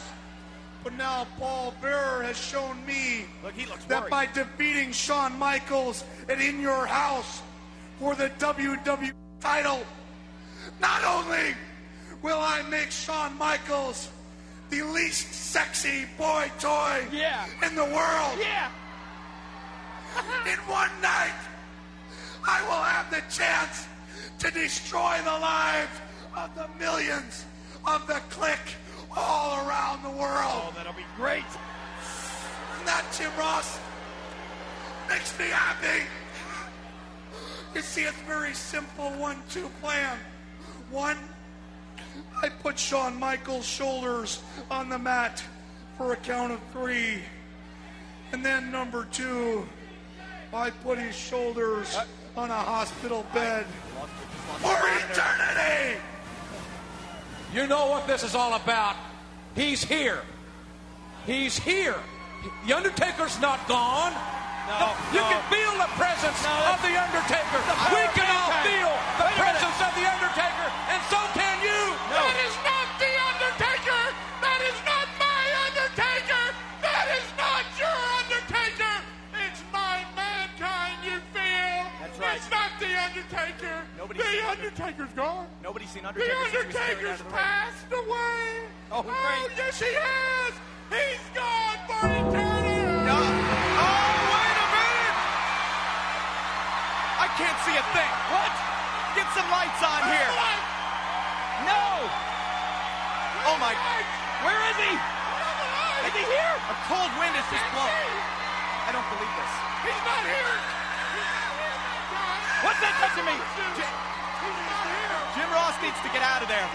But 0.82 0.94
now 0.94 1.26
Paul 1.38 1.74
Bearer 1.80 2.22
has 2.22 2.36
shown 2.36 2.84
me 2.86 3.26
that 3.88 4.00
worried. 4.02 4.10
by 4.10 4.26
defeating 4.26 4.92
Shawn 4.92 5.36
Michaels 5.38 6.04
and 6.28 6.40
in 6.40 6.60
your 6.60 6.86
house 6.86 7.42
for 7.98 8.14
the 8.14 8.30
WWE 8.38 9.12
title, 9.40 9.80
not 10.80 11.04
only 11.04 11.54
will 12.22 12.38
I 12.38 12.62
make 12.70 12.90
Shawn 12.90 13.36
Michaels 13.38 14.10
the 14.70 14.82
least 14.82 15.32
sexy 15.32 16.04
boy 16.18 16.50
toy 16.58 17.06
in 17.66 17.74
the 17.74 17.84
world. 17.84 18.38
Yeah. 18.40 18.68
In 20.46 20.58
one 20.70 20.90
night, 21.02 21.34
I 22.46 22.62
will 22.62 22.82
have 22.82 23.10
the 23.10 23.22
chance 23.32 23.86
to 24.38 24.50
destroy 24.50 25.16
the 25.24 25.38
lives 25.38 26.00
of 26.36 26.54
the 26.54 26.68
millions 26.78 27.44
of 27.86 28.06
the 28.06 28.20
clique 28.30 28.76
all 29.16 29.66
around 29.66 30.02
the 30.02 30.10
world. 30.10 30.62
Oh, 30.68 30.72
that'll 30.76 30.92
be 30.92 31.06
great. 31.16 31.44
And 32.78 32.86
that, 32.86 33.04
Jim 33.16 33.30
Ross, 33.38 33.78
makes 35.08 35.36
me 35.38 35.46
happy. 35.46 36.04
You 37.74 37.82
see, 37.82 38.02
it's 38.02 38.20
very 38.22 38.54
simple 38.54 39.10
one-two 39.10 39.70
plan. 39.80 40.18
One, 40.90 41.18
I 42.42 42.48
put 42.48 42.78
Shawn 42.78 43.18
Michaels' 43.18 43.66
shoulders 43.66 44.42
on 44.70 44.88
the 44.88 44.98
mat 44.98 45.42
for 45.96 46.12
a 46.12 46.16
count 46.16 46.52
of 46.52 46.60
three. 46.72 47.22
And 48.32 48.44
then 48.44 48.70
number 48.70 49.06
two, 49.10 49.66
I 50.56 50.70
put 50.70 50.96
his 50.98 51.14
shoulders 51.14 51.94
uh, 51.94 52.40
on 52.40 52.48
a 52.48 52.56
hospital 52.56 53.26
bed 53.34 53.66
for 54.64 54.80
eternity. 55.04 56.00
You 57.52 57.66
know 57.66 57.90
what 57.92 58.06
this 58.06 58.24
is 58.24 58.34
all 58.34 58.54
about. 58.54 58.96
He's 59.54 59.84
here. 59.84 60.22
He's 61.26 61.58
here. 61.58 61.96
The 62.66 62.72
Undertaker's 62.72 63.38
not 63.38 63.68
gone. 63.68 64.16
No, 64.80 64.96
you 65.12 65.20
no. 65.20 65.28
can 65.28 65.42
feel 65.52 65.72
the 65.76 65.92
presence 66.00 66.40
of 66.40 66.80
the 66.80 66.94
Undertaker. 67.04 67.60
We 67.92 68.04
can 68.16 68.24
all 68.32 68.56
feel 68.64 68.92
the 69.20 69.28
presence 69.36 69.78
of 69.84 69.92
the 69.92 70.08
Undertaker, 70.08 70.45
Undertaker's 84.76 85.16
gone. 85.16 85.48
Nobody's 85.64 85.88
seen 85.88 86.04
Undertaker 86.04 86.36
since 86.52 86.52
he 86.52 86.68
was 86.68 86.76
carried 86.76 87.08
out 87.08 87.16
Undertaker's 87.16 87.20
of 87.24 87.32
the 87.32 87.32
ring. 87.32 87.48
passed 87.48 87.88
away. 87.96 88.44
Oh, 88.92 89.00
oh, 89.00 89.08
great. 89.08 89.48
yes, 89.56 89.80
he 89.80 89.88
has. 89.88 90.52
He's 90.92 91.24
gone 91.32 91.80
for 91.88 92.04
eternity. 92.12 92.76
Oh, 93.08 93.24
wait 94.36 94.56
a 94.60 94.68
minute! 94.76 95.16
I 97.24 97.28
can't 97.40 97.56
see 97.64 97.72
a 97.72 97.86
thing. 97.96 98.12
What? 98.28 98.52
Get 99.16 99.24
some 99.32 99.48
lights 99.48 99.80
on 99.80 100.12
here. 100.12 100.28
No! 101.64 101.84
Oh 103.48 103.56
my! 103.56 103.72
Where 104.44 104.60
is 104.60 104.76
he? 104.76 104.92
Is 104.92 106.14
he 106.20 106.24
here? 106.36 106.52
A 106.68 106.76
cold 106.84 107.08
wind 107.16 107.32
has 107.32 107.48
just 107.48 107.64
blown. 107.72 107.88
I 107.88 108.92
don't 108.92 109.08
believe 109.08 109.32
this. 109.40 109.52
He's 109.88 110.02
not 110.04 110.20
here. 110.20 110.52
What's 112.60 112.80
that 112.84 112.92
touching 113.00 113.24
me? 113.24 113.40
Jim, 115.34 115.48
Ross 115.52 115.76
needs 115.82 116.00
to 116.02 116.10
get 116.10 116.22
out 116.22 116.42
of 116.42 116.48
there. 116.48 116.68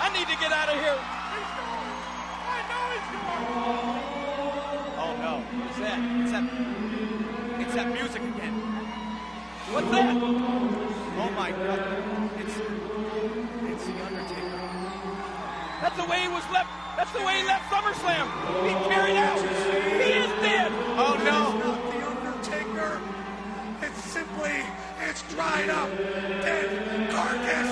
I 0.00 0.10
need 0.12 0.26
to 0.28 0.36
get 0.40 0.52
out 0.52 0.68
of 0.68 0.76
here. 0.80 0.98
I 0.98 2.58
know 2.70 2.82
he's 2.94 3.08
gone. 3.14 4.00
Oh 4.98 5.12
no! 5.20 5.32
What's 5.60 5.78
that? 5.78 5.98
It's 6.22 6.32
that. 6.32 6.44
It's 7.60 7.74
that 7.74 7.88
music 7.92 8.22
again. 8.22 8.54
What's 9.72 9.90
that? 9.90 10.14
Oh 10.16 11.30
my 11.36 11.50
God! 11.50 11.80
It's 12.38 12.56
it's 12.58 13.84
the 13.86 13.96
Undertaker. 14.04 14.60
That's 15.80 15.96
the 15.96 16.04
way 16.06 16.20
he 16.22 16.28
was 16.28 16.44
left. 16.52 16.70
That's 16.96 17.12
the 17.12 17.22
way 17.22 17.38
he 17.38 17.44
left 17.44 17.64
SummerSlam. 17.70 18.26
He 18.66 18.74
carried 18.88 19.16
out. 19.16 19.38
He 19.38 20.12
is 20.24 20.30
dead. 20.42 20.70
Oh 20.96 21.14
It's 21.14 21.24
no! 21.24 21.58
not 21.58 21.80
the 21.90 22.00
Undertaker. 22.06 23.00
It's 23.82 24.04
simply, 24.04 24.62
it's 25.08 25.22
dried 25.34 25.68
up, 25.70 25.90
dead 26.42 27.10
carcass. 27.10 27.70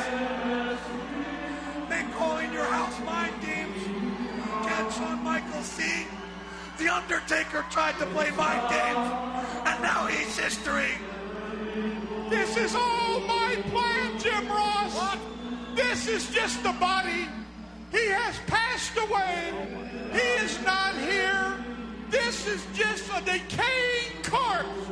They 1.88 2.02
call 2.14 2.38
in 2.38 2.52
your 2.52 2.64
house 2.64 2.98
mind 3.04 3.34
games. 3.42 3.82
Can't 4.66 4.92
Shawn 4.92 5.24
Michaels 5.24 5.66
see? 5.66 6.06
The 6.78 6.88
Undertaker 6.88 7.64
tried 7.70 7.98
to 7.98 8.06
play 8.06 8.30
mind 8.32 8.68
games, 8.70 9.08
and 9.66 9.82
now 9.82 10.06
he's 10.06 10.38
history. 10.38 10.92
This 12.28 12.56
is 12.56 12.74
all 12.74 13.20
my 13.20 13.56
plan, 13.70 14.18
Jim 14.18 14.48
Ross. 14.48 15.16
This 15.74 16.08
is 16.08 16.30
just 16.30 16.62
the 16.62 16.72
body. 16.72 17.28
He 17.90 18.06
has 18.08 18.38
passed 18.46 18.96
away. 18.96 19.52
He 20.12 20.44
is 20.44 20.60
not 20.64 20.94
here. 20.96 21.56
This 22.10 22.46
is 22.46 22.66
just 22.74 23.04
a 23.16 23.20
decaying 23.24 24.22
corpse. 24.22 24.86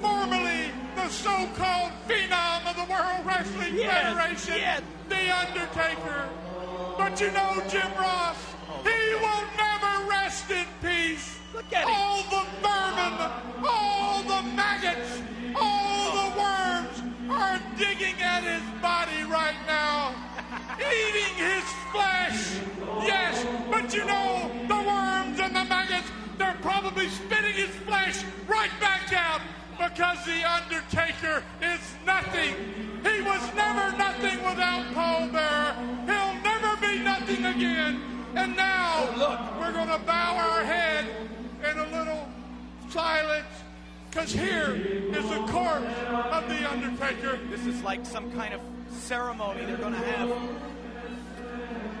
Formerly 0.00 0.70
the 0.98 1.08
so-called 1.10 1.92
phenom 2.08 2.66
of 2.68 2.74
the 2.74 2.92
World 2.92 3.24
Wrestling 3.24 3.76
Yes, 3.76 4.16
Federation, 4.18 4.54
yes. 4.56 4.82
The 5.08 5.24
Undertaker. 5.42 6.28
But 6.98 7.20
you 7.20 7.30
know, 7.30 7.62
Jim 7.68 7.90
Ross, 7.96 8.36
he 8.82 9.14
will 9.14 9.44
never 9.56 10.10
rest 10.10 10.50
in 10.50 10.66
peace. 10.82 11.38
Look 11.54 11.72
at 11.72 11.84
him. 11.84 11.94
All 11.94 12.22
the 12.34 12.44
vermin, 12.62 13.14
all 13.64 14.22
the 14.24 14.42
maggots, 14.56 15.22
all 15.54 16.06
the 16.18 16.28
worms 16.42 16.96
are 17.30 17.60
digging 17.78 18.20
at 18.20 18.42
his 18.42 18.82
body 18.82 19.22
right 19.22 19.60
now, 19.68 20.14
eating 20.78 21.34
his 21.38 21.64
flesh. 21.92 22.58
Yes, 23.06 23.46
but 23.70 23.94
you 23.94 24.04
know, 24.04 24.50
the 24.66 24.76
worms 24.76 25.38
and 25.38 25.54
the 25.54 25.64
maggots, 25.64 26.10
they're 26.38 26.58
probably 26.60 27.08
spitting 27.08 27.54
his 27.54 27.74
flesh 27.86 28.24
right 28.48 28.70
back 28.80 29.12
out 29.12 29.40
because 29.78 30.24
the 30.24 30.44
Undertaker 30.44 31.42
is 31.62 31.80
nothing. 32.04 32.54
He 33.02 33.22
was 33.22 33.54
never 33.54 33.96
nothing 33.96 34.42
without 34.44 34.92
Paul 34.92 35.28
Bearer. 35.28 35.74
He'll 36.06 36.42
never 36.42 36.76
be 36.80 36.98
nothing 36.98 37.44
again. 37.44 38.02
And 38.34 38.56
now, 38.56 39.08
look, 39.16 39.60
we're 39.60 39.72
going 39.72 39.88
to 39.88 40.04
bow 40.04 40.36
our 40.36 40.64
head 40.64 41.06
in 41.70 41.78
a 41.78 41.86
little 41.96 42.28
silence 42.90 43.46
because 44.10 44.32
here 44.32 44.74
is 44.74 45.28
the 45.28 45.46
corpse 45.46 45.94
of 46.32 46.48
the 46.48 46.70
Undertaker. 46.70 47.38
This 47.50 47.66
is 47.66 47.82
like 47.82 48.04
some 48.04 48.32
kind 48.32 48.54
of 48.54 48.60
ceremony 48.90 49.64
they're 49.64 49.76
going 49.76 49.92
to 49.92 49.98
have. 49.98 50.28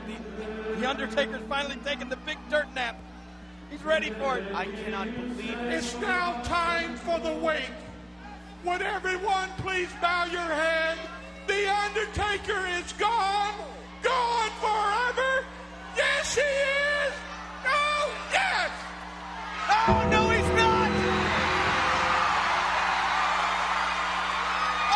The, 0.06 0.80
the 0.80 0.88
Undertaker's 0.88 1.42
finally 1.48 1.76
taking 1.84 2.08
the 2.08 2.16
big 2.16 2.38
dirt 2.50 2.66
nap. 2.74 2.98
He's 3.70 3.84
ready 3.84 4.10
for 4.10 4.38
it. 4.38 4.44
I 4.54 4.64
cannot 4.64 5.14
believe 5.14 5.58
this. 5.64 5.92
It's 5.92 6.00
now 6.00 6.40
time 6.42 6.96
for 6.96 7.18
the 7.20 7.34
wake. 7.34 7.70
Would 8.64 8.82
everyone 8.82 9.50
please 9.58 9.88
bow 10.00 10.24
your 10.24 10.40
head? 10.40 10.96
The 11.46 11.68
Undertaker 11.86 12.66
is 12.80 12.92
gone. 12.94 13.54
Gone 14.02 14.50
forever. 14.60 15.44
Yes, 15.96 16.34
he 16.34 16.40
is. 16.40 17.12
Oh, 17.64 18.10
yes. 18.32 18.70
Oh, 19.68 20.00
no, 20.10 20.28
he's 20.32 20.50
not. 20.56 20.90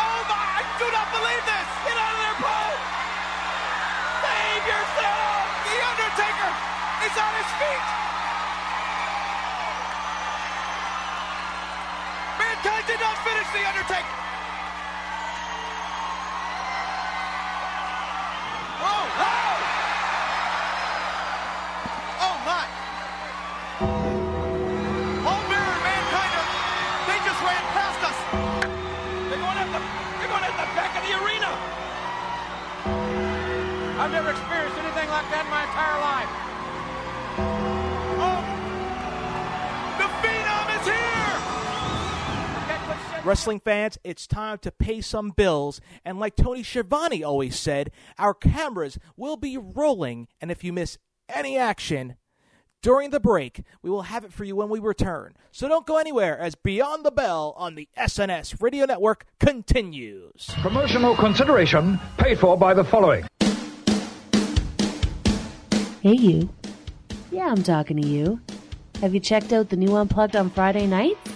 Oh, 0.01 0.19
my. 0.29 0.45
I 0.59 0.63
do 0.81 0.87
not 0.89 1.07
believe 1.13 1.43
this. 1.45 1.69
Get 1.85 1.97
out 1.97 2.13
of 2.13 2.19
there, 2.25 2.39
Paul. 2.41 2.73
Save 4.25 4.63
yourself. 4.65 5.45
The 5.61 5.77
Undertaker 5.93 6.51
is 7.05 7.15
on 7.21 7.33
his 7.37 7.51
feet. 7.61 8.12
Mankind 12.63 12.87
did 12.87 12.99
not 13.01 13.17
finish 13.27 13.43
The 13.51 13.59
Undertaker. 13.67 14.15
Oh, 18.79 19.03
oh. 19.19 19.55
Oh, 22.23 22.35
my. 22.47 22.63
Bearer 25.49 25.75
and 25.75 25.83
Mankind 25.83 26.31
are, 26.39 26.47
they 27.03 27.19
just 27.27 27.41
ran 27.43 27.63
past 27.75 27.99
us. 28.07 28.15
They're 29.27 29.43
going 29.43 29.59
at 29.59 29.67
the, 29.67 29.83
they're 30.19 30.31
going 30.31 30.47
at 30.47 30.55
the 30.55 30.67
back 30.71 30.95
of 30.95 31.03
the 31.03 31.19
arena. 31.19 31.51
I've 33.99 34.11
never 34.11 34.29
experienced 34.31 34.77
anything 34.77 35.09
like 35.09 35.29
that 35.31 35.43
in 35.43 35.51
my 35.51 35.63
entire 35.67 35.99
life. 35.99 37.72
Wrestling 43.25 43.61
fans, 43.61 43.97
it's 44.03 44.27
time 44.27 44.57
to 44.57 44.71
pay 44.71 44.99
some 44.99 45.29
bills, 45.29 45.79
and 46.03 46.19
like 46.19 46.35
Tony 46.35 46.61
Schiavone 46.61 47.23
always 47.23 47.57
said, 47.57 47.89
our 48.17 48.33
cameras 48.33 48.99
will 49.15 49.37
be 49.37 49.57
rolling, 49.57 50.27
and 50.41 50.51
if 50.51 50.61
you 50.61 50.73
miss 50.73 50.97
any 51.29 51.57
action 51.57 52.17
during 52.81 53.11
the 53.11 53.21
break, 53.21 53.63
we 53.81 53.89
will 53.89 54.01
have 54.01 54.25
it 54.25 54.33
for 54.33 54.43
you 54.43 54.57
when 54.57 54.67
we 54.67 54.79
return. 54.79 55.35
So 55.53 55.69
don't 55.69 55.85
go 55.85 55.97
anywhere 55.97 56.37
as 56.37 56.55
Beyond 56.55 57.05
the 57.05 57.11
Bell 57.11 57.53
on 57.55 57.75
the 57.75 57.87
SNS 57.97 58.61
Radio 58.61 58.85
Network 58.85 59.25
continues. 59.39 60.49
Promotional 60.61 61.15
consideration 61.15 61.97
paid 62.17 62.37
for 62.39 62.57
by 62.57 62.73
the 62.73 62.83
following. 62.83 63.25
Hey, 66.01 66.11
you. 66.11 66.49
Yeah, 67.31 67.47
I'm 67.47 67.63
talking 67.63 68.01
to 68.01 68.05
you. 68.05 68.41
Have 68.99 69.13
you 69.13 69.21
checked 69.21 69.53
out 69.53 69.69
the 69.69 69.77
new 69.77 69.95
Unplugged 69.95 70.35
on 70.35 70.49
Friday 70.49 70.87
nights? 70.87 71.32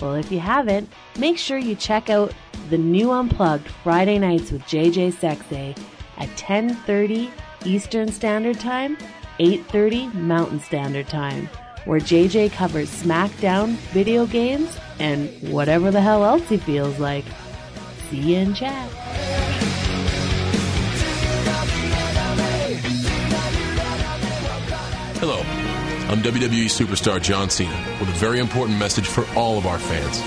Well, 0.00 0.14
if 0.14 0.30
you 0.30 0.38
haven't, 0.38 0.88
make 1.18 1.38
sure 1.38 1.58
you 1.58 1.74
check 1.74 2.08
out 2.08 2.32
the 2.70 2.78
new 2.78 3.10
Unplugged 3.10 3.68
Friday 3.82 4.18
nights 4.18 4.52
with 4.52 4.62
JJ 4.62 5.12
Sexay 5.12 5.76
at 6.18 6.28
10:30 6.36 7.30
Eastern 7.64 8.12
Standard 8.12 8.60
Time, 8.60 8.96
8:30 9.40 10.14
Mountain 10.14 10.60
Standard 10.60 11.08
Time, 11.08 11.48
where 11.84 12.00
JJ 12.00 12.50
covers 12.50 12.90
SmackDown, 12.90 13.70
video 13.92 14.26
games, 14.26 14.78
and 15.00 15.30
whatever 15.52 15.90
the 15.90 16.00
hell 16.00 16.24
else 16.24 16.48
he 16.48 16.58
feels 16.58 16.98
like. 16.98 17.24
See 18.10 18.18
you 18.18 18.36
in 18.38 18.54
chat. 18.54 19.37
I'm 26.08 26.22
WWE 26.22 26.70
superstar 26.70 27.20
John 27.20 27.50
Cena 27.50 27.76
with 28.00 28.08
a 28.08 28.12
very 28.12 28.38
important 28.38 28.78
message 28.78 29.06
for 29.06 29.26
all 29.36 29.58
of 29.58 29.66
our 29.66 29.78
fans. 29.78 30.20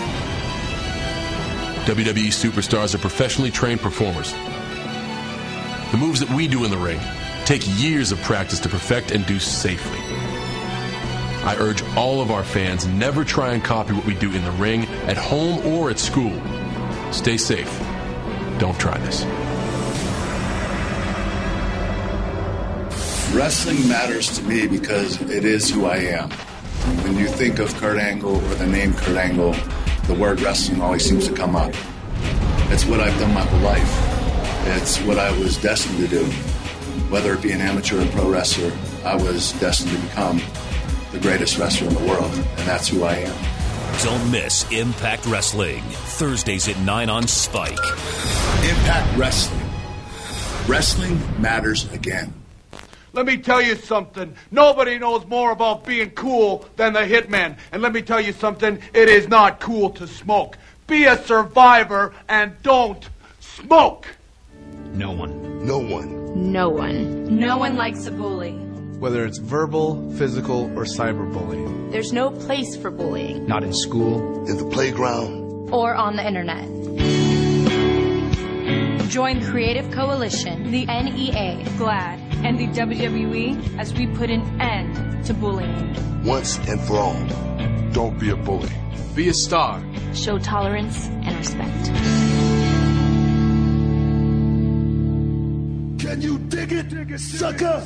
WWE 1.87 2.27
superstars 2.27 2.93
are 2.93 2.99
professionally 2.99 3.49
trained 3.49 3.81
performers. 3.81 4.31
The 5.91 5.97
moves 5.97 6.19
that 6.19 6.29
we 6.29 6.47
do 6.47 6.65
in 6.65 6.69
the 6.69 6.77
ring 6.77 6.99
take 7.45 7.63
years 7.81 8.11
of 8.11 8.21
practice 8.21 8.59
to 8.59 8.69
perfect 8.69 9.09
and 9.09 9.25
do 9.25 9.39
safely. 9.39 9.97
I 11.43 11.55
urge 11.57 11.81
all 11.97 12.21
of 12.21 12.29
our 12.29 12.43
fans 12.43 12.85
never 12.85 13.25
try 13.25 13.53
and 13.53 13.63
copy 13.63 13.93
what 13.93 14.05
we 14.05 14.13
do 14.13 14.31
in 14.31 14.43
the 14.43 14.51
ring, 14.51 14.85
at 15.07 15.17
home, 15.17 15.65
or 15.65 15.89
at 15.89 15.97
school. 15.97 16.39
Stay 17.11 17.37
safe. 17.37 17.75
Don't 18.59 18.79
try 18.79 18.99
this. 18.99 19.25
Wrestling 23.33 23.87
matters 23.87 24.37
to 24.37 24.43
me 24.43 24.67
because 24.67 25.21
it 25.21 25.45
is 25.45 25.69
who 25.69 25.85
I 25.85 25.97
am. 25.97 26.29
When 27.03 27.15
you 27.15 27.27
think 27.27 27.59
of 27.59 27.73
Kurt 27.75 27.97
Angle 27.97 28.35
or 28.35 28.55
the 28.55 28.67
name 28.67 28.93
Kurt 28.93 29.15
Angle, 29.15 29.55
the 30.07 30.15
word 30.15 30.41
wrestling 30.41 30.81
always 30.81 31.07
seems 31.07 31.29
to 31.29 31.33
come 31.33 31.55
up. 31.55 31.73
It's 32.71 32.85
what 32.85 32.99
I've 32.99 33.17
done 33.19 33.33
my 33.33 33.41
whole 33.41 33.61
life. 33.61 34.77
It's 34.77 34.97
what 35.03 35.17
I 35.17 35.31
was 35.39 35.55
destined 35.57 35.97
to 35.99 36.07
do. 36.07 36.25
Whether 37.09 37.33
it 37.33 37.41
be 37.41 37.51
an 37.51 37.61
amateur 37.61 38.03
or 38.03 38.07
pro 38.07 38.29
wrestler, 38.29 38.71
I 39.05 39.15
was 39.15 39.53
destined 39.53 39.91
to 39.91 40.01
become 40.01 40.41
the 41.13 41.19
greatest 41.19 41.57
wrestler 41.57 41.87
in 41.87 41.93
the 41.93 42.05
world, 42.05 42.33
and 42.33 42.67
that's 42.67 42.89
who 42.89 43.03
I 43.03 43.15
am. 43.15 44.01
Don't 44.03 44.31
miss 44.31 44.69
Impact 44.71 45.25
Wrestling, 45.25 45.83
Thursdays 45.83 46.67
at 46.67 46.77
9 46.79 47.09
on 47.09 47.27
Spike. 47.27 47.79
Impact 47.79 49.17
Wrestling. 49.17 49.69
Wrestling 50.67 51.41
matters 51.41 51.91
again. 51.93 52.33
Let 53.13 53.25
me 53.25 53.37
tell 53.37 53.61
you 53.61 53.75
something. 53.75 54.33
Nobody 54.51 54.97
knows 54.97 55.25
more 55.25 55.51
about 55.51 55.85
being 55.85 56.11
cool 56.11 56.65
than 56.77 56.93
the 56.93 57.01
hitman. 57.01 57.57
And 57.73 57.81
let 57.81 57.91
me 57.91 58.01
tell 58.01 58.21
you 58.21 58.31
something. 58.31 58.79
It 58.93 59.09
is 59.09 59.27
not 59.27 59.59
cool 59.59 59.89
to 59.91 60.07
smoke. 60.07 60.57
Be 60.87 61.05
a 61.05 61.21
survivor 61.23 62.13
and 62.29 62.53
don't 62.63 63.09
smoke. 63.39 64.07
No 64.93 65.11
one. 65.11 65.65
No 65.65 65.77
one. 65.77 66.51
No 66.51 66.69
one. 66.69 67.37
No 67.37 67.57
one 67.57 67.75
likes 67.75 68.05
a 68.05 68.11
bully. 68.11 68.53
Whether 68.99 69.25
it's 69.25 69.39
verbal, 69.39 70.13
physical, 70.15 70.65
or 70.77 70.85
cyberbullying. 70.85 71.91
There's 71.91 72.13
no 72.13 72.31
place 72.31 72.77
for 72.77 72.91
bullying. 72.91 73.45
Not 73.45 73.63
in 73.63 73.73
school. 73.73 74.47
In 74.47 74.57
the 74.57 74.65
playground. 74.65 75.69
Or 75.73 75.95
on 75.95 76.15
the 76.15 76.25
internet. 76.25 76.67
Join 79.11 79.43
Creative 79.43 79.91
Coalition, 79.91 80.71
the 80.71 80.85
NEA, 80.85 81.65
GLAAD, 81.77 82.17
and 82.45 82.57
the 82.57 82.67
WWE 82.67 83.77
as 83.77 83.93
we 83.93 84.07
put 84.07 84.29
an 84.29 84.39
end 84.61 85.25
to 85.25 85.33
bullying. 85.33 86.23
Once 86.23 86.57
and 86.59 86.79
for 86.79 86.95
all. 86.95 87.27
Don't 87.91 88.17
be 88.17 88.29
a 88.29 88.37
bully. 88.37 88.71
Be 89.13 89.27
a 89.27 89.33
star. 89.33 89.83
Show 90.13 90.39
tolerance 90.39 91.07
and 91.07 91.35
respect. 91.35 91.87
Can 95.99 96.21
you 96.21 96.37
dig 96.37 96.71
it, 96.71 96.87
dig 96.87 97.11
it 97.11 97.19
sucker? 97.19 97.85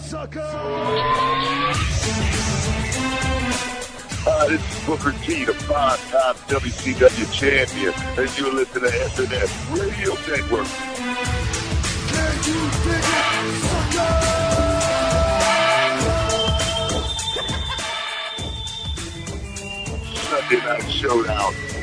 Uh, 4.28 4.48
this 4.48 4.62
is 4.62 4.86
Booker 4.86 5.12
T, 5.24 5.44
the 5.44 5.54
five-time 5.56 6.36
WCW 6.36 7.34
champion, 7.34 7.94
and 7.96 8.38
you're 8.38 8.54
listening 8.54 8.92
to 8.92 8.98
SNS 8.98 9.80
Radio 9.80 10.14
Network. 10.28 11.05
Sunday 20.30 20.58
Night 20.66 20.92
Showdown. 20.92 21.75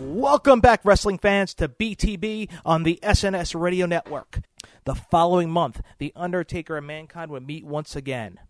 Welcome 0.00 0.60
back, 0.60 0.80
wrestling 0.82 1.18
fans, 1.18 1.52
to 1.54 1.68
BTB 1.68 2.48
on 2.64 2.84
the 2.84 2.98
SNS 3.02 3.60
Radio 3.60 3.84
Network. 3.84 4.40
The 4.84 4.94
following 4.94 5.50
month, 5.50 5.82
The 5.98 6.10
Undertaker 6.16 6.78
and 6.78 6.86
Mankind 6.86 7.30
would 7.30 7.46
meet 7.46 7.66
once 7.66 7.94
again. 7.94 8.40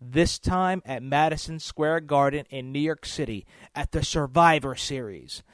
This 0.00 0.36
time 0.36 0.82
at 0.84 1.00
Madison 1.00 1.60
Square 1.60 2.00
Garden 2.00 2.44
in 2.50 2.72
New 2.72 2.80
York 2.80 3.06
City 3.06 3.46
at 3.72 3.92
the 3.92 4.02
Survivor 4.02 4.74
Series 4.74 5.44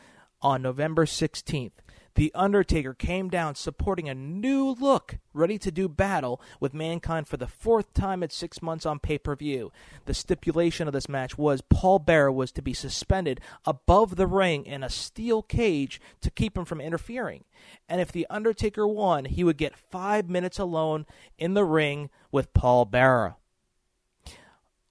on 0.40 0.62
November 0.62 1.04
16th. 1.04 1.72
The 2.14 2.32
Undertaker 2.34 2.92
came 2.92 3.28
down 3.28 3.54
supporting 3.54 4.08
a 4.08 4.14
new 4.14 4.70
look, 4.70 5.18
ready 5.32 5.58
to 5.58 5.70
do 5.70 5.88
battle 5.88 6.40
with 6.58 6.74
Mankind 6.74 7.28
for 7.28 7.36
the 7.36 7.46
fourth 7.46 7.94
time 7.94 8.22
in 8.22 8.30
six 8.30 8.60
months 8.60 8.84
on 8.84 8.98
pay 8.98 9.18
per 9.18 9.36
view. 9.36 9.70
The 10.06 10.14
stipulation 10.14 10.86
of 10.86 10.92
this 10.92 11.08
match 11.08 11.38
was 11.38 11.62
Paul 11.62 12.00
Bearer 12.00 12.32
was 12.32 12.52
to 12.52 12.62
be 12.62 12.74
suspended 12.74 13.40
above 13.64 14.16
the 14.16 14.26
ring 14.26 14.66
in 14.66 14.82
a 14.82 14.90
steel 14.90 15.42
cage 15.42 16.00
to 16.20 16.30
keep 16.30 16.56
him 16.56 16.64
from 16.64 16.80
interfering. 16.80 17.44
And 17.88 18.00
if 18.00 18.10
The 18.10 18.26
Undertaker 18.28 18.86
won, 18.86 19.26
he 19.26 19.44
would 19.44 19.56
get 19.56 19.76
five 19.76 20.28
minutes 20.28 20.58
alone 20.58 21.06
in 21.38 21.54
the 21.54 21.64
ring 21.64 22.10
with 22.32 22.52
Paul 22.52 22.84
Bearer. 22.84 23.36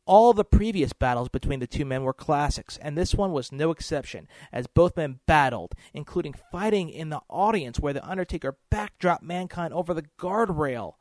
All 0.10 0.34
the 0.34 0.44
previous 0.44 0.92
battles 0.92 1.30
between 1.30 1.60
the 1.60 1.68
two 1.68 1.86
men 1.86 2.02
were 2.02 2.14
classics, 2.14 2.80
and 2.82 2.98
this 2.98 3.14
one 3.14 3.32
was 3.32 3.52
no 3.52 3.70
exception, 3.70 4.28
as 4.52 4.66
both 4.66 4.98
men 4.98 5.20
battled, 5.28 5.76
including 5.94 6.34
fighting 6.52 6.90
in 6.90 7.10
the 7.10 7.22
audience 7.30 7.80
where 7.80 7.94
The 7.94 8.04
Undertaker 8.04 8.58
backdropped 8.72 9.22
Mankind 9.22 9.72
over 9.72 9.94
the 9.94 10.08
guardrail 10.18 10.96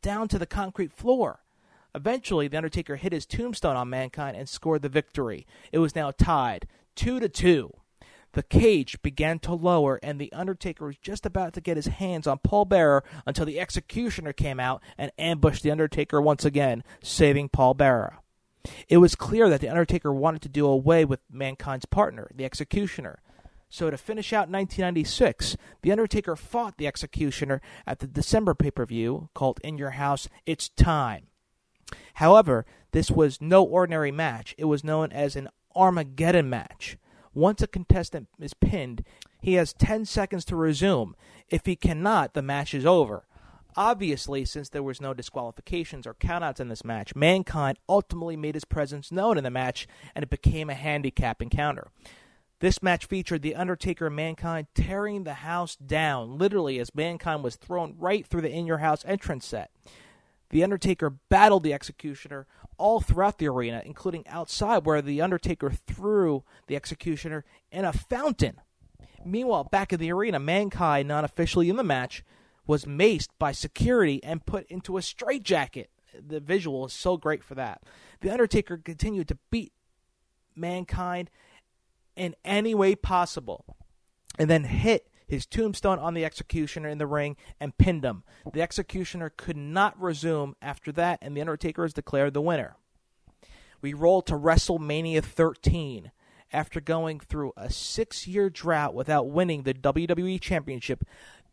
down 0.00 0.28
to 0.28 0.38
the 0.38 0.46
concrete 0.46 0.92
floor. 0.92 1.40
Eventually, 1.92 2.46
The 2.46 2.58
Undertaker 2.58 2.94
hit 2.94 3.12
his 3.12 3.26
tombstone 3.26 3.74
on 3.74 3.90
Mankind 3.90 4.36
and 4.36 4.48
scored 4.48 4.82
the 4.82 4.88
victory. 4.88 5.44
It 5.72 5.80
was 5.80 5.96
now 5.96 6.12
tied, 6.12 6.68
2 6.94 7.18
to 7.18 7.28
2. 7.28 7.72
The 8.34 8.44
cage 8.44 9.02
began 9.02 9.40
to 9.40 9.54
lower, 9.54 9.98
and 10.04 10.20
The 10.20 10.32
Undertaker 10.32 10.86
was 10.86 10.98
just 10.98 11.26
about 11.26 11.52
to 11.54 11.60
get 11.60 11.76
his 11.76 11.86
hands 11.86 12.28
on 12.28 12.38
Paul 12.38 12.66
Bearer 12.66 13.02
until 13.26 13.44
the 13.44 13.58
executioner 13.58 14.32
came 14.32 14.60
out 14.60 14.84
and 14.96 15.10
ambushed 15.18 15.64
The 15.64 15.72
Undertaker 15.72 16.20
once 16.22 16.44
again, 16.44 16.84
saving 17.02 17.48
Paul 17.48 17.74
Bearer. 17.74 18.18
It 18.88 18.98
was 18.98 19.14
clear 19.14 19.48
that 19.48 19.60
The 19.60 19.68
Undertaker 19.68 20.12
wanted 20.12 20.42
to 20.42 20.48
do 20.48 20.66
away 20.66 21.04
with 21.04 21.20
Mankind's 21.30 21.86
partner, 21.86 22.30
the 22.34 22.44
Executioner. 22.44 23.20
So 23.68 23.90
to 23.90 23.96
finish 23.96 24.32
out 24.32 24.48
1996, 24.48 25.56
The 25.82 25.92
Undertaker 25.92 26.36
fought 26.36 26.78
the 26.78 26.86
Executioner 26.86 27.60
at 27.86 27.98
the 27.98 28.06
December 28.06 28.54
pay 28.54 28.70
per 28.70 28.86
view 28.86 29.28
called 29.34 29.60
In 29.64 29.76
Your 29.76 29.90
House 29.90 30.28
It's 30.46 30.68
Time. 30.68 31.26
However, 32.14 32.64
this 32.92 33.10
was 33.10 33.40
no 33.40 33.62
ordinary 33.62 34.12
match. 34.12 34.54
It 34.56 34.64
was 34.64 34.84
known 34.84 35.12
as 35.12 35.36
an 35.36 35.48
Armageddon 35.74 36.48
match. 36.48 36.96
Once 37.34 37.60
a 37.60 37.66
contestant 37.66 38.28
is 38.40 38.54
pinned, 38.54 39.04
he 39.42 39.54
has 39.54 39.74
10 39.74 40.06
seconds 40.06 40.44
to 40.46 40.56
resume. 40.56 41.14
If 41.50 41.66
he 41.66 41.76
cannot, 41.76 42.32
the 42.32 42.42
match 42.42 42.72
is 42.72 42.86
over. 42.86 43.26
Obviously, 43.76 44.44
since 44.46 44.70
there 44.70 44.82
was 44.82 45.02
no 45.02 45.12
disqualifications 45.12 46.06
or 46.06 46.14
countouts 46.14 46.60
in 46.60 46.68
this 46.68 46.84
match, 46.84 47.14
Mankind 47.14 47.78
ultimately 47.88 48.36
made 48.36 48.54
his 48.54 48.64
presence 48.64 49.12
known 49.12 49.36
in 49.36 49.44
the 49.44 49.50
match 49.50 49.86
and 50.14 50.22
it 50.22 50.30
became 50.30 50.70
a 50.70 50.74
handicap 50.74 51.42
encounter. 51.42 51.88
This 52.60 52.82
match 52.82 53.04
featured 53.04 53.42
The 53.42 53.54
Undertaker 53.54 54.06
and 54.06 54.16
Mankind 54.16 54.68
tearing 54.74 55.24
the 55.24 55.34
house 55.34 55.76
down, 55.76 56.38
literally, 56.38 56.78
as 56.78 56.94
Mankind 56.94 57.44
was 57.44 57.56
thrown 57.56 57.94
right 57.98 58.26
through 58.26 58.40
the 58.40 58.50
In 58.50 58.66
Your 58.66 58.78
House 58.78 59.04
entrance 59.04 59.44
set. 59.44 59.70
The 60.48 60.64
Undertaker 60.64 61.10
battled 61.10 61.64
the 61.64 61.74
Executioner 61.74 62.46
all 62.78 63.00
throughout 63.00 63.36
the 63.36 63.48
arena, 63.48 63.82
including 63.84 64.26
outside, 64.26 64.86
where 64.86 65.02
The 65.02 65.20
Undertaker 65.20 65.70
threw 65.70 66.44
the 66.66 66.76
Executioner 66.76 67.44
in 67.70 67.84
a 67.84 67.92
fountain. 67.92 68.60
Meanwhile, 69.22 69.64
back 69.64 69.92
in 69.92 70.00
the 70.00 70.12
arena, 70.12 70.38
Mankind, 70.38 71.08
not 71.08 71.24
officially 71.24 71.68
in 71.68 71.76
the 71.76 71.84
match, 71.84 72.24
was 72.66 72.84
maced 72.84 73.28
by 73.38 73.52
security 73.52 74.22
and 74.22 74.46
put 74.46 74.66
into 74.66 74.96
a 74.96 75.02
straitjacket. 75.02 75.90
The 76.18 76.40
visual 76.40 76.86
is 76.86 76.92
so 76.92 77.16
great 77.16 77.44
for 77.44 77.54
that. 77.54 77.82
The 78.20 78.30
Undertaker 78.30 78.78
continued 78.78 79.28
to 79.28 79.38
beat 79.50 79.72
Mankind 80.54 81.30
in 82.16 82.34
any 82.44 82.74
way 82.74 82.94
possible 82.94 83.76
and 84.38 84.48
then 84.48 84.64
hit 84.64 85.08
his 85.26 85.44
tombstone 85.44 85.98
on 85.98 86.14
the 86.14 86.24
executioner 86.24 86.88
in 86.88 86.98
the 86.98 87.06
ring 87.06 87.36
and 87.60 87.76
pinned 87.76 88.04
him. 88.04 88.22
The 88.52 88.62
executioner 88.62 89.30
could 89.36 89.56
not 89.56 90.00
resume 90.00 90.54
after 90.62 90.92
that, 90.92 91.18
and 91.20 91.36
The 91.36 91.40
Undertaker 91.40 91.84
is 91.84 91.92
declared 91.92 92.34
the 92.34 92.40
winner. 92.40 92.76
We 93.80 93.92
roll 93.92 94.22
to 94.22 94.34
WrestleMania 94.34 95.22
13. 95.22 96.12
After 96.52 96.80
going 96.80 97.18
through 97.18 97.52
a 97.56 97.68
six 97.68 98.28
year 98.28 98.48
drought 98.48 98.94
without 98.94 99.28
winning 99.28 99.64
the 99.64 99.74
WWE 99.74 100.40
Championship, 100.40 101.04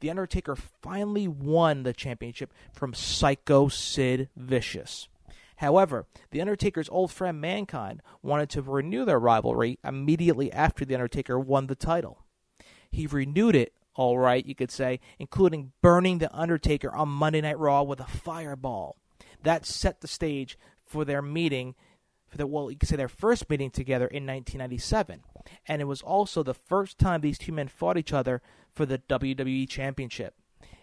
The 0.04 0.10
Undertaker 0.10 0.58
finally 0.58 1.30
won 1.30 1.84
the 1.84 1.94
championship 1.94 2.54
from 2.74 2.94
Psycho 2.94 3.70
Sid 3.70 4.28
Vicious. 4.36 5.08
However, 5.56 6.08
The 6.32 6.42
Undertaker's 6.42 6.90
old 6.90 7.10
friend 7.10 7.40
Mankind 7.40 8.02
wanted 8.22 8.50
to 8.50 8.62
renew 8.62 9.06
their 9.06 9.18
rivalry 9.18 9.80
immediately 9.82 10.52
after 10.52 10.84
The 10.84 10.96
Undertaker 10.96 11.40
won 11.40 11.68
the 11.68 11.76
title. 11.76 12.26
He 12.92 13.08
renewed 13.08 13.56
it, 13.56 13.76
all 13.96 14.20
right, 14.20 14.46
you 14.46 14.56
could 14.56 14.72
say, 14.72 15.00
including 15.20 15.72
burning 15.82 16.18
The 16.18 16.36
Undertaker 16.38 16.94
on 16.94 17.08
Monday 17.08 17.40
Night 17.40 17.58
Raw 17.58 17.84
with 17.84 18.02
a 18.02 18.06
fireball. 18.06 18.98
That 19.44 19.66
set 19.66 20.02
the 20.02 20.10
stage 20.10 20.60
for 20.84 21.06
their 21.06 21.22
meeting, 21.22 21.76
for 22.28 22.36
the, 22.36 22.46
well, 22.46 22.70
you 22.70 22.78
could 22.78 22.90
say 22.90 22.98
their 22.98 23.08
first 23.08 23.50
meeting 23.50 23.72
together 23.72 24.08
in 24.08 24.28
1997. 24.28 25.22
And 25.66 25.82
it 25.82 25.86
was 25.86 26.02
also 26.02 26.44
the 26.44 26.54
first 26.54 26.98
time 26.98 27.22
these 27.22 27.38
two 27.38 27.54
men 27.54 27.70
fought 27.70 27.98
each 27.98 28.12
other 28.12 28.42
for 28.74 28.86
the 28.86 29.00
WWE 29.00 29.68
Championship. 29.70 30.36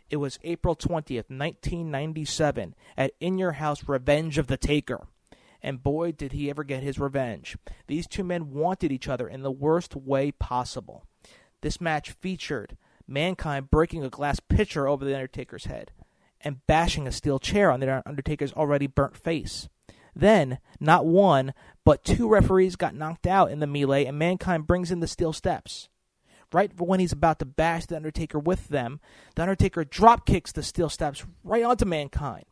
It 0.09 0.17
was 0.17 0.39
April 0.43 0.75
20th, 0.75 1.31
1997, 1.31 2.75
at 2.97 3.13
In 3.21 3.39
Your 3.39 3.53
House 3.53 3.89
Revenge 3.89 4.39
of 4.39 4.49
the 4.49 4.57
Taker. 4.57 5.07
And 5.63 5.83
boy, 5.83 6.13
did 6.13 6.33
he 6.33 6.51
ever 6.51 6.65
get 6.65 6.83
his 6.83 6.99
revenge. 6.99 7.57
These 7.87 8.07
two 8.07 8.25
men 8.25 8.51
wanted 8.53 8.91
each 8.91 9.09
other 9.09 9.29
in 9.29 9.43
the 9.43 9.51
worst 9.51 9.95
way 9.95 10.33
possible. 10.33 11.05
This 11.61 11.81
match 11.81 12.13
featured 12.13 12.77
Mankind 13.07 13.71
breaking 13.71 14.05
a 14.05 14.09
glass 14.09 14.41
pitcher 14.41 14.89
over 14.89 15.05
the 15.05 15.15
Undertaker's 15.15 15.65
head 15.65 15.91
and 16.41 16.65
bashing 16.67 17.07
a 17.07 17.13
steel 17.13 17.39
chair 17.39 17.71
on 17.71 17.81
the 17.81 18.03
Undertaker's 18.07 18.53
already 18.53 18.87
burnt 18.87 19.17
face. 19.17 19.69
Then, 20.15 20.59
not 20.79 21.07
one, 21.07 21.53
but 21.85 22.05
two 22.05 22.29
referees 22.29 22.77
got 22.77 22.95
knocked 22.95 23.27
out 23.27 23.51
in 23.51 23.61
the 23.61 23.67
melee, 23.67 24.07
and 24.07 24.19
Mankind 24.19 24.67
brings 24.67 24.91
in 24.91 25.01
the 25.01 25.07
steel 25.07 25.33
steps. 25.33 25.89
Right 26.53 26.73
when 26.81 27.01
he's 27.01 27.13
about 27.13 27.39
to 27.39 27.45
bash 27.45 27.87
the 27.87 27.97
Undertaker 27.97 28.39
with 28.39 28.69
them, 28.69 29.01
the 29.37 29.43
Undertaker 29.43 29.85
drop 29.85 30.27
kicks 30.27 30.51
the 30.51 30.63
steel 30.63 30.89
steps 30.89 31.25
right 31.45 31.63
onto 31.63 31.85
Mankind. 31.85 32.45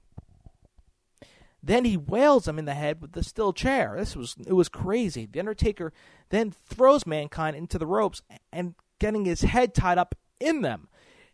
Then 1.62 1.84
he 1.84 1.96
wails 1.96 2.46
him 2.46 2.58
in 2.58 2.64
the 2.64 2.74
head 2.74 3.02
with 3.02 3.12
the 3.12 3.24
steel 3.24 3.52
chair. 3.52 3.96
This 3.98 4.14
was 4.14 4.36
it 4.46 4.52
was 4.52 4.68
crazy. 4.68 5.26
The 5.26 5.40
Undertaker 5.40 5.92
then 6.30 6.52
throws 6.52 7.06
Mankind 7.06 7.56
into 7.56 7.78
the 7.78 7.86
ropes 7.86 8.22
and 8.52 8.74
getting 9.00 9.24
his 9.24 9.42
head 9.42 9.74
tied 9.74 9.98
up 9.98 10.14
in 10.38 10.60
them. 10.60 10.88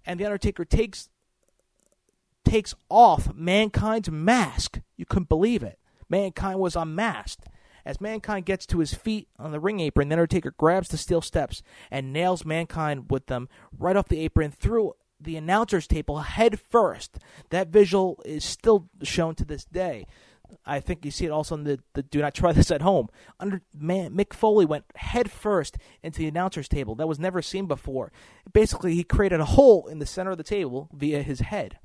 And 0.07 0.19
the 0.19 0.25
Undertaker 0.25 0.65
takes 0.65 1.11
takes 2.45 2.75
off 2.89 3.35
Mankind's 3.35 4.11
mask. 4.11 4.81
You 4.97 5.05
couldn't 5.05 5.29
believe 5.29 5.63
it. 5.63 5.79
Mankind 6.09 6.59
was 6.59 6.77
unmasked. 6.77 7.47
As 7.85 8.01
Mankind 8.01 8.47
gets 8.47 8.67
to 8.67 8.79
his 8.79 8.95
feet 8.95 9.29
on 9.39 9.53
the 9.53 9.61
ring 9.61 9.81
apron, 9.81 10.09
the 10.09 10.15
Undertaker 10.15 10.55
grabs 10.57 10.89
the 10.89 10.97
steel 10.97 11.21
steps 11.21 11.63
and 11.91 12.13
nails 12.13 12.45
Mankind 12.45 13.11
with 13.11 13.27
them 13.27 13.49
right 13.79 13.97
off 13.97 14.09
the 14.09 14.21
apron 14.21 14.51
through 14.51 14.95
the 15.21 15.37
announcer's 15.37 15.87
table 15.87 16.21
head 16.21 16.59
first. 16.59 17.19
That 17.51 17.69
visual 17.69 18.23
is 18.25 18.45
still 18.45 18.89
shown 19.03 19.35
to 19.37 19.45
this 19.45 19.65
day. 19.65 20.07
I 20.67 20.81
think 20.81 21.05
you 21.05 21.11
see 21.11 21.27
it 21.27 21.31
also 21.31 21.55
in 21.55 21.65
the, 21.65 21.81
the 21.95 22.03
Do 22.03 22.21
Not 22.21 22.35
Try 22.35 22.53
This 22.53 22.71
at 22.71 22.83
Home. 22.83 23.09
Under 23.41 23.63
man, 23.75 24.15
Mick 24.15 24.33
Foley 24.33 24.65
went 24.65 24.85
head 24.95 25.31
first 25.31 25.77
into 26.03 26.19
the 26.19 26.29
announcer's 26.29 26.69
table. 26.69 26.95
That 26.95 27.09
was 27.09 27.19
never 27.19 27.43
seen 27.43 27.67
before. 27.67 28.13
Basically, 28.53 28.95
he 28.95 29.05
created 29.05 29.41
a 29.41 29.47
hole 29.47 29.87
in 29.87 29.99
the 29.99 30.07
center 30.07 30.31
of 30.31 30.39
the 30.39 30.45
table 30.45 30.89
via 30.93 31.23
his 31.23 31.41
head. 31.41 31.79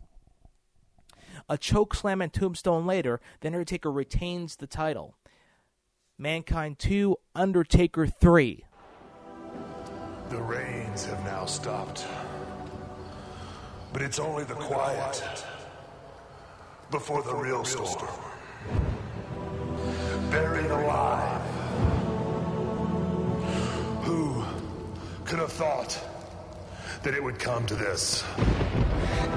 A 1.48 1.58
choke 1.58 1.96
slam 1.96 2.22
and 2.22 2.32
tombstone 2.32 2.86
later, 2.86 3.20
the 3.40 3.48
Undertaker 3.48 3.92
retains 3.92 4.58
the 4.58 4.68
title. 4.68 5.16
Mankind 6.22 6.78
2, 6.80 7.16
Undertaker 7.34 8.06
3. 8.06 8.66
The 10.28 10.42
rains 10.42 11.06
have 11.06 11.24
now 11.24 11.46
stopped. 11.46 12.06
But 13.94 14.02
it's 14.02 14.20
only 14.20 14.44
the 14.44 14.56
quiet 14.56 15.24
before 16.92 17.24
the 17.24 17.34
real 17.34 17.64
storm. 17.64 18.12
Buried 20.30 20.70
alive. 20.70 21.42
Who 24.04 24.44
could 25.24 25.40
have 25.40 25.54
thought 25.54 26.04
that 27.04 27.14
it 27.14 27.24
would 27.24 27.40
come 27.40 27.66
to 27.68 27.76
this? 27.76 28.26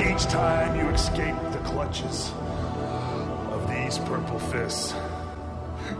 Each 0.01 0.25
time 0.25 0.77
you 0.77 0.89
escape 0.89 1.37
the 1.53 1.61
clutches 1.65 2.33
of 3.53 3.71
these 3.71 3.99
purple 3.99 4.41
fists, 4.41 4.95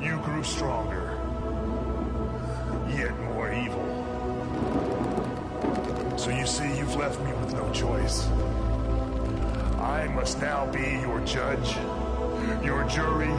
you 0.01 0.17
grew 0.19 0.43
stronger, 0.45 1.19
yet 2.89 3.19
more 3.21 3.53
evil. 3.53 3.89
So 6.17 6.31
you 6.31 6.47
see, 6.47 6.79
you've 6.79 6.95
left 6.95 7.21
me 7.21 7.33
with 7.33 7.53
no 7.55 7.71
choice. 7.73 8.29
I 9.79 10.09
must 10.15 10.41
now 10.41 10.67
be 10.71 11.01
your 11.03 11.21
judge, 11.21 11.77
your 12.65 12.85
jury, 12.85 13.33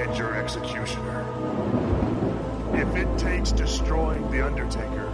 and 0.00 0.16
your 0.16 0.34
executioner. 0.34 1.24
If 2.74 2.96
it 2.96 3.18
takes 3.18 3.52
destroying 3.52 4.30
The 4.30 4.44
Undertaker 4.44 5.12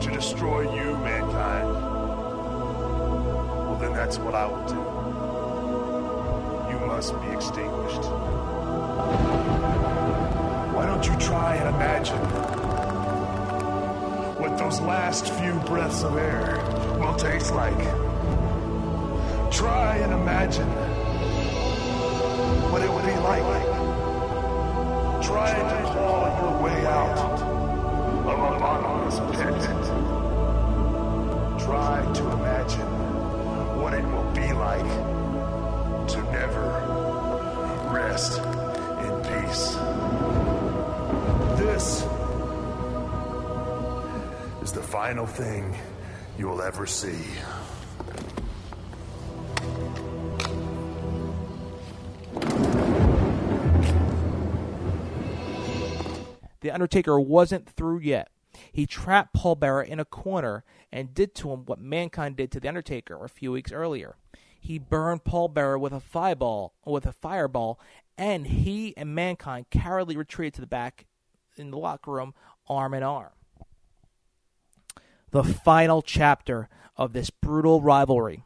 to 0.00 0.10
destroy 0.10 0.62
you, 0.74 0.96
mankind, 0.98 1.68
well, 3.66 3.78
then 3.80 3.92
that's 3.92 4.18
what 4.18 4.34
I 4.34 4.46
will 4.46 4.66
do. 4.66 4.82
You 6.72 6.78
must 6.86 7.14
be 7.20 7.28
extinguished. 7.28 8.53
Why 10.74 10.86
don't 10.86 11.06
you 11.06 11.16
try 11.16 11.56
and 11.56 11.74
imagine 11.74 12.18
what 14.40 14.58
those 14.58 14.80
last 14.80 15.32
few 15.34 15.54
breaths 15.60 16.02
of 16.02 16.16
air 16.16 16.62
will 16.98 17.14
taste 17.14 17.52
like? 17.54 17.78
Try 19.50 19.96
and 19.96 20.12
imagine 20.12 20.68
what 22.70 22.82
it 22.82 22.90
would 22.92 23.04
be 23.04 23.14
like 23.20 23.64
trying 25.22 25.68
to 25.68 25.90
claw 25.90 26.26
your 26.40 26.62
way 26.62 26.86
out 26.86 27.18
of 27.18 28.26
a 28.26 28.58
bottomless 28.58 29.18
pit. 29.30 29.62
Try 31.64 32.04
to 32.14 32.22
imagine 32.30 32.43
the 44.74 44.82
final 44.82 45.24
thing 45.24 45.72
you 46.36 46.48
will 46.48 46.60
ever 46.60 46.84
see. 46.84 47.16
The 56.60 56.72
Undertaker 56.72 57.20
wasn't 57.20 57.68
through 57.68 58.00
yet. 58.00 58.30
He 58.72 58.86
trapped 58.86 59.32
Paul 59.32 59.54
Bearer 59.54 59.82
in 59.82 60.00
a 60.00 60.04
corner 60.04 60.64
and 60.90 61.14
did 61.14 61.36
to 61.36 61.52
him 61.52 61.66
what 61.66 61.78
Mankind 61.78 62.36
did 62.36 62.50
to 62.52 62.58
The 62.58 62.66
Undertaker 62.66 63.24
a 63.24 63.28
few 63.28 63.52
weeks 63.52 63.70
earlier. 63.70 64.16
He 64.58 64.80
burned 64.80 65.22
Paul 65.22 65.48
Bearer 65.48 65.78
with 65.78 65.92
a 65.92 66.00
fireball, 66.00 66.74
with 66.84 67.06
a 67.06 67.12
fireball, 67.12 67.78
and 68.18 68.46
he 68.46 68.96
and 68.96 69.14
Mankind 69.14 69.66
cowardly 69.70 70.16
retreated 70.16 70.54
to 70.54 70.60
the 70.62 70.66
back 70.66 71.06
in 71.56 71.70
the 71.70 71.78
locker 71.78 72.10
room, 72.10 72.34
arm 72.68 72.94
in 72.94 73.04
arm. 73.04 73.30
The 75.34 75.42
final 75.42 76.00
chapter 76.00 76.68
of 76.96 77.12
this 77.12 77.28
brutal 77.28 77.82
rivalry 77.82 78.44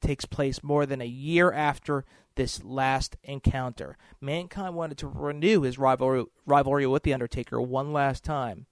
takes 0.00 0.24
place 0.24 0.62
more 0.62 0.86
than 0.86 1.02
a 1.02 1.06
year 1.06 1.52
after 1.52 2.06
this 2.34 2.64
last 2.64 3.18
encounter. 3.22 3.98
Mankind 4.22 4.74
wanted 4.74 4.96
to 4.96 5.06
renew 5.06 5.60
his 5.60 5.78
rivalry, 5.78 6.24
rivalry 6.46 6.86
with 6.86 7.02
The 7.02 7.12
Undertaker 7.12 7.60
one 7.60 7.92
last 7.92 8.24
time, 8.24 8.64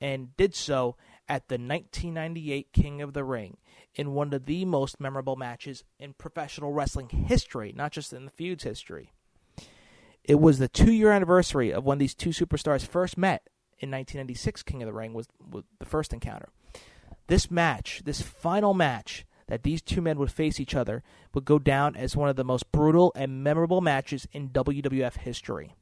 and 0.00 0.34
did 0.38 0.54
so 0.54 0.96
at 1.28 1.48
the 1.48 1.56
1998 1.56 2.72
King 2.72 3.02
of 3.02 3.12
the 3.12 3.22
Ring 3.22 3.58
in 3.94 4.14
one 4.14 4.32
of 4.32 4.46
the 4.46 4.64
most 4.64 4.98
memorable 4.98 5.36
matches 5.36 5.84
in 5.98 6.14
professional 6.14 6.72
wrestling 6.72 7.10
history, 7.10 7.74
not 7.76 7.92
just 7.92 8.14
in 8.14 8.24
the 8.24 8.30
feud's 8.30 8.64
history. 8.64 9.12
It 10.24 10.40
was 10.40 10.58
the 10.58 10.68
two 10.68 10.92
year 10.92 11.12
anniversary 11.12 11.70
of 11.70 11.84
when 11.84 11.98
these 11.98 12.14
two 12.14 12.30
superstars 12.30 12.86
first 12.86 13.18
met 13.18 13.46
in 13.78 13.90
1996 13.90 14.62
King 14.62 14.82
of 14.82 14.86
the 14.86 14.92
Ring 14.92 15.12
was, 15.12 15.28
was 15.50 15.64
the 15.78 15.86
first 15.86 16.12
encounter. 16.12 16.48
This 17.26 17.50
match, 17.50 18.02
this 18.04 18.22
final 18.22 18.74
match 18.74 19.26
that 19.48 19.62
these 19.62 19.82
two 19.82 20.00
men 20.00 20.18
would 20.18 20.30
face 20.30 20.58
each 20.58 20.74
other, 20.74 21.02
would 21.34 21.44
go 21.44 21.58
down 21.58 21.96
as 21.96 22.16
one 22.16 22.28
of 22.28 22.36
the 22.36 22.44
most 22.44 22.70
brutal 22.72 23.12
and 23.14 23.44
memorable 23.44 23.80
matches 23.80 24.26
in 24.32 24.50
WWF 24.50 25.18
history. 25.18 25.74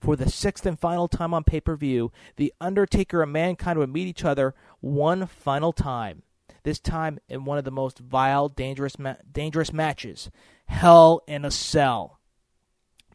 For 0.00 0.16
the 0.16 0.30
sixth 0.30 0.66
and 0.66 0.78
final 0.78 1.08
time 1.08 1.34
on 1.34 1.44
pay 1.44 1.60
per 1.60 1.76
view, 1.76 2.12
The 2.36 2.52
Undertaker 2.60 3.22
and 3.22 3.32
Mankind 3.32 3.78
would 3.78 3.92
meet 3.92 4.06
each 4.06 4.24
other 4.24 4.54
one 4.80 5.26
final 5.26 5.72
time. 5.72 6.22
This 6.62 6.78
time 6.78 7.18
in 7.28 7.44
one 7.44 7.58
of 7.58 7.64
the 7.64 7.70
most 7.70 7.98
vile, 7.98 8.48
dangerous, 8.48 8.98
ma- 8.98 9.14
dangerous 9.30 9.72
matches 9.72 10.30
Hell 10.66 11.22
in 11.26 11.44
a 11.44 11.50
Cell. 11.50 12.19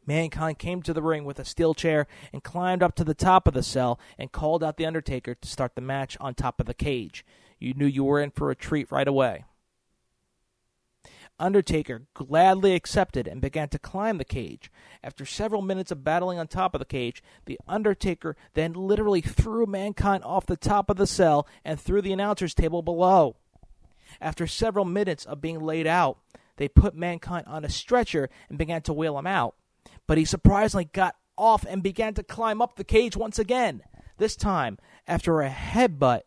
Mankind 0.06 0.60
came 0.60 0.82
to 0.84 0.94
the 0.94 1.02
ring 1.02 1.26
with 1.26 1.40
a 1.40 1.46
steel 1.46 1.74
chair 1.74 2.08
and 2.32 2.44
climbed 2.44 2.84
up 2.84 2.96
to 2.96 3.04
the 3.04 3.14
top 3.14 3.48
of 3.48 3.54
the 3.54 3.64
cell 3.64 4.00
and 4.18 4.32
called 4.32 4.64
out 4.64 4.78
The 4.78 4.86
Undertaker 4.86 5.36
to 5.36 5.48
start 5.48 5.76
the 5.76 5.82
match 5.82 6.16
on 6.20 6.36
top 6.36 6.60
of 6.60 6.68
the 6.68 6.74
cage. 6.74 7.26
You 7.60 7.74
knew 7.74 7.88
you 7.88 8.04
were 8.04 8.22
in 8.22 8.32
for 8.32 8.52
a 8.52 8.56
treat 8.56 8.92
right 8.92 9.08
away. 9.08 9.46
Undertaker 11.38 12.04
gladly 12.14 12.76
accepted 12.76 13.28
and 13.28 13.42
began 13.42 13.68
to 13.70 13.80
climb 13.80 14.18
the 14.18 14.24
cage. 14.26 14.72
After 15.04 15.26
several 15.26 15.62
minutes 15.62 15.92
of 15.92 16.04
battling 16.04 16.40
on 16.40 16.48
top 16.48 16.74
of 16.74 16.80
the 16.80 16.86
cage, 16.86 17.22
The 17.46 17.60
Undertaker 17.68 18.38
then 18.54 18.74
literally 18.74 19.22
threw 19.22 19.66
Mankind 19.66 20.24
off 20.24 20.46
the 20.46 20.56
top 20.56 20.90
of 20.90 20.96
the 20.96 21.08
cell 21.08 21.46
and 21.66 21.80
through 21.80 22.04
the 22.04 22.14
announcer's 22.14 22.54
table 22.54 22.82
below. 22.82 23.36
After 24.22 24.48
several 24.48 24.86
minutes 24.86 25.26
of 25.26 25.42
being 25.42 25.60
laid 25.60 25.88
out, 25.88 26.20
they 26.56 26.70
put 26.70 26.96
Mankind 26.96 27.46
on 27.48 27.66
a 27.66 27.70
stretcher 27.70 28.30
and 28.48 28.58
began 28.58 28.82
to 28.84 28.94
wheel 28.94 29.18
him 29.18 29.28
out. 29.28 29.56
But 30.08 30.18
he 30.18 30.26
surprisingly 30.26 30.86
got 30.86 31.16
off 31.38 31.66
and 31.68 31.84
began 31.84 32.14
to 32.16 32.24
climb 32.24 32.62
up 32.62 32.76
the 32.76 32.84
cage 32.84 33.18
once 33.18 33.40
again. 33.40 33.82
This 34.18 34.36
time, 34.36 34.78
after 35.08 35.42
a 35.42 35.50
headbutt 35.50 36.22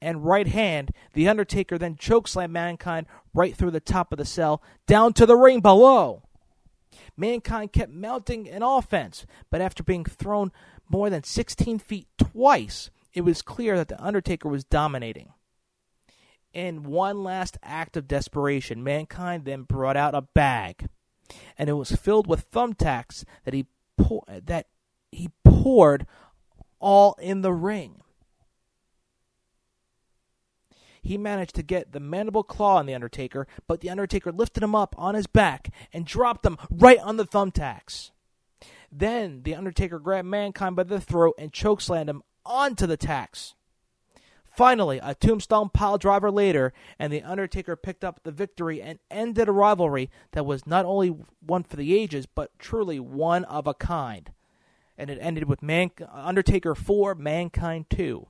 and 0.00 0.24
right 0.24 0.48
hand, 0.48 0.90
The 1.14 1.28
Undertaker 1.28 1.78
then 1.78 1.96
chokeslammed 1.96 2.50
Mankind 2.50 3.06
right 3.32 3.56
through 3.56 3.70
the 3.70 3.80
top 3.80 4.12
of 4.12 4.18
the 4.18 4.24
cell, 4.24 4.62
down 4.86 5.12
to 5.14 5.26
the 5.26 5.36
ring 5.36 5.60
below. 5.60 6.24
Mankind 7.16 7.72
kept 7.72 7.92
mounting 7.92 8.48
an 8.48 8.62
offense, 8.62 9.26
but 9.50 9.60
after 9.60 9.82
being 9.82 10.04
thrown 10.04 10.50
more 10.88 11.08
than 11.08 11.22
16 11.22 11.78
feet 11.78 12.08
twice, 12.18 12.90
it 13.14 13.20
was 13.22 13.42
clear 13.42 13.76
that 13.76 13.88
The 13.88 14.02
Undertaker 14.02 14.48
was 14.48 14.64
dominating. 14.64 15.32
In 16.52 16.82
one 16.82 17.22
last 17.22 17.56
act 17.62 17.96
of 17.96 18.08
desperation, 18.08 18.82
Mankind 18.82 19.44
then 19.44 19.62
brought 19.62 19.96
out 19.96 20.14
a 20.14 20.22
bag, 20.22 20.88
and 21.58 21.68
it 21.68 21.74
was 21.74 21.92
filled 21.92 22.26
with 22.26 22.50
thumbtacks 22.50 23.24
that 23.44 23.54
he 23.54 23.66
pour- 23.96 24.24
that 24.28 24.66
he 25.10 25.30
poured 25.44 26.06
all 26.80 27.16
in 27.20 27.42
the 27.42 27.52
ring 27.52 28.02
he 31.02 31.18
managed 31.18 31.54
to 31.56 31.62
get 31.62 31.92
the 31.92 32.00
mandible 32.00 32.44
claw 32.44 32.76
on 32.76 32.86
the 32.86 32.94
Undertaker, 32.94 33.46
but 33.66 33.80
the 33.80 33.90
Undertaker 33.90 34.30
lifted 34.30 34.62
him 34.62 34.74
up 34.74 34.94
on 34.96 35.14
his 35.14 35.26
back 35.26 35.74
and 35.92 36.06
dropped 36.06 36.46
him 36.46 36.56
right 36.70 37.00
on 37.00 37.16
the 37.16 37.26
thumbtacks. 37.26 38.12
Then 38.90 39.42
the 39.42 39.54
Undertaker 39.54 39.98
grabbed 39.98 40.28
Mankind 40.28 40.76
by 40.76 40.84
the 40.84 41.00
throat 41.00 41.34
and 41.38 41.52
chokeslammed 41.52 42.08
him 42.08 42.22
onto 42.46 42.86
the 42.86 42.96
tacks. 42.96 43.54
Finally, 44.52 45.00
a 45.02 45.14
tombstone 45.14 45.70
pile 45.70 45.96
driver 45.96 46.30
later, 46.30 46.74
and 46.98 47.10
the 47.10 47.22
Undertaker 47.22 47.74
picked 47.74 48.04
up 48.04 48.20
the 48.22 48.30
victory 48.30 48.82
and 48.82 48.98
ended 49.10 49.48
a 49.48 49.52
rivalry 49.52 50.10
that 50.32 50.44
was 50.44 50.66
not 50.66 50.84
only 50.84 51.08
one 51.40 51.62
for 51.62 51.76
the 51.76 51.94
ages, 51.94 52.26
but 52.26 52.58
truly 52.58 53.00
one 53.00 53.44
of 53.46 53.66
a 53.66 53.72
kind. 53.72 54.30
And 54.98 55.08
it 55.08 55.18
ended 55.22 55.48
with 55.48 55.62
Man- 55.62 55.90
Undertaker 56.12 56.74
4, 56.74 57.14
Mankind 57.14 57.86
2. 57.88 58.28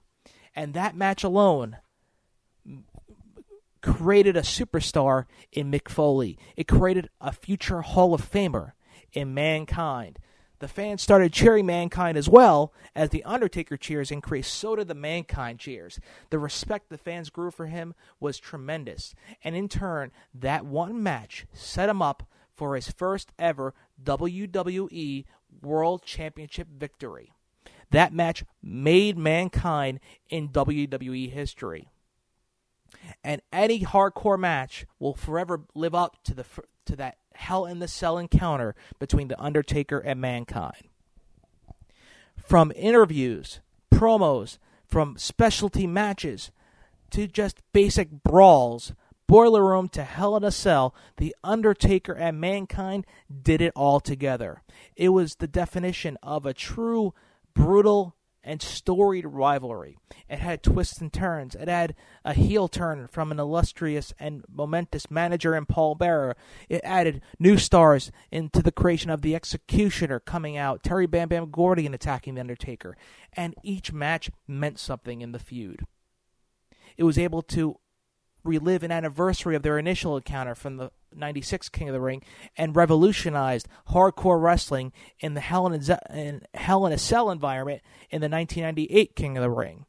And 0.54 0.74
that 0.74 0.94
match 0.94 1.24
alone 1.24 1.78
created 3.80 4.36
a 4.36 4.42
superstar 4.42 5.24
in 5.50 5.72
Mick 5.72 5.88
Foley. 5.88 6.38
It 6.56 6.68
created 6.68 7.10
a 7.20 7.32
future 7.32 7.82
Hall 7.82 8.14
of 8.14 8.30
Famer 8.30 8.72
in 9.12 9.34
Mankind. 9.34 10.20
The 10.62 10.68
fans 10.68 11.02
started 11.02 11.32
cheering 11.32 11.66
Mankind 11.66 12.16
as 12.16 12.28
well 12.28 12.72
as 12.94 13.10
the 13.10 13.24
Undertaker 13.24 13.76
cheers 13.76 14.12
increased. 14.12 14.54
So 14.54 14.76
did 14.76 14.86
the 14.86 14.94
Mankind 14.94 15.58
cheers. 15.58 15.98
The 16.30 16.38
respect 16.38 16.88
the 16.88 16.96
fans 16.96 17.30
grew 17.30 17.50
for 17.50 17.66
him 17.66 17.94
was 18.20 18.38
tremendous. 18.38 19.12
And 19.42 19.56
in 19.56 19.68
turn, 19.68 20.12
that 20.32 20.64
one 20.64 21.02
match 21.02 21.46
set 21.52 21.88
him 21.88 22.00
up 22.00 22.28
for 22.54 22.76
his 22.76 22.92
first 22.92 23.32
ever 23.40 23.74
WWE 24.04 25.24
World 25.60 26.04
Championship 26.04 26.68
victory. 26.78 27.32
That 27.90 28.12
match 28.12 28.44
made 28.62 29.18
Mankind 29.18 29.98
in 30.30 30.50
WWE 30.50 31.28
history 31.28 31.88
and 33.24 33.42
any 33.52 33.80
hardcore 33.80 34.38
match 34.38 34.86
will 34.98 35.14
forever 35.14 35.62
live 35.74 35.94
up 35.94 36.22
to 36.24 36.34
the 36.34 36.44
to 36.84 36.96
that 36.96 37.18
Hell 37.36 37.66
in 37.66 37.78
the 37.78 37.88
Cell 37.88 38.18
encounter 38.18 38.74
between 38.98 39.28
the 39.28 39.40
Undertaker 39.40 39.98
and 39.98 40.20
Mankind. 40.20 40.88
From 42.36 42.72
interviews, 42.74 43.60
promos, 43.92 44.58
from 44.86 45.16
specialty 45.16 45.86
matches 45.86 46.50
to 47.10 47.26
just 47.26 47.62
basic 47.72 48.10
brawls, 48.22 48.92
boiler 49.26 49.64
room 49.64 49.88
to 49.90 50.04
Hell 50.04 50.36
in 50.36 50.44
a 50.44 50.50
Cell, 50.50 50.94
the 51.16 51.34
Undertaker 51.44 52.12
and 52.12 52.40
Mankind 52.40 53.06
did 53.42 53.60
it 53.60 53.72
all 53.76 54.00
together. 54.00 54.62
It 54.96 55.10
was 55.10 55.36
the 55.36 55.46
definition 55.46 56.18
of 56.22 56.44
a 56.44 56.54
true 56.54 57.14
brutal 57.54 58.16
and 58.44 58.60
storied 58.60 59.26
rivalry. 59.26 59.96
It 60.28 60.38
had 60.38 60.62
twists 60.62 61.00
and 61.00 61.12
turns. 61.12 61.54
It 61.54 61.68
had 61.68 61.94
a 62.24 62.34
heel 62.34 62.68
turn 62.68 63.06
from 63.06 63.30
an 63.30 63.38
illustrious 63.38 64.12
and 64.18 64.44
momentous 64.48 65.10
manager 65.10 65.54
in 65.54 65.66
Paul 65.66 65.94
Bearer. 65.94 66.36
It 66.68 66.80
added 66.82 67.22
new 67.38 67.56
stars 67.58 68.10
into 68.30 68.62
the 68.62 68.72
creation 68.72 69.10
of 69.10 69.22
the 69.22 69.34
Executioner 69.34 70.20
coming 70.20 70.56
out, 70.56 70.82
Terry 70.82 71.06
Bam 71.06 71.28
Bam 71.28 71.50
Gordy 71.50 71.86
attacking 71.86 72.34
The 72.34 72.40
Undertaker. 72.40 72.96
And 73.34 73.54
each 73.62 73.92
match 73.92 74.30
meant 74.46 74.78
something 74.78 75.20
in 75.20 75.32
the 75.32 75.38
feud. 75.38 75.86
It 76.96 77.04
was 77.04 77.18
able 77.18 77.42
to 77.42 77.78
relive 78.44 78.82
an 78.82 78.90
anniversary 78.90 79.54
of 79.54 79.62
their 79.62 79.78
initial 79.78 80.16
encounter 80.16 80.54
from 80.54 80.76
the 80.76 80.90
96 81.14 81.68
King 81.68 81.88
of 81.88 81.92
the 81.92 82.00
Ring 82.00 82.22
and 82.56 82.74
revolutionized 82.74 83.68
hardcore 83.90 84.40
wrestling 84.40 84.92
in 85.20 85.34
the 85.34 85.40
Hell 85.40 85.66
in, 85.66 85.80
a, 85.90 85.98
in 86.10 86.42
Hell 86.54 86.86
in 86.86 86.92
a 86.92 86.98
Cell 86.98 87.30
environment 87.30 87.82
in 88.10 88.20
the 88.20 88.28
1998 88.28 89.14
King 89.14 89.36
of 89.36 89.42
the 89.42 89.50
Ring. 89.50 89.86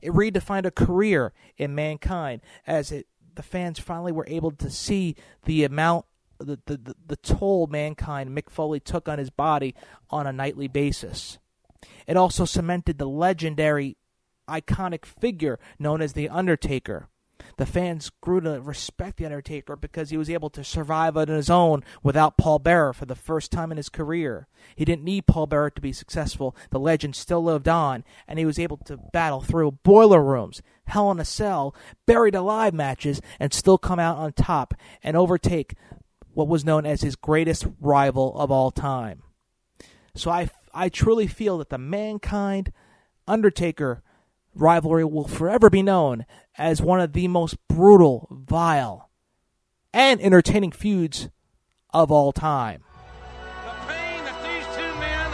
It 0.00 0.12
redefined 0.12 0.66
a 0.66 0.70
career 0.70 1.32
in 1.56 1.74
mankind 1.74 2.40
as 2.66 2.92
it 2.92 3.06
the 3.34 3.42
fans 3.42 3.78
finally 3.78 4.12
were 4.12 4.26
able 4.28 4.50
to 4.50 4.70
see 4.70 5.14
the 5.44 5.64
amount 5.64 6.04
the, 6.38 6.58
the, 6.64 6.76
the, 6.76 6.94
the 7.06 7.16
toll 7.16 7.66
mankind 7.66 8.30
Mick 8.30 8.48
Foley 8.48 8.80
took 8.80 9.08
on 9.08 9.18
his 9.18 9.30
body 9.30 9.74
on 10.08 10.26
a 10.26 10.32
nightly 10.32 10.68
basis. 10.68 11.38
It 12.06 12.16
also 12.16 12.46
cemented 12.46 12.96
the 12.96 13.08
legendary, 13.08 13.98
iconic 14.48 15.04
figure 15.04 15.58
known 15.78 16.00
as 16.00 16.14
The 16.14 16.30
Undertaker. 16.30 17.09
The 17.56 17.66
fans 17.66 18.10
grew 18.20 18.40
to 18.40 18.60
respect 18.60 19.16
The 19.16 19.24
Undertaker 19.26 19.76
because 19.76 20.10
he 20.10 20.16
was 20.16 20.30
able 20.30 20.50
to 20.50 20.64
survive 20.64 21.16
on 21.16 21.28
his 21.28 21.50
own 21.50 21.82
without 22.02 22.36
Paul 22.36 22.58
Bearer 22.58 22.92
for 22.92 23.06
the 23.06 23.14
first 23.14 23.50
time 23.50 23.70
in 23.70 23.76
his 23.76 23.88
career. 23.88 24.48
He 24.74 24.84
didn't 24.84 25.04
need 25.04 25.26
Paul 25.26 25.46
Bearer 25.46 25.70
to 25.70 25.80
be 25.80 25.92
successful. 25.92 26.56
The 26.70 26.80
legend 26.80 27.16
still 27.16 27.42
lived 27.42 27.68
on, 27.68 28.04
and 28.26 28.38
he 28.38 28.44
was 28.44 28.58
able 28.58 28.78
to 28.78 28.96
battle 29.12 29.40
through 29.40 29.78
boiler 29.82 30.22
rooms, 30.22 30.62
Hell 30.86 31.10
in 31.10 31.20
a 31.20 31.24
Cell, 31.24 31.74
buried 32.06 32.34
alive 32.34 32.74
matches, 32.74 33.20
and 33.38 33.52
still 33.52 33.78
come 33.78 33.98
out 33.98 34.18
on 34.18 34.32
top 34.32 34.74
and 35.02 35.16
overtake 35.16 35.74
what 36.32 36.48
was 36.48 36.64
known 36.64 36.86
as 36.86 37.02
his 37.02 37.16
greatest 37.16 37.66
rival 37.80 38.38
of 38.38 38.50
all 38.50 38.70
time. 38.70 39.22
So 40.14 40.30
I, 40.30 40.48
I 40.74 40.88
truly 40.88 41.26
feel 41.26 41.58
that 41.58 41.70
the 41.70 41.78
Mankind 41.78 42.72
Undertaker 43.26 44.02
rivalry 44.54 45.04
will 45.04 45.28
forever 45.28 45.70
be 45.70 45.82
known 45.82 46.26
as 46.58 46.80
one 46.82 47.00
of 47.00 47.12
the 47.12 47.28
most 47.28 47.56
brutal, 47.68 48.28
vile, 48.30 49.10
and 49.92 50.20
entertaining 50.20 50.72
feuds 50.72 51.28
of 51.90 52.10
all 52.10 52.32
time. 52.32 52.82
The 53.64 53.74
pain 53.90 54.22
that 54.24 54.38
these 54.42 54.66
two 54.76 54.92
men 55.00 55.28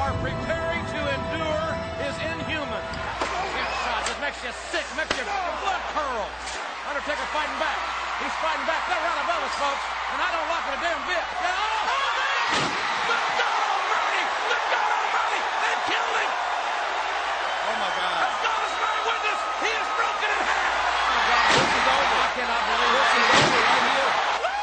are 0.00 0.14
preparing 0.18 0.82
to 0.82 1.00
endure 1.06 1.68
is 2.06 2.14
inhuman. 2.18 2.84
It 4.10 4.18
makes 4.18 4.40
you 4.42 4.52
sick, 4.72 4.86
makes 4.98 5.14
your 5.14 5.26
blood 5.26 5.82
curl. 5.94 6.26
Undertaker 6.90 7.26
fighting 7.30 7.58
back. 7.62 7.78
He's 8.18 8.34
fighting 8.42 8.66
back. 8.66 8.82
They're 8.90 9.00
right 9.00 9.20
above 9.24 9.46
folks, 9.56 9.84
and 10.12 10.18
I 10.20 10.28
don't 10.34 10.48
like 10.50 10.64
it 10.68 10.74
a 10.76 10.80
damn 10.82 11.02
bit. 11.08 11.24
Yeah, 11.40 11.56
oh, 11.56 11.88
oh, 11.88 12.08
man! 12.18 12.68
Good 13.08 13.24
God 13.40 13.60
Almighty! 13.70 14.22
Good 14.50 14.64
God 14.74 14.90
Almighty! 14.90 15.40
They 15.40 15.74
killed 15.88 16.16
him! 16.20 16.32
Oh 17.70 17.76
my 17.80 17.90
God. 17.96 18.20
As 18.20 18.36
God 18.44 18.60
is 18.60 18.74
my 18.76 18.96
witness, 19.08 19.40
he 19.64 19.70
is 19.72 19.88
broken 19.96 20.28
in 20.36 20.40
half! 20.50 20.74
Oh 21.00 21.20
God, 21.30 21.46
this 21.54 21.70
is 21.70 21.86
over. 21.88 22.18
I 22.20 22.30
cannot 22.36 22.62
believe 22.66 22.92
This 22.92 23.08
it. 23.08 23.24
is 23.24 23.30
over 23.40 23.60
right 23.64 23.84
here. 23.88 24.10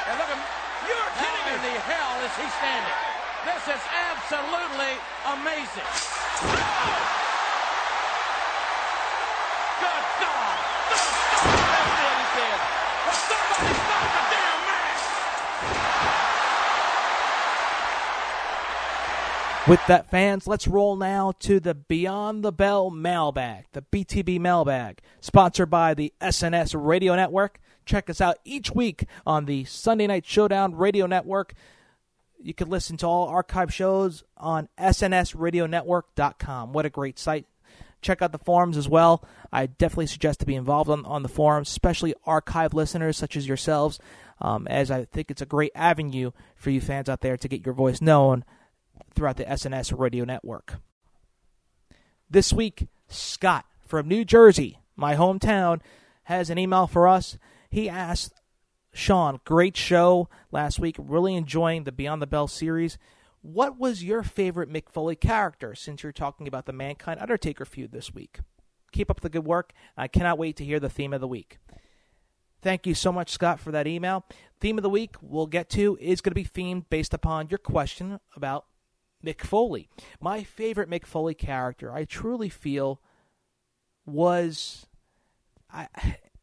And 0.05 0.15
look 0.21 0.31
at 0.37 0.39
You're 0.85 1.11
kidding 1.17 1.45
me. 1.47 1.53
How 1.57 1.57
in 1.57 1.61
the 1.65 1.75
hell 1.81 2.16
is 2.27 2.35
he 2.35 2.49
standing? 2.59 2.99
This 3.45 3.63
is 3.71 3.83
absolutely 4.11 4.99
amazing. 5.31 5.87
Good 9.79 10.05
God! 10.19 10.57
Did. 12.35 12.59
Well, 13.05 13.15
somebody 13.15 13.73
stop 13.79 14.07
the 14.11 14.23
damn 14.35 14.59
match! 14.67 15.03
With 19.67 19.87
that, 19.87 20.11
fans, 20.11 20.47
let's 20.47 20.67
roll 20.67 20.97
now 20.97 21.31
to 21.39 21.61
the 21.61 21.73
Beyond 21.75 22.43
the 22.43 22.51
Bell 22.51 22.89
mailbag, 22.89 23.67
the 23.71 23.81
BTB 23.81 24.39
mailbag, 24.39 24.99
sponsored 25.21 25.69
by 25.69 25.93
the 25.93 26.13
SNS 26.19 26.75
Radio 26.77 27.15
Network. 27.15 27.59
Check 27.85 28.09
us 28.09 28.19
out 28.19 28.37
each 28.43 28.75
week 28.75 29.05
on 29.25 29.45
the 29.45 29.63
Sunday 29.63 30.07
Night 30.07 30.25
Showdown 30.25 30.75
Radio 30.75 31.05
Network. 31.05 31.53
You 32.41 32.53
can 32.53 32.69
listen 32.69 32.97
to 32.97 33.07
all 33.07 33.27
archive 33.27 33.73
shows 33.73 34.23
on 34.37 34.69
SNSRadioNetwork.com. 34.79 36.73
What 36.73 36.85
a 36.85 36.89
great 36.89 37.17
site. 37.17 37.45
Check 38.01 38.21
out 38.21 38.31
the 38.31 38.37
forums 38.37 38.77
as 38.77 38.87
well. 38.87 39.23
I 39.51 39.65
definitely 39.65 40.07
suggest 40.07 40.39
to 40.41 40.45
be 40.45 40.55
involved 40.55 40.89
on, 40.89 41.03
on 41.05 41.23
the 41.23 41.29
forums, 41.29 41.69
especially 41.69 42.13
archive 42.25 42.73
listeners 42.73 43.17
such 43.17 43.35
as 43.35 43.47
yourselves, 43.47 43.99
um, 44.39 44.67
as 44.67 44.91
I 44.91 45.05
think 45.05 45.31
it's 45.31 45.41
a 45.41 45.47
great 45.47 45.71
avenue 45.73 46.31
for 46.55 46.69
you 46.69 46.79
fans 46.79 47.09
out 47.09 47.21
there 47.21 47.37
to 47.37 47.47
get 47.47 47.65
your 47.65 47.73
voice 47.73 47.99
known 48.01 48.45
throughout 49.15 49.37
the 49.37 49.45
SNS 49.45 49.97
radio 49.97 50.25
network. 50.25 50.75
This 52.29 52.53
week, 52.53 52.87
Scott 53.07 53.65
from 53.85 54.07
New 54.07 54.23
Jersey, 54.25 54.79
my 54.95 55.15
hometown, 55.15 55.81
has 56.23 56.49
an 56.49 56.59
email 56.59 56.87
for 56.87 57.07
us. 57.07 57.37
He 57.69 57.89
asked 57.89 58.33
Sean, 58.97 59.39
great 59.45 59.77
show 59.77 60.27
last 60.51 60.79
week, 60.79 60.95
really 60.97 61.35
enjoying 61.35 61.83
the 61.83 61.91
Beyond 61.91 62.19
the 62.19 62.25
Bell 62.25 62.47
series. 62.47 62.97
What 63.43 63.77
was 63.77 64.03
your 64.03 64.23
favorite 64.23 64.73
Mick 64.73 64.89
Foley 64.89 65.15
character 65.15 65.75
since 65.75 66.01
you're 66.01 66.11
talking 66.11 66.47
about 66.47 66.65
the 66.65 66.73
Mankind 66.73 67.19
Undertaker 67.19 67.63
feud 67.63 67.91
this 67.91 68.15
week? 68.15 68.39
Keep 68.91 69.11
up 69.11 69.21
the 69.21 69.29
good 69.29 69.45
work. 69.45 69.71
I 69.95 70.07
cannot 70.07 70.39
wait 70.39 70.55
to 70.55 70.65
hear 70.65 70.79
the 70.79 70.89
theme 70.89 71.13
of 71.13 71.21
the 71.21 71.27
week. 71.27 71.59
Thank 72.63 72.87
you 72.87 72.95
so 72.95 73.11
much, 73.11 73.29
Scott, 73.29 73.59
for 73.59 73.71
that 73.71 73.85
email. 73.85 74.25
Theme 74.59 74.79
of 74.79 74.83
the 74.83 74.89
week 74.89 75.15
we'll 75.21 75.45
get 75.45 75.69
to 75.69 75.95
is 76.01 76.19
going 76.19 76.31
to 76.31 76.35
be 76.35 76.43
themed 76.43 76.85
based 76.89 77.13
upon 77.13 77.49
your 77.49 77.59
question 77.59 78.19
about 78.35 78.65
Mick 79.23 79.41
Foley. 79.41 79.89
My 80.19 80.41
favorite 80.41 80.89
Mick 80.89 81.05
Foley 81.05 81.35
character, 81.35 81.93
I 81.93 82.05
truly 82.05 82.49
feel, 82.49 82.99
was 84.07 84.87
I 85.71 85.87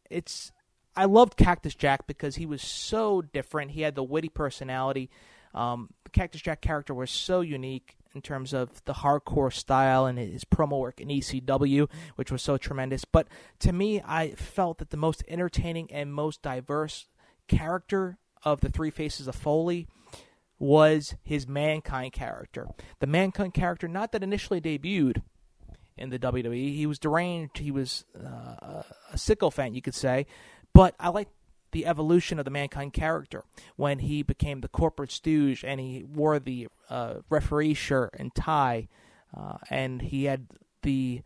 it's 0.09 0.53
I 0.95 1.05
loved 1.05 1.37
Cactus 1.37 1.75
Jack 1.75 2.07
because 2.07 2.35
he 2.35 2.45
was 2.45 2.61
so 2.61 3.21
different. 3.21 3.71
He 3.71 3.81
had 3.81 3.95
the 3.95 4.03
witty 4.03 4.29
personality. 4.29 5.09
Um, 5.53 5.89
Cactus 6.11 6.41
Jack 6.41 6.61
character 6.61 6.93
was 6.93 7.11
so 7.11 7.41
unique 7.41 7.97
in 8.13 8.21
terms 8.21 8.53
of 8.53 8.83
the 8.85 8.93
hardcore 8.93 9.53
style 9.53 10.05
and 10.05 10.17
his 10.17 10.45
promo 10.45 10.79
work 10.79 11.01
in 11.01 11.09
ECW, 11.09 11.89
which 12.15 12.31
was 12.31 12.41
so 12.41 12.57
tremendous. 12.57 13.03
But 13.03 13.27
to 13.59 13.73
me, 13.73 14.01
I 14.05 14.31
felt 14.31 14.77
that 14.77 14.89
the 14.89 14.97
most 14.97 15.23
entertaining 15.27 15.91
and 15.91 16.13
most 16.13 16.41
diverse 16.41 17.07
character 17.47 18.17
of 18.43 18.61
the 18.61 18.69
three 18.69 18.89
faces 18.89 19.27
of 19.27 19.35
Foley 19.35 19.87
was 20.57 21.15
his 21.23 21.47
Mankind 21.47 22.13
character. 22.13 22.67
The 22.99 23.07
Mankind 23.07 23.53
character, 23.53 23.87
not 23.87 24.13
that 24.13 24.23
initially 24.23 24.61
debuted 24.61 25.21
in 25.97 26.09
the 26.09 26.19
WWE, 26.19 26.75
he 26.75 26.85
was 26.85 26.99
deranged, 26.99 27.57
he 27.57 27.71
was 27.71 28.05
uh, 28.17 28.83
a 29.11 29.17
sycophant, 29.17 29.75
you 29.75 29.81
could 29.81 29.95
say, 29.95 30.25
but 30.75 30.93
I 30.99 31.07
like 31.07 31.29
the 31.71 31.85
evolution 31.85 32.37
of 32.37 32.43
the 32.43 32.51
Mankind 32.51 32.91
character. 32.91 33.43
When 33.77 33.99
he 33.99 34.23
became 34.23 34.59
the 34.59 34.67
corporate 34.67 35.11
stooge 35.11 35.63
and 35.63 35.79
he 35.79 36.03
wore 36.03 36.37
the 36.37 36.67
uh, 36.89 37.15
referee 37.29 37.73
shirt 37.75 38.13
and 38.19 38.35
tie, 38.35 38.89
uh, 39.35 39.57
and 39.69 40.01
he 40.01 40.25
had 40.25 40.47
the 40.81 41.21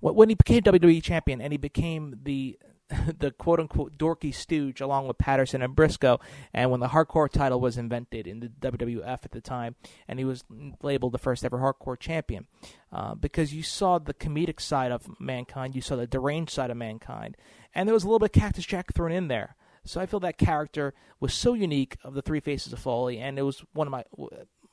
when 0.00 0.30
he 0.30 0.34
became 0.34 0.62
WWE 0.62 1.02
champion 1.02 1.42
and 1.42 1.52
he 1.52 1.58
became 1.58 2.20
the 2.22 2.58
the 3.18 3.30
quote 3.30 3.60
unquote 3.60 3.96
dorky 3.96 4.34
stooge 4.34 4.80
along 4.80 5.06
with 5.06 5.18
Patterson 5.18 5.62
and 5.62 5.76
Brisco, 5.76 6.20
and 6.52 6.70
when 6.70 6.80
the 6.80 6.88
hardcore 6.88 7.30
title 7.30 7.60
was 7.60 7.78
invented 7.78 8.26
in 8.26 8.40
the 8.40 8.48
WWF 8.48 9.24
at 9.24 9.30
the 9.30 9.40
time, 9.40 9.76
and 10.08 10.18
he 10.18 10.24
was 10.24 10.44
labeled 10.82 11.12
the 11.12 11.18
first 11.18 11.44
ever 11.44 11.58
hardcore 11.58 11.98
champion, 11.98 12.46
uh, 12.92 13.14
because 13.14 13.54
you 13.54 13.62
saw 13.62 13.98
the 13.98 14.14
comedic 14.14 14.60
side 14.60 14.92
of 14.92 15.20
mankind, 15.20 15.74
you 15.74 15.80
saw 15.80 15.96
the 15.96 16.06
deranged 16.06 16.52
side 16.52 16.70
of 16.70 16.76
mankind, 16.76 17.36
and 17.74 17.88
there 17.88 17.94
was 17.94 18.04
a 18.04 18.06
little 18.06 18.18
bit 18.18 18.36
of 18.36 18.40
Cactus 18.40 18.66
Jack 18.66 18.92
thrown 18.94 19.12
in 19.12 19.28
there. 19.28 19.56
So 19.84 20.00
I 20.00 20.06
feel 20.06 20.20
that 20.20 20.36
character 20.36 20.94
was 21.20 21.32
so 21.32 21.54
unique 21.54 21.96
of 22.04 22.14
the 22.14 22.22
three 22.22 22.40
faces 22.40 22.72
of 22.72 22.80
Foley, 22.80 23.18
and 23.18 23.38
it 23.38 23.42
was 23.42 23.64
one 23.72 23.86
of 23.86 23.90
my. 23.92 24.04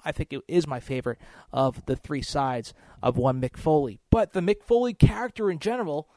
I 0.03 0.11
think 0.11 0.31
it 0.31 0.44
is 0.48 0.68
my 0.68 0.80
favorite 0.80 1.18
of 1.52 1.85
the 1.85 1.95
three 1.95 2.22
sides 2.22 2.73
of 3.02 3.18
one 3.18 3.41
Mick 3.41 3.57
Foley. 3.57 3.99
But 4.10 4.34
the 4.34 4.41
Mick 4.41 4.64
Foley 4.64 4.94
character 4.94 5.49
in 5.49 5.60
general, 5.60 6.07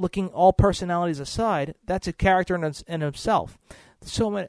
looking 0.00 0.28
all 0.28 0.52
personalities 0.52 1.20
aside, 1.20 1.74
that's 1.84 2.08
a 2.08 2.12
character 2.12 2.54
in, 2.54 2.74
in 2.86 3.00
himself. 3.00 3.58
So 4.02 4.30
many, 4.30 4.48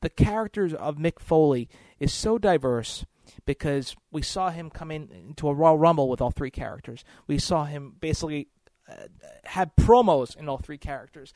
the 0.00 0.08
characters 0.10 0.74
of 0.74 0.96
Mick 0.96 1.18
Foley 1.18 1.68
is 1.98 2.12
so 2.12 2.38
diverse 2.38 3.04
because 3.44 3.96
we 4.10 4.22
saw 4.22 4.50
him 4.50 4.70
come 4.70 4.90
in 4.90 5.08
into 5.10 5.48
a 5.48 5.54
Royal 5.54 5.78
Rumble 5.78 6.08
with 6.08 6.20
all 6.20 6.30
three 6.30 6.50
characters. 6.50 7.04
We 7.26 7.38
saw 7.38 7.64
him 7.64 7.94
basically 8.00 8.48
uh, 8.88 9.06
have 9.44 9.70
promos 9.78 10.36
in 10.36 10.48
all 10.48 10.58
three 10.58 10.78
characters. 10.78 11.32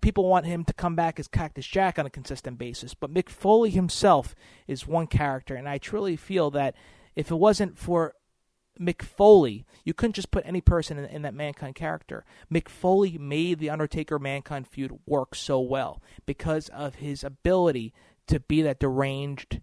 People 0.00 0.28
want 0.28 0.46
him 0.46 0.64
to 0.64 0.72
come 0.72 0.96
back 0.96 1.18
as 1.18 1.28
Cactus 1.28 1.66
Jack 1.66 1.98
on 1.98 2.06
a 2.06 2.10
consistent 2.10 2.58
basis, 2.58 2.94
but 2.94 3.12
Mick 3.12 3.28
Foley 3.28 3.70
himself 3.70 4.34
is 4.66 4.86
one 4.86 5.06
character, 5.06 5.54
and 5.54 5.68
I 5.68 5.78
truly 5.78 6.16
feel 6.16 6.50
that 6.50 6.74
if 7.16 7.30
it 7.30 7.36
wasn't 7.36 7.78
for 7.78 8.14
Mick 8.80 9.02
Foley, 9.02 9.64
you 9.84 9.94
couldn't 9.94 10.14
just 10.14 10.30
put 10.30 10.44
any 10.46 10.60
person 10.60 10.98
in, 10.98 11.04
in, 11.06 11.22
that 11.22 11.34
Mankind 11.34 11.74
character. 11.74 12.24
Mick 12.52 12.68
Foley 12.68 13.18
made 13.18 13.58
the 13.58 13.70
Undertaker 13.70 14.18
Mankind 14.18 14.66
feud 14.66 14.98
work 15.06 15.34
so 15.34 15.60
well 15.60 16.02
because 16.26 16.68
of 16.70 16.96
his 16.96 17.22
ability 17.22 17.92
to 18.26 18.40
be 18.40 18.62
that 18.62 18.80
deranged 18.80 19.60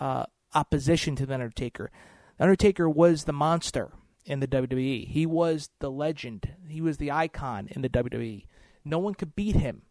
uh, 0.00 0.26
opposition 0.54 1.16
to 1.16 1.26
the 1.26 1.34
Undertaker. 1.34 1.90
The 2.38 2.44
Undertaker 2.44 2.88
was 2.88 3.24
the 3.24 3.32
monster 3.32 3.92
in 4.24 4.40
the 4.40 4.48
WWE. 4.48 5.08
He 5.08 5.26
was 5.26 5.70
the 5.78 5.90
legend. 5.90 6.54
He 6.68 6.80
was 6.80 6.98
the 6.98 7.10
icon 7.10 7.68
in 7.70 7.82
the 7.82 7.88
WWE. 7.88 8.44
No 8.84 8.98
one 8.98 9.14
could 9.14 9.34
beat 9.34 9.56
him. 9.56 9.82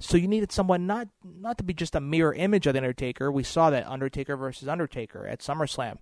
So 0.00 0.16
you 0.16 0.28
needed 0.28 0.52
someone 0.52 0.86
not 0.86 1.08
not 1.24 1.58
to 1.58 1.64
be 1.64 1.74
just 1.74 1.96
a 1.96 2.00
mirror 2.00 2.32
image 2.32 2.68
of 2.68 2.74
the 2.74 2.78
Undertaker. 2.78 3.32
We 3.32 3.42
saw 3.42 3.70
that 3.70 3.86
Undertaker 3.88 4.36
versus 4.36 4.68
Undertaker 4.68 5.26
at 5.26 5.40
SummerSlam 5.40 5.98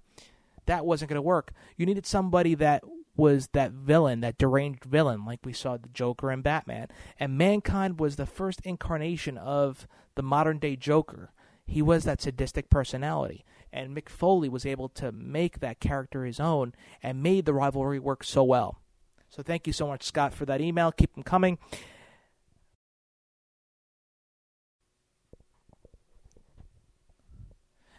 that 0.66 0.86
wasn't 0.86 1.09
going 1.09 1.16
to 1.16 1.22
work. 1.22 1.52
You 1.76 1.86
needed 1.86 2.06
somebody 2.06 2.55
that 2.56 2.82
was 3.16 3.48
that 3.52 3.72
villain, 3.72 4.20
that 4.20 4.38
deranged 4.38 4.84
villain, 4.84 5.24
like 5.24 5.40
we 5.44 5.52
saw 5.52 5.76
the 5.76 5.88
Joker 5.88 6.30
and 6.30 6.43
Batman. 6.43 6.88
And 7.18 7.38
Mankind 7.38 7.98
was 7.98 8.16
the 8.16 8.26
first 8.26 8.60
incarnation 8.62 9.38
of 9.38 9.88
the 10.14 10.22
modern 10.22 10.59
day 10.59 10.76
Joker. 10.76 11.32
He 11.66 11.82
was 11.82 12.05
that 12.05 12.20
sadistic 12.20 12.70
personality. 12.70 13.44
And 13.72 13.97
Mick 13.97 14.09
Foley 14.09 14.48
was 14.48 14.64
able 14.64 14.88
to 14.90 15.12
make 15.12 15.60
that 15.60 15.80
character 15.80 16.24
his 16.24 16.38
own 16.38 16.74
and 17.02 17.22
made 17.22 17.44
the 17.44 17.55
rivalry 17.55 17.98
work 17.98 18.22
so 18.22 18.44
well. 18.44 18.80
So 19.28 19.43
thank 19.43 19.66
you 19.66 19.72
so 19.72 19.86
much, 19.86 20.05
Scott, 20.05 20.32
for 20.32 20.47
that 20.47 20.60
email. 20.60 20.93
Keep 20.93 21.14
them 21.14 21.22
coming. 21.22 21.59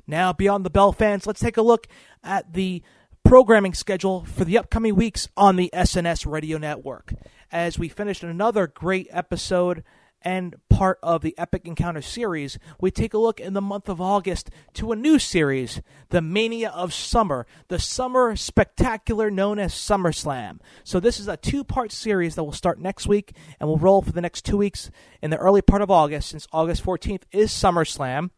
Now, 0.08 0.32
beyond 0.32 0.66
the 0.66 0.70
Bell 0.70 0.94
fans, 0.94 1.28
let's 1.28 1.42
take 1.42 1.58
a 1.58 1.62
look 1.62 1.88
at 2.24 2.54
the 2.54 2.82
programming 3.26 3.74
schedule 3.74 4.24
for 4.24 4.46
the 4.46 4.58
upcoming 4.58 4.96
weeks 4.96 5.28
on 5.36 5.58
the 5.58 5.70
SNS 5.74 6.26
Radio 6.26 6.58
Network. 6.58 7.14
As 7.52 7.78
we 7.78 7.90
finish 7.90 8.24
another 8.24 8.68
great 8.68 9.08
episode 9.12 9.84
and 10.22 10.56
part 10.70 10.98
of 11.04 11.22
the 11.22 11.38
Epic 11.38 11.64
Encounter 11.66 12.02
series, 12.02 12.58
we 12.80 12.90
take 12.90 13.14
a 13.14 13.18
look 13.18 13.42
in 13.42 13.54
the 13.54 13.62
month 13.62 13.90
of 13.90 14.00
August 14.00 14.50
to 14.76 14.94
a 14.94 14.96
new 14.96 15.20
series, 15.20 15.82
The 16.10 16.22
Mania 16.22 16.70
of 16.70 16.94
Summer, 16.94 17.46
the 17.68 17.78
summer 17.78 18.38
spectacular 18.38 19.30
known 19.30 19.60
as 19.60 19.74
SummerSlam. 19.74 20.60
So, 20.86 21.02
this 21.02 21.20
is 21.20 21.28
a 21.28 21.36
two 21.36 21.66
part 21.66 21.92
series 21.92 22.36
that 22.36 22.46
will 22.46 22.54
start 22.54 22.80
next 22.80 23.08
week 23.08 23.34
and 23.60 23.68
will 23.68 23.78
roll 23.78 24.02
for 24.02 24.14
the 24.14 24.22
next 24.22 24.46
two 24.46 24.58
weeks 24.58 24.90
in 25.22 25.32
the 25.32 25.38
early 25.38 25.62
part 25.62 25.82
of 25.82 25.92
August, 25.92 26.30
since 26.30 26.48
August 26.54 26.84
14th 26.84 27.24
is 27.34 27.52
SummerSlam, 27.52 28.30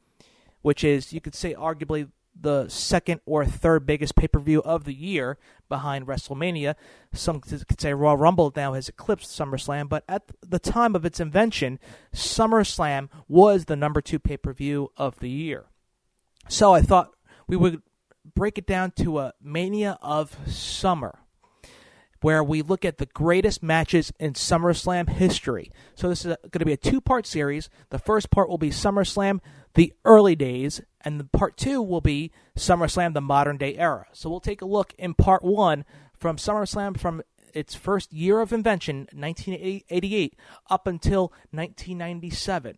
which 0.62 0.84
is, 0.84 1.14
you 1.14 1.22
could 1.22 1.36
say, 1.36 1.54
arguably 1.54 2.10
the 2.42 2.70
second 2.70 3.22
or 3.26 3.46
third 3.46 3.86
biggest 3.86 4.16
pay 4.16 4.28
per 4.28 4.40
view 4.40 4.62
of 4.64 4.86
the 4.86 4.94
year 4.94 5.38
behind 5.68 6.08
WrestleMania. 6.08 6.76
Some 7.14 7.42
could 7.42 7.82
say 7.82 7.94
Royal 7.94 8.18
Rumble 8.18 8.54
now 8.56 8.74
has 8.74 8.88
eclipsed 8.90 9.30
SummerSlam, 9.30 9.90
but 9.90 10.04
at 10.08 10.24
the 10.42 10.60
time 10.60 10.96
of 10.96 11.06
its 11.06 11.20
invention, 11.20 11.80
SummerSlam 12.14 13.10
was 13.28 13.66
the 13.66 13.76
number 13.76 14.02
two 14.02 14.20
pay 14.20 14.38
per 14.38 14.54
view 14.54 14.92
of 14.96 15.20
the 15.20 15.30
year. 15.30 15.66
So 16.48 16.74
I 16.74 16.82
thought 16.82 17.12
we 17.48 17.58
would 17.58 17.82
break 18.36 18.58
it 18.58 18.68
down 18.68 18.92
to 18.92 19.20
a 19.20 19.34
Mania 19.42 19.98
of 20.02 20.38
Summer. 20.48 21.20
Where 22.22 22.44
we 22.44 22.62
look 22.62 22.84
at 22.84 22.98
the 22.98 23.06
greatest 23.06 23.64
matches 23.64 24.12
in 24.20 24.34
SummerSlam 24.34 25.10
history. 25.10 25.72
So, 25.96 26.10
this 26.10 26.26
is 26.26 26.36
going 26.44 26.60
to 26.60 26.66
be 26.66 26.74
a 26.74 26.78
two 26.78 27.00
part 27.00 27.26
series. 27.26 27.70
The 27.90 28.00
first 28.00 28.30
part 28.30 28.50
will 28.50 28.58
be 28.58 28.72
SummerSlam, 28.72 29.40
the 29.76 29.94
early 30.04 30.36
days, 30.36 30.82
and 31.02 31.20
the 31.20 31.24
part 31.26 31.58
two 31.58 31.82
will 31.82 32.02
be 32.02 32.32
SummerSlam, 32.58 33.14
the 33.14 33.22
modern 33.22 33.58
day 33.58 33.78
era. 33.78 34.08
So 34.12 34.30
we'll 34.30 34.40
take 34.40 34.62
a 34.62 34.66
look 34.66 34.94
in 34.98 35.14
part 35.14 35.44
one 35.44 35.86
from 36.18 36.38
SummerSlam 36.38 37.00
from 37.00 37.22
its 37.54 37.76
first 37.76 38.12
year 38.14 38.42
of 38.42 38.54
invention, 38.54 39.08
1988, 39.14 40.36
up 40.70 40.88
until 40.88 41.34
1997. 41.52 42.78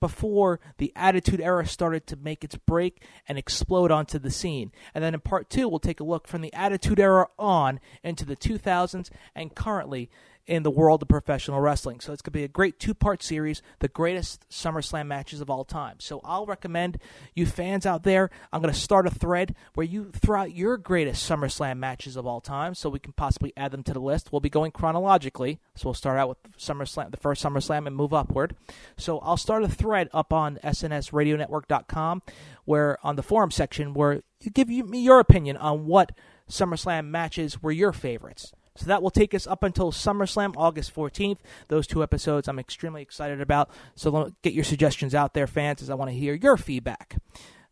Before 0.00 0.60
the 0.76 0.92
Attitude 0.94 1.40
Era 1.40 1.66
started 1.66 2.06
to 2.06 2.16
make 2.16 2.44
its 2.44 2.56
break 2.56 3.04
and 3.26 3.36
explode 3.36 3.90
onto 3.90 4.18
the 4.18 4.30
scene. 4.30 4.70
And 4.94 5.02
then 5.02 5.14
in 5.14 5.20
part 5.20 5.50
two, 5.50 5.68
we'll 5.68 5.80
take 5.80 6.00
a 6.00 6.04
look 6.04 6.28
from 6.28 6.40
the 6.40 6.54
Attitude 6.54 7.00
Era 7.00 7.26
on 7.38 7.80
into 8.04 8.24
the 8.24 8.36
2000s 8.36 9.10
and 9.34 9.54
currently 9.54 10.08
in 10.48 10.62
the 10.62 10.70
world 10.70 11.02
of 11.02 11.08
professional 11.08 11.60
wrestling. 11.60 12.00
So 12.00 12.12
it's 12.12 12.22
going 12.22 12.32
to 12.32 12.38
be 12.38 12.44
a 12.44 12.48
great 12.48 12.80
two 12.80 12.94
part 12.94 13.22
series, 13.22 13.62
the 13.80 13.88
greatest 13.88 14.48
SummerSlam 14.48 15.06
matches 15.06 15.42
of 15.42 15.50
all 15.50 15.62
time. 15.62 15.96
So 16.00 16.22
I'll 16.24 16.46
recommend 16.46 16.98
you 17.34 17.44
fans 17.44 17.84
out 17.84 18.02
there, 18.02 18.30
I'm 18.50 18.62
going 18.62 18.72
to 18.72 18.80
start 18.80 19.06
a 19.06 19.10
thread 19.10 19.54
where 19.74 19.86
you 19.86 20.10
throw 20.10 20.40
out 20.40 20.54
your 20.54 20.78
greatest 20.78 21.28
SummerSlam 21.30 21.76
matches 21.76 22.16
of 22.16 22.26
all 22.26 22.40
time 22.40 22.74
so 22.74 22.88
we 22.88 22.98
can 22.98 23.12
possibly 23.12 23.52
add 23.56 23.70
them 23.70 23.82
to 23.84 23.92
the 23.92 24.00
list. 24.00 24.32
We'll 24.32 24.40
be 24.40 24.48
going 24.48 24.72
chronologically. 24.72 25.60
So 25.76 25.88
we'll 25.88 25.94
start 25.94 26.18
out 26.18 26.30
with 26.30 26.38
SummerSlam, 26.56 27.10
the 27.10 27.18
first 27.18 27.44
SummerSlam, 27.44 27.86
and 27.86 27.94
move 27.94 28.14
upward. 28.14 28.56
So 28.96 29.18
I'll 29.18 29.36
start 29.36 29.62
a 29.62 29.68
thread 29.68 30.08
up 30.14 30.32
on 30.32 30.58
SNSRadioNetwork.com 30.64 32.22
where 32.64 32.98
on 33.02 33.16
the 33.16 33.22
forum 33.22 33.50
section 33.50 33.92
where 33.92 34.22
you 34.40 34.50
give 34.50 34.68
me 34.68 35.00
your 35.00 35.20
opinion 35.20 35.58
on 35.58 35.84
what 35.84 36.12
SummerSlam 36.48 37.06
matches 37.06 37.62
were 37.62 37.72
your 37.72 37.92
favorites. 37.92 38.52
So 38.78 38.86
that 38.86 39.02
will 39.02 39.10
take 39.10 39.34
us 39.34 39.46
up 39.46 39.64
until 39.64 39.90
SummerSlam, 39.90 40.54
August 40.56 40.94
14th. 40.94 41.38
Those 41.66 41.86
two 41.86 42.02
episodes 42.02 42.46
I'm 42.46 42.60
extremely 42.60 43.02
excited 43.02 43.40
about. 43.40 43.70
So 43.96 44.32
get 44.42 44.52
your 44.52 44.64
suggestions 44.64 45.16
out 45.16 45.34
there, 45.34 45.48
fans, 45.48 45.82
as 45.82 45.90
I 45.90 45.94
want 45.94 46.10
to 46.10 46.16
hear 46.16 46.34
your 46.34 46.56
feedback 46.56 47.20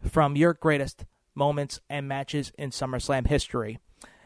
from 0.01 0.35
your 0.35 0.53
greatest 0.53 1.05
moments 1.35 1.81
and 1.89 2.09
matches 2.09 2.53
in 2.59 2.70
SummerSlam 2.70 3.28
history. 3.28 3.78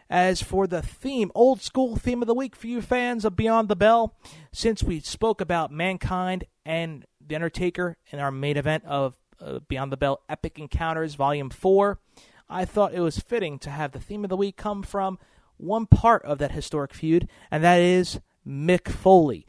As 0.09 0.43
for 0.43 0.66
the 0.66 0.81
theme, 0.81 1.31
old 1.35 1.61
school 1.61 1.97
theme 1.97 2.23
of 2.23 2.27
the 2.27 2.35
week 2.35 2.57
for 2.57 2.66
you 2.66 2.81
fans 2.81 3.24
of 3.24 3.36
Beyond 3.36 3.69
the 3.69 3.77
Bell, 3.77 4.16
since 4.51 4.82
we 4.82 5.01
spoke 5.01 5.40
about 5.40 5.70
Mankind 5.70 6.44
and 6.65 7.05
The 7.24 7.35
Undertaker 7.35 7.98
in 8.11 8.20
our 8.20 8.32
main 8.32 8.57
event 8.57 8.85
of 8.86 9.15
uh, 9.39 9.61
Beyond 9.69 9.93
the 9.93 9.97
Bell 9.97 10.23
Epic 10.28 10.59
Encounters 10.59 11.15
Volume 11.15 11.51
4, 11.51 12.01
I 12.48 12.65
thought 12.65 12.94
it 12.94 13.01
was 13.01 13.19
fitting 13.19 13.59
to 13.61 13.70
have 13.70 13.93
the 13.93 14.01
theme 14.01 14.24
of 14.24 14.31
the 14.31 14.36
week 14.36 14.57
come 14.57 14.82
from 14.82 15.19
one 15.61 15.87
part 15.87 16.24
of 16.24 16.39
that 16.39 16.53
historic 16.53 16.95
feud, 16.95 17.28
and 17.51 17.62
that 17.62 17.81
is 17.81 18.20
Mick 18.47 18.89
Foley. 18.89 19.47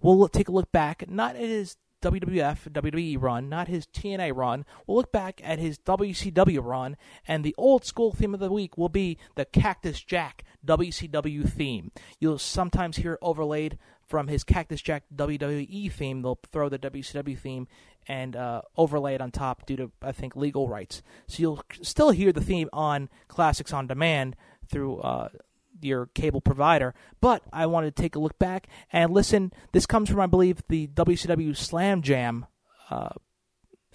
We'll 0.00 0.28
take 0.28 0.48
a 0.48 0.52
look 0.52 0.70
back, 0.70 1.08
not 1.08 1.34
at 1.36 1.42
his 1.42 1.76
WWF, 2.02 2.70
WWE 2.70 3.20
run, 3.20 3.48
not 3.48 3.68
his 3.68 3.86
TNA 3.86 4.36
run. 4.36 4.66
We'll 4.86 4.98
look 4.98 5.12
back 5.12 5.40
at 5.42 5.58
his 5.58 5.78
WCW 5.78 6.62
run, 6.62 6.96
and 7.26 7.42
the 7.42 7.54
old 7.56 7.86
school 7.86 8.12
theme 8.12 8.34
of 8.34 8.40
the 8.40 8.52
week 8.52 8.76
will 8.76 8.90
be 8.90 9.16
the 9.36 9.46
Cactus 9.46 10.00
Jack 10.02 10.44
WCW 10.66 11.48
theme. 11.48 11.92
You'll 12.20 12.38
sometimes 12.38 12.98
hear 12.98 13.18
overlaid 13.22 13.78
from 14.06 14.28
his 14.28 14.44
Cactus 14.44 14.82
Jack 14.82 15.04
WWE 15.14 15.90
theme. 15.90 16.20
They'll 16.20 16.38
throw 16.52 16.68
the 16.68 16.78
WCW 16.78 17.38
theme 17.38 17.66
and 18.06 18.36
uh, 18.36 18.62
overlay 18.76 19.14
it 19.14 19.22
on 19.22 19.30
top 19.30 19.64
due 19.64 19.76
to, 19.76 19.90
I 20.02 20.12
think, 20.12 20.36
legal 20.36 20.68
rights. 20.68 21.02
So 21.26 21.40
you'll 21.40 21.62
still 21.80 22.10
hear 22.10 22.32
the 22.32 22.42
theme 22.42 22.68
on 22.72 23.08
Classics 23.28 23.72
on 23.72 23.86
Demand 23.86 24.36
through 24.68 24.98
uh, 24.98 25.28
your 25.80 26.06
cable 26.06 26.40
provider. 26.40 26.94
But 27.20 27.42
I 27.52 27.66
wanted 27.66 27.94
to 27.94 28.02
take 28.02 28.16
a 28.16 28.20
look 28.20 28.38
back 28.38 28.68
and 28.92 29.12
listen. 29.12 29.52
This 29.72 29.86
comes 29.86 30.10
from, 30.10 30.20
I 30.20 30.26
believe, 30.26 30.62
the 30.68 30.86
WCW 30.88 31.56
Slam 31.56 32.02
Jam 32.02 32.46
uh, 32.90 33.10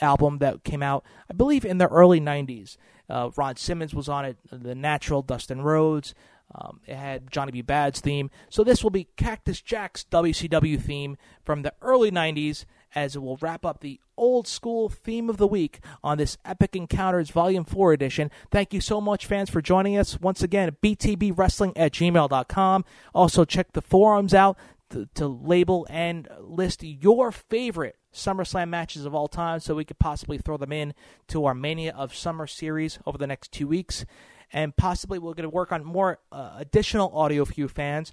album 0.01 0.39
that 0.39 0.63
came 0.63 0.83
out, 0.83 1.03
I 1.29 1.33
believe, 1.33 1.65
in 1.65 1.77
the 1.77 1.87
early 1.87 2.19
90s. 2.19 2.77
Uh, 3.09 3.31
Ron 3.35 3.55
Simmons 3.55 3.93
was 3.93 4.07
on 4.07 4.25
it, 4.25 4.37
The 4.51 4.75
Natural, 4.75 5.21
Dustin 5.21 5.61
Rhodes. 5.61 6.13
Um, 6.53 6.81
it 6.87 6.95
had 6.95 7.31
Johnny 7.31 7.51
B. 7.51 7.61
Bad's 7.61 7.99
theme. 7.99 8.31
So 8.49 8.63
this 8.63 8.83
will 8.83 8.89
be 8.89 9.07
Cactus 9.17 9.61
Jack's 9.61 10.03
WCW 10.11 10.81
theme 10.81 11.17
from 11.43 11.61
the 11.61 11.73
early 11.81 12.11
90s 12.11 12.65
as 12.95 13.15
it 13.15 13.21
will 13.21 13.37
wrap 13.41 13.65
up 13.65 13.79
the 13.79 13.99
old 14.17 14.47
school 14.47 14.89
theme 14.89 15.29
of 15.29 15.37
the 15.37 15.47
week 15.47 15.79
on 16.03 16.17
this 16.17 16.37
Epic 16.43 16.75
Encounters 16.75 17.29
Volume 17.29 17.65
4 17.65 17.93
edition. 17.93 18.31
Thank 18.51 18.73
you 18.73 18.81
so 18.81 18.99
much, 18.99 19.25
fans, 19.25 19.49
for 19.49 19.61
joining 19.61 19.97
us. 19.97 20.19
Once 20.19 20.43
again, 20.43 20.75
btbwrestling 20.83 21.73
at 21.75 21.93
gmail.com. 21.93 22.85
Also, 23.13 23.45
check 23.45 23.73
the 23.73 23.81
forums 23.81 24.33
out 24.33 24.57
to, 24.89 25.07
to 25.15 25.27
label 25.27 25.87
and 25.89 26.27
list 26.39 26.83
your 26.83 27.31
favorite 27.31 27.95
SummerSlam 28.13 28.69
matches 28.69 29.05
of 29.05 29.13
all 29.13 29.27
time 29.27 29.59
so 29.59 29.75
we 29.75 29.85
could 29.85 29.99
possibly 29.99 30.37
throw 30.37 30.57
them 30.57 30.71
in 30.71 30.93
to 31.27 31.45
our 31.45 31.53
Mania 31.53 31.93
of 31.95 32.15
Summer 32.15 32.47
series 32.47 32.99
over 33.05 33.17
the 33.17 33.27
next 33.27 33.51
two 33.51 33.67
weeks. 33.67 34.05
And 34.51 34.75
possibly 34.75 35.19
we're 35.19 35.35
going 35.35 35.43
to 35.43 35.49
work 35.49 35.71
on 35.71 35.85
more 35.85 36.19
uh, 36.31 36.53
additional 36.57 37.15
audio 37.15 37.45
for 37.45 37.53
you 37.55 37.67
fans 37.67 38.11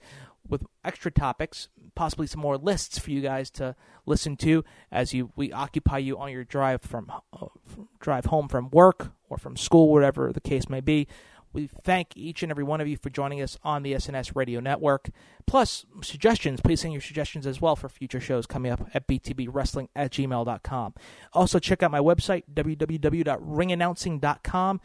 with 0.48 0.64
extra 0.85 1.10
topics, 1.10 1.68
possibly 1.94 2.27
some 2.27 2.40
more 2.40 2.56
lists 2.56 2.98
for 2.98 3.10
you 3.10 3.20
guys 3.20 3.51
to 3.51 3.77
listen 4.05 4.36
to 4.36 4.64
as 4.90 5.12
you 5.12 5.32
we 5.36 5.52
occupy 5.52 5.98
you 5.98 6.18
on 6.18 6.31
your 6.31 6.44
drive 6.44 6.81
from, 6.82 7.10
uh, 7.32 7.47
from 7.64 7.89
drive 8.01 8.27
home 8.27 8.48
from 8.48 8.70
work 8.70 9.12
or 9.28 9.39
from 9.39 9.56
school, 9.56 9.93
whatever 9.93 10.32
the 10.32 10.40
case 10.40 10.68
may 10.68 10.81
be. 10.81 11.06
We 11.52 11.68
thank 11.68 12.16
each 12.16 12.43
and 12.43 12.51
every 12.51 12.64
one 12.64 12.82
of 12.82 12.89
you 12.89 12.98
for 12.98 13.09
joining 13.09 13.40
us 13.40 13.56
on 13.64 13.82
the 13.82 13.94
SNS 13.94 14.36
Radio 14.36 14.60
Network. 14.60 15.09
Plus, 15.47 15.86
suggestions, 16.02 16.60
please 16.60 16.82
send 16.82 16.93
your 16.93 17.01
suggestions 17.01 17.47
as 17.47 17.62
well 17.62 17.77
for 17.77 17.89
future 17.89 18.20
shows 18.20 18.47
coming 18.47 18.70
up 18.70 18.86
at 18.93 19.09
btbwrestling 19.09 19.89
at 19.97 20.12
gmail.com. 20.12 20.94
Also, 21.32 21.59
check 21.59 21.82
out 21.82 21.90
my 21.90 22.01
website, 22.01 22.43
www.ringannouncing.com. 22.52 24.81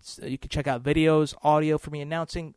So 0.00 0.26
you 0.26 0.36
can 0.36 0.50
check 0.50 0.66
out 0.66 0.82
videos, 0.82 1.34
audio 1.42 1.78
for 1.78 1.88
me 1.90 2.02
announcing 2.02 2.54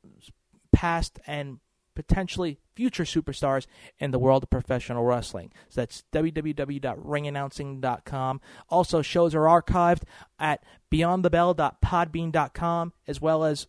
past 0.73 1.19
and 1.25 1.59
potentially 1.95 2.59
future 2.75 3.03
superstars 3.03 3.65
in 3.99 4.11
the 4.11 4.19
world 4.19 4.43
of 4.43 4.49
professional 4.49 5.03
wrestling. 5.03 5.51
So 5.69 5.81
that's 5.81 6.03
www.ringannouncing.com. 6.11 8.41
Also, 8.69 9.01
shows 9.01 9.35
are 9.35 9.41
archived 9.41 10.03
at 10.39 10.63
beyondthebell.podbean.com 10.91 12.93
as 13.07 13.21
well 13.21 13.43
as 13.43 13.67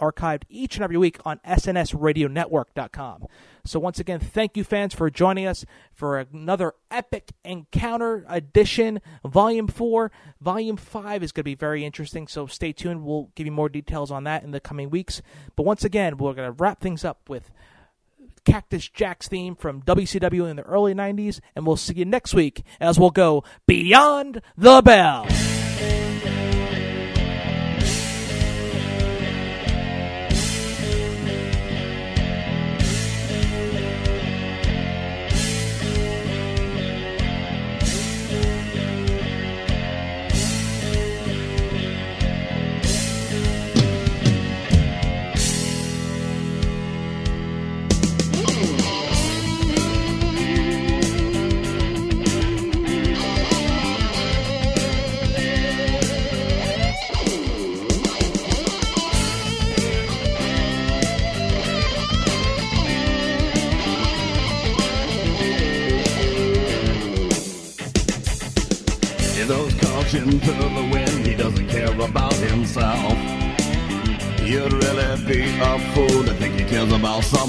archived 0.00 0.42
each 0.48 0.76
and 0.76 0.84
every 0.84 0.96
week 0.96 1.18
on 1.24 1.40
SNSRadioNetwork.com. 1.46 3.26
So 3.64 3.78
once 3.78 3.98
again, 3.98 4.20
thank 4.20 4.56
you 4.56 4.64
fans 4.64 4.94
for 4.94 5.08
joining 5.10 5.46
us 5.46 5.64
for 5.92 6.18
another 6.18 6.74
epic 6.90 7.32
encounter 7.44 8.24
edition, 8.28 9.00
Volume 9.24 9.68
4. 9.68 10.12
Volume 10.40 10.76
5 10.76 11.22
is 11.22 11.32
going 11.32 11.42
to 11.42 11.44
be 11.44 11.54
very 11.54 11.84
interesting, 11.84 12.26
so 12.26 12.46
stay 12.46 12.72
tuned. 12.72 13.04
We'll 13.04 13.30
give 13.34 13.46
you 13.46 13.52
more 13.52 13.68
details 13.68 14.10
on 14.10 14.24
that 14.24 14.42
in 14.42 14.50
the 14.50 14.60
coming 14.60 14.90
weeks. 14.90 15.22
But 15.56 15.64
once 15.64 15.84
again, 15.84 16.18
we're 16.18 16.34
going 16.34 16.48
to 16.48 16.62
wrap 16.62 16.80
things 16.80 17.04
up 17.04 17.28
with 17.28 17.50
Cactus 18.44 18.88
Jack's 18.88 19.28
theme 19.28 19.56
from 19.56 19.82
WCW 19.82 20.48
in 20.48 20.56
the 20.56 20.62
early 20.62 20.94
90s, 20.94 21.40
and 21.56 21.66
we'll 21.66 21.76
see 21.76 21.94
you 21.94 22.04
next 22.04 22.34
week 22.34 22.62
as 22.80 22.98
we'll 22.98 23.10
go 23.10 23.42
Beyond 23.66 24.42
the 24.56 24.82
Bell. 24.82 25.26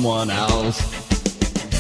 Someone 0.06 0.30
else. 0.30 0.80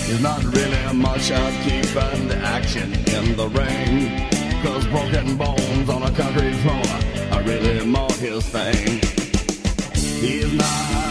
He's 0.07 0.19
not 0.19 0.43
really 0.45 0.93
much 0.93 1.29
at 1.29 1.53
keeping 1.63 2.27
the 2.27 2.37
action 2.37 2.91
in 2.93 3.35
the 3.35 3.47
ring. 3.49 4.29
Cause 4.63 4.87
broken 4.87 5.37
bones 5.37 5.89
on 5.89 6.01
a 6.01 6.11
concrete 6.11 6.55
floor 6.63 6.87
are 7.33 7.43
really 7.43 7.85
more 7.85 8.11
his 8.13 8.43
thing. 8.47 8.99
He's 10.23 10.51
not 10.53 11.04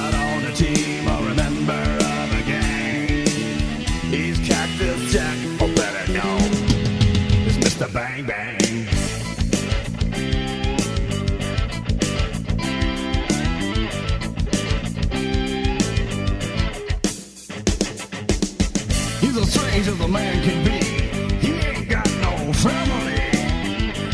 As 19.77 19.89
a 19.89 20.09
man 20.09 20.43
can 20.45 20.65
be. 20.65 20.79
He 21.45 21.53
ain't 21.53 21.89
got 21.89 22.07
no 22.23 22.53
family. 22.53 23.23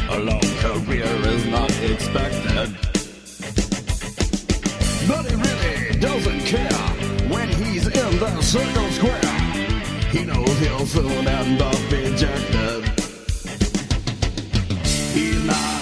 A 0.08 0.18
long 0.18 0.40
career 0.64 1.04
is 1.04 1.44
not 1.46 1.70
expected. 1.82 2.74
But 5.06 5.26
he 5.26 5.36
really 5.36 6.00
doesn't 6.00 6.40
care 6.40 6.82
when 7.28 7.48
he's 7.50 7.86
in 7.86 8.18
the 8.18 8.40
circle 8.40 8.90
square. 8.90 9.34
He 10.10 10.24
knows 10.24 10.58
he'll 10.60 10.86
soon 10.86 11.28
end 11.28 11.60
up 11.60 11.92
ejected. 11.92 12.84
He's 15.12 15.44
not 15.44 15.79